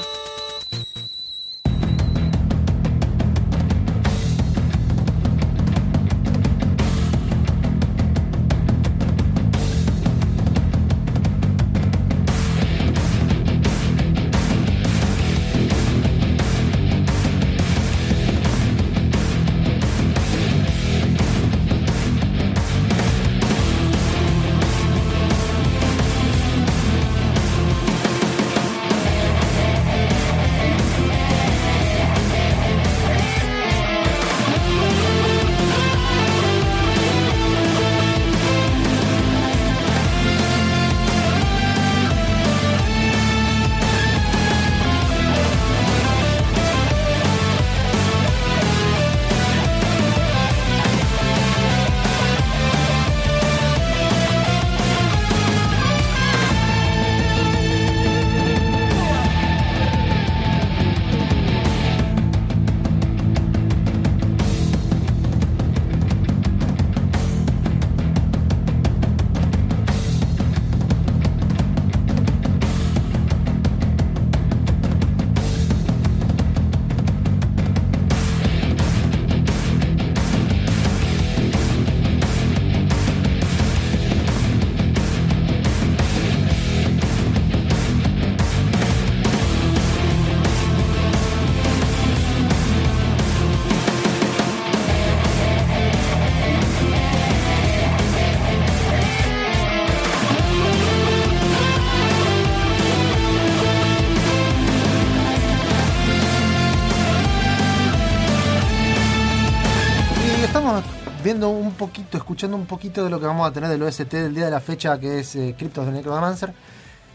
[111.34, 114.34] Viendo un poquito, escuchando un poquito de lo que vamos a tener del OST del
[114.34, 116.52] día de la fecha, que es eh, Cryptos de Necromancer.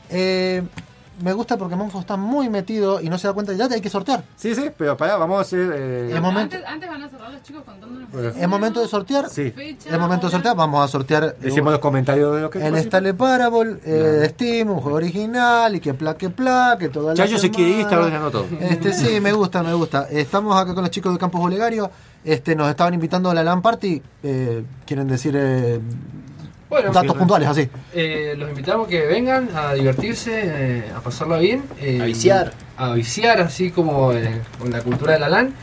[0.09, 0.61] Eh,
[1.21, 3.79] me gusta porque Monfo está muy metido y no se da cuenta de ya hay
[3.81, 4.23] que sortear.
[4.37, 5.71] Sí, sí, pero pará, vamos a hacer.
[5.73, 8.09] eh, Es momento, Antes, antes van a cerrar los chicos contándonos.
[8.11, 8.29] Bueno.
[8.29, 9.29] es momento de sortear.
[9.29, 9.51] Sí.
[9.51, 10.55] Fecha, Es momento de sortear.
[10.55, 14.29] Vamos a sortear eh, Decimos los comentarios de lo que el Stale Parable eh, de
[14.29, 17.71] Steam, un juego original y que pla que pla, que toda la Chayo se quiere
[17.71, 18.45] ir está ordenando todo.
[18.59, 20.07] Este, sí, me gusta, me gusta.
[20.09, 21.89] Estamos acá con los chicos de Campus Olegario.
[22.23, 24.01] Este, nos estaban invitando a la LAN Party.
[24.23, 25.79] Eh, quieren decir eh,
[26.69, 27.69] Bueno, datos puntuales, así.
[27.93, 31.63] Eh, los invitamos a que vengan a divertirse, eh, a pasarla bien.
[31.79, 32.53] eh, A viciar.
[32.77, 35.53] A viciar, así como eh, con la cultura de la LAN.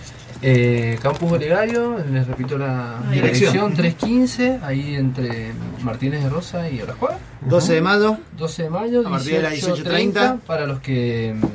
[0.43, 3.73] Eh, Campus Olegario, les repito la Dirección.
[3.73, 5.53] dirección 315, ahí entre
[5.83, 7.19] Martínez de Rosa y Orajuela.
[7.41, 8.19] 12 de mayo.
[8.37, 10.39] 12 de mayo, A partir de las 18:30 18:30.
[10.47, 11.47] para los que mm,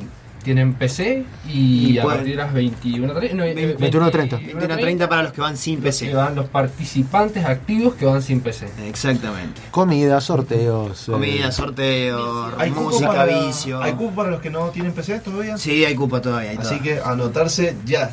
[0.42, 4.38] tienen PC y, Y a pueden- partir de las 21.30 no, eh, 21:30.
[4.40, 6.12] 21.30 para los que van sin que PC.
[6.14, 8.68] van los participantes activos que van sin PC.
[8.86, 9.60] Exactamente.
[9.70, 11.08] Comida, sorteos.
[11.08, 13.82] eh, Comida, sorteo, ¿Hay cupo, música, para, vicio.
[13.82, 15.56] ¿Hay cupo para los que no tienen PC todavía?
[15.58, 16.50] Sí, hay cupo todavía.
[16.50, 18.10] Hay Así que anotarse ya.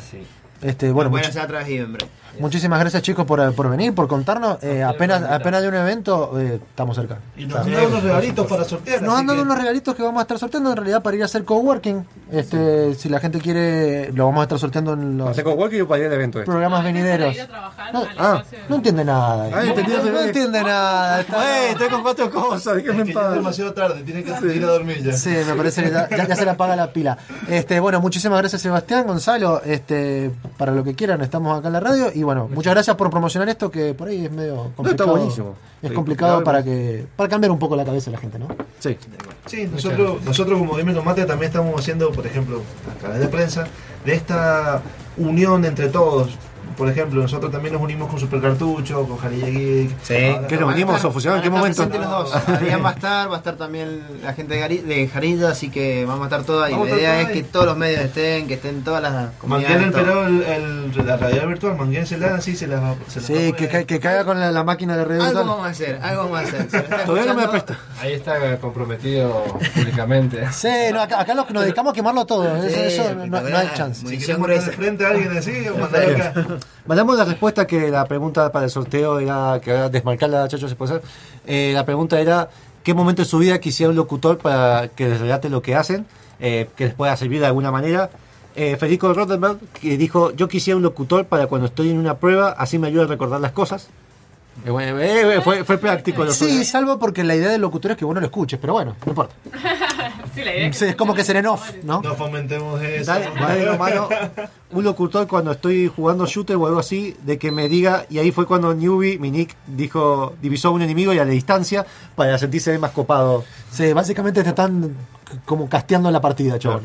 [0.62, 1.86] este, bueno, hacer a través de.
[2.38, 4.62] Muchísimas gracias chicos por, por venir, por contarnos.
[4.62, 7.18] Eh, apenas, apenas de un evento, eh, estamos cerca.
[7.36, 9.02] Y nos han dado unos regalitos para sortear.
[9.02, 11.22] Nos han dado que- unos regalitos que vamos a estar sorteando en realidad para ir
[11.22, 12.06] a hacer coworking.
[12.30, 15.82] Este, si la gente quiere, lo vamos a estar sorteando en los Hacer con Walkie
[15.84, 16.38] para ir al evento.
[16.38, 16.50] este.
[16.50, 17.36] programas venideros.
[17.36, 18.58] Trabajar No, al ah, espacio.
[18.68, 19.44] no entiende nada.
[19.52, 21.20] Ah, no, no entiende nada.
[21.20, 25.02] está- estoy con cuatro cosas, Es que es demasiado tarde, tiene que ir a dormir
[25.02, 25.12] ya.
[25.12, 27.18] Sí, me parece que ya, ya- ya se le apaga la pila.
[27.48, 31.80] Este, bueno, muchísimas gracias Sebastián, Gonzalo, este, para lo que quieran, estamos acá en la
[31.80, 35.10] radio y bueno, muchas gracias por promocionar esto que por ahí es medio complicado.
[35.12, 35.54] buenísimo.
[35.82, 38.48] Es Sí, complicado para que para cambiar un poco la cabeza de la gente, ¿no?
[38.78, 38.96] Sí.
[39.46, 42.60] Sí, nosotros, nosotros como Dime Tomate también estamos haciendo, por ejemplo,
[42.94, 43.64] a través de prensa,
[44.04, 44.82] de esta
[45.16, 46.30] unión entre todos.
[46.76, 49.90] Por ejemplo, nosotros también nos unimos con Supercartucho, con Jarilla Geek.
[50.02, 50.14] Sí.
[50.14, 51.36] Ahora- ¿Qué nos unimos o?
[51.36, 51.86] ¿En qué momento?
[51.86, 52.34] los dos.
[52.48, 55.70] Adrián va a estar, va a estar también la gente de, Gari- de Jarilla, así
[55.70, 56.70] que vamos a estar todas.
[56.70, 59.76] Y Vamos la idea es que todos los medios estén, que estén todas las comunidades.
[59.94, 60.42] el el,
[60.96, 63.70] el- la realidad virtual, Manguénsela así, se las va se las Sí, va que, poner.
[63.70, 65.34] ca- que caiga con la, la máquina de Algo virtual.
[65.46, 67.04] vamos a hacer, algo vamos a hacer.
[67.06, 67.78] Todavía no me presta.
[68.00, 69.44] Ahí está comprometido
[69.74, 70.46] públicamente.
[70.52, 73.58] Sí, no, acá, acá los- nos dedicamos a quemarlo todo, eso, Sí, eso no, no
[73.58, 74.06] hay chance.
[74.06, 76.32] Si mandar de frente a alguien así, o mandar acá.
[76.86, 80.76] Mandamos la respuesta que la pregunta para el sorteo era que era desmarcarla, Chacho, se
[80.76, 81.08] puede hacer.
[81.46, 82.48] Eh, la pregunta era:
[82.82, 86.06] ¿qué momento de su vida quisiera un locutor para que les relate lo que hacen,
[86.40, 88.10] eh, que les pueda servir de alguna manera?
[88.56, 92.50] Eh, Federico Rottenberg que dijo: Yo quisiera un locutor para cuando estoy en una prueba,
[92.50, 93.88] así me ayuda a recordar las cosas.
[94.64, 97.92] Eh, bueno, eh, eh, fue, fue práctico lo Sí, salvo porque la idea del locutor
[97.92, 99.34] es que vos no lo escuches, pero bueno, no importa.
[100.34, 102.00] Sí, la idea es Sí, es como que ser en off, ¿no?
[102.02, 103.10] No fomentemos eso.
[103.10, 104.08] Dale, dale lo malo.
[104.70, 108.30] Un locutor cuando estoy jugando shooter o algo así, de que me diga, y ahí
[108.30, 111.84] fue cuando Newbie, mi nick, dijo, divisó a un enemigo y a la distancia
[112.14, 113.42] para sentirse más copado.
[113.72, 114.94] Sí, básicamente te están
[115.44, 116.82] como casteando la partida, chaval.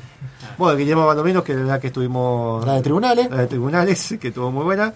[0.57, 2.65] Bueno, Guillermo Baldomino, que de verdad que estuvimos...
[2.65, 3.29] La de tribunales.
[3.29, 4.93] La de tribunales, que estuvo muy buena.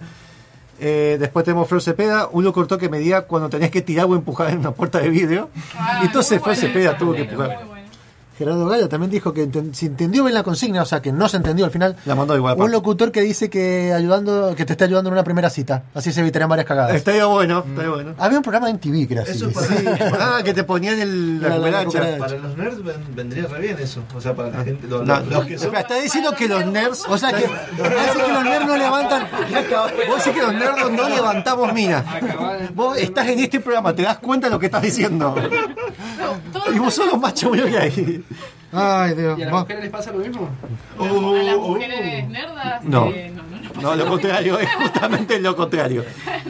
[0.80, 4.14] Eh, después tenemos Flor Cepeda, un locutor que me diga cuando tenés que tirar o
[4.14, 5.50] empujar en una puerta de vidrio.
[5.76, 7.79] Ah, y entonces Flor Cepeda tuvo que empujar.
[8.40, 11.28] Gerardo Gaya también dijo que enten- si entendió bien la consigna, o sea que no
[11.28, 11.94] se entendió al final.
[12.06, 12.58] La mandó igual.
[12.58, 15.82] Un locutor que dice que ayudando, que te está ayudando en una primera cita.
[15.94, 16.94] Así se evitarían varias cagadas.
[16.94, 18.14] Estaría bueno, estaría bueno.
[18.18, 19.32] Había un programa en TV que era así.
[19.32, 19.84] Eso es Sí.
[20.18, 21.84] Ah, que te ponían el, la La- la cucaracha.
[21.86, 22.18] cucaracha.
[22.18, 24.02] Para los nerds ven- vendría re bien eso.
[24.16, 24.86] O sea, para la gente.
[24.88, 25.76] Los, No, los- los que son.
[25.76, 27.04] está diciendo que los nerds.
[27.08, 29.28] O sea que, así que los nerds no levantan.
[30.08, 32.04] Vos decís que los nerds no levantamos minas.
[32.74, 35.34] Vos estás en este programa, te das cuenta de lo que estás diciendo.
[36.74, 38.24] Y vos sos los más que hay.
[38.72, 39.38] Ay, Dios.
[39.38, 40.48] ¿Y a las Vos- mujeres les pasa lo mismo?
[40.98, 42.84] a las mujeres nerdas.
[42.84, 43.08] No.
[43.08, 46.04] eh, no, no, no pasa No, lo lo contrario, es justamente lo contrario.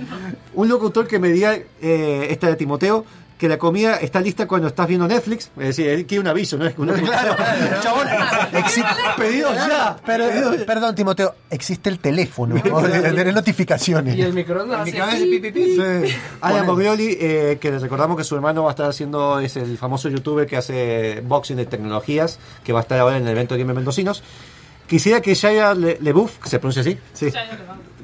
[0.55, 3.05] Un locutor que me diga, eh, esta de Timoteo,
[3.41, 5.51] que la comida está lista cuando estás viendo Netflix.
[5.57, 6.67] Es decir, él quiere un aviso, ¿no?
[6.67, 7.35] Es que uno Claro,
[7.83, 8.07] chabón,
[9.17, 9.97] Pedidos ya.
[10.05, 10.27] Pero,
[10.67, 14.15] perdón, Timoteo, existe el teléfono de notificaciones.
[14.15, 15.27] Y el microondas hace microondas así.
[15.31, 15.65] pi, pi, pi.
[15.77, 16.17] Sí.
[16.43, 16.67] Alan.
[16.67, 20.09] Boglioli, eh, que les recordamos que su hermano va a estar haciendo, es el famoso
[20.11, 23.61] youtuber que hace boxing de tecnologías, que va a estar ahora en el evento de
[23.63, 24.23] Game Mendocinos.
[24.87, 27.31] Quisiera que Shia Le- LeBouf, que se pronuncia así, sí,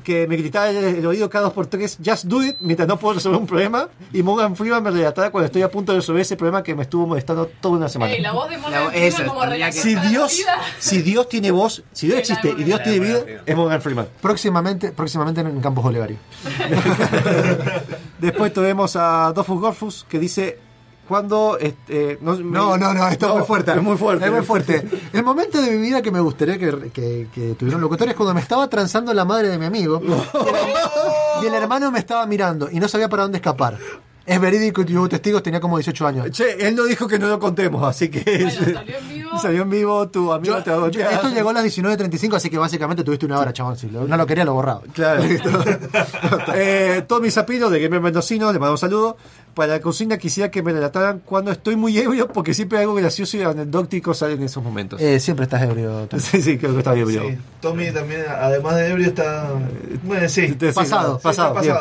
[0.07, 2.97] Que me gritara el, el oído cada dos por tres, just do it, mientras no
[2.97, 6.23] puedo resolver un problema, y Morgan Freeman me relatara cuando estoy a punto de resolver
[6.23, 8.15] ese problema que me estuvo molestando toda una semana.
[8.21, 10.45] La voz de Morgan Freeman como que- si Dios,
[10.79, 14.07] si Dios tiene voz, si Dios existe y Dios tiene vida, es Morgan Freeman.
[14.23, 16.19] Próximamente, próximamente en Campos Olegario.
[18.21, 20.61] Después tenemos a Dofus Gorfus que dice
[21.07, 21.59] cuando...
[21.61, 23.73] este, no, No, no, no, esto es muy fuerte.
[23.73, 24.27] Es muy fuerte.
[24.27, 24.89] Es muy fuerte.
[25.13, 28.15] El momento de mi vida que me gustaría que, que, que tuviera un locutor es
[28.15, 30.01] cuando me estaba transando la madre de mi amigo.
[31.43, 33.79] y el hermano me estaba mirando y no sabía para dónde escapar.
[34.27, 36.31] Es verídico y tuvo testigos, tenía como 18 años.
[36.33, 38.51] Che, él no dijo que no lo contemos, así que...
[38.51, 39.39] salió en vivo.
[39.41, 42.59] Salió en vivo, tu amigo Yo- te yo- esto llegó a las 19.35, así que
[42.59, 43.77] básicamente tuviste una hora, chabón.
[43.79, 44.81] Si lo- no lo quería, lo borraba.
[44.93, 45.23] Claro.
[46.55, 49.17] eh, Tommy Zapino de Gamer Mendocino, le mando un saludo.
[49.55, 53.39] Para la cocina quisiera que me relataran cuando estoy muy ebrio, porque siempre algo gracioso
[53.39, 55.01] y anecdótico sale en esos momentos.
[55.01, 56.07] Eh, siempre estás ebrio.
[56.11, 56.21] Tom.
[56.21, 57.23] sí, sí, creo que está ebrio.
[57.23, 59.49] Sí, Tommy también, además de ebrio, está.
[60.03, 60.49] Bueno, sí.
[60.49, 61.75] Sí, Pasado, pasado, bien.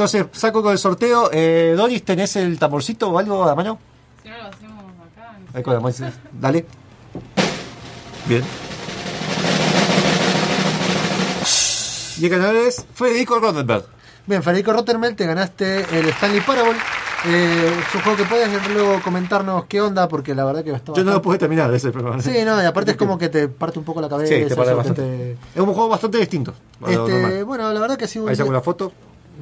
[0.00, 1.28] Entonces, saco con el sorteo.
[1.30, 3.78] Eh, Doris, ¿tenés el tamborcito o algo a la mano?
[4.22, 5.36] Si no lo hacemos acá.
[5.52, 5.94] Ahí con la mano.
[6.32, 6.64] Dale.
[8.26, 8.42] Bien.
[12.18, 13.84] Y el ganador es Federico Rondenberg.
[14.24, 16.78] Bien, Federico Rottermel, te ganaste el Stanley Parable.
[17.26, 20.96] Eh, es un juego que puedes luego comentarnos qué onda, porque la verdad que estaba.
[20.96, 22.22] Yo no lo pude terminar ese programa.
[22.22, 24.34] Sí, no, y aparte es como que te parte un poco la cabeza.
[24.34, 25.02] Sí, te parte bastante.
[25.02, 26.54] te- Es un juego bastante distinto.
[26.86, 28.90] Este, bueno, la verdad que un Ahí saco una foto.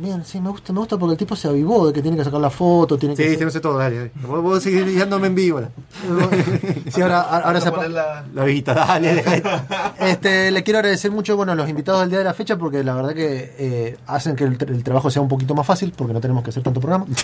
[0.01, 2.25] Bien, sí, me gusta, me gusta porque el tipo se avivó de que tiene que
[2.25, 3.37] sacar la foto, tiene Sí, que.
[3.37, 3.97] sí, no sé todo, dale.
[3.99, 4.11] dale.
[4.27, 5.61] Vos, vos seguís guiándome en vivo.
[6.93, 9.43] Sí, ahora, ahora se poner la- La vista, dale, dale.
[10.01, 12.83] Este, le quiero agradecer mucho bueno, a los invitados del día de la fecha porque
[12.85, 15.93] la verdad que eh, hacen que el, tra- el trabajo sea un poquito más fácil
[15.97, 17.07] porque no tenemos que hacer tanto programa.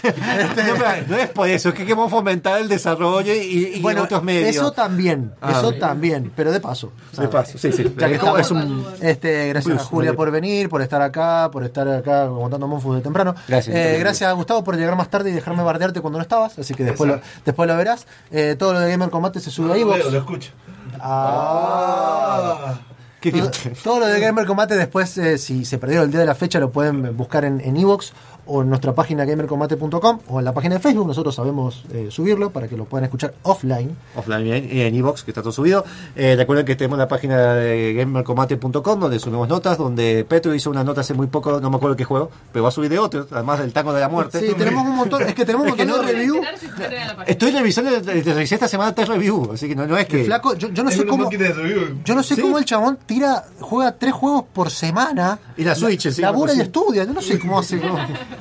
[0.65, 4.03] No, pero no es por eso, es que queremos fomentar el desarrollo y, y bueno,
[4.05, 4.51] otros medios.
[4.55, 5.81] eso también, Ah, eso bien.
[5.81, 6.93] también, pero de paso.
[7.19, 7.95] De paso, sí, sí.
[7.97, 11.49] Ya que estamos- es un- este, gracias plus, a Julia por venir, por estar acá,
[11.53, 13.35] por estar acá contando Monfus de temprano.
[13.49, 13.75] Gracias.
[13.77, 16.75] Eh, gracias a Gustavo por llegar más tarde y dejarme bardearte cuando no estabas, así
[16.75, 18.07] que después, lo, después lo verás.
[18.31, 19.99] Eh, todo lo de Gamer Combate se sube a Lo iVoox.
[19.99, 20.53] veo, lo escucho.
[21.01, 22.75] Ah.
[23.21, 23.51] Qué todo,
[23.83, 26.61] todo lo de Gamer Combate después, eh, si se perdieron el día de la fecha,
[26.61, 28.13] lo pueden buscar en en iVoox
[28.47, 31.07] o en nuestra página gamercombate.com o en la página de Facebook.
[31.07, 33.97] Nosotros sabemos eh, subirlo para que lo puedan escuchar offline.
[34.17, 35.85] Offline en Evox, que está todo subido.
[36.17, 40.85] Eh, recuerden que tenemos la página de gamercombate.com donde subimos notas, donde Petro hizo una
[40.85, 43.27] nota hace muy poco, no me acuerdo qué juego, pero va a subir de otros,
[43.33, 44.41] además del tango de la muerte.
[44.41, 47.25] Sí, tenemos un montón, es que tenemos un Es que montón de la página.
[47.27, 50.21] Estoy revisando, revisé esta semana tres reviews, así que no, no es que...
[50.21, 51.29] El flaco, yo, yo no Es sé cómo.
[51.31, 52.01] review.
[52.05, 52.41] Yo no sé Sí.
[52.43, 55.39] cómo el chabón tira, juega tres juegos por semana.
[55.57, 56.67] Y la Switch, encima, Labura pues, y sí.
[56.67, 57.05] estudia.
[57.05, 57.81] Yo no sé cómo hace.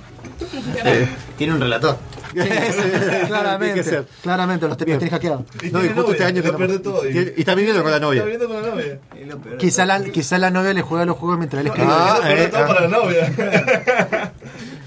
[1.38, 1.98] Tiene un relator.
[3.28, 3.84] Claramente.
[3.84, 4.08] ser.
[4.22, 5.44] Claramente, los tenés hackeados.
[5.72, 7.08] No, y justo este año que todo.
[7.10, 8.24] y- y está viviendo con la novia.
[8.24, 9.00] Está viviendo con la novia.
[9.16, 11.68] Es lo peor de Quizá la, quizá la novia le juega los juegos mientras él
[11.68, 11.90] escribe.
[11.92, 12.68] Ah, eh, todo ah.
[12.68, 14.34] para la novia.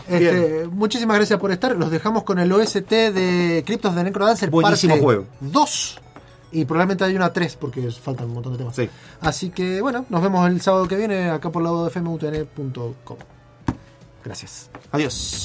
[0.08, 1.74] Este, muchísimas gracias por estar.
[1.74, 4.50] Los dejamos con el OST de Cryptos de Necrodancer.
[4.50, 5.26] Buenísimo parte juego.
[5.40, 6.00] 2.
[6.52, 8.76] Y probablemente hay una 3 porque faltan un montón de temas.
[8.76, 8.88] Sí.
[9.20, 13.16] Así que bueno, nos vemos el sábado que viene acá por lado de fmutn.com.
[14.26, 14.68] Gracias.
[14.90, 15.44] Adiós.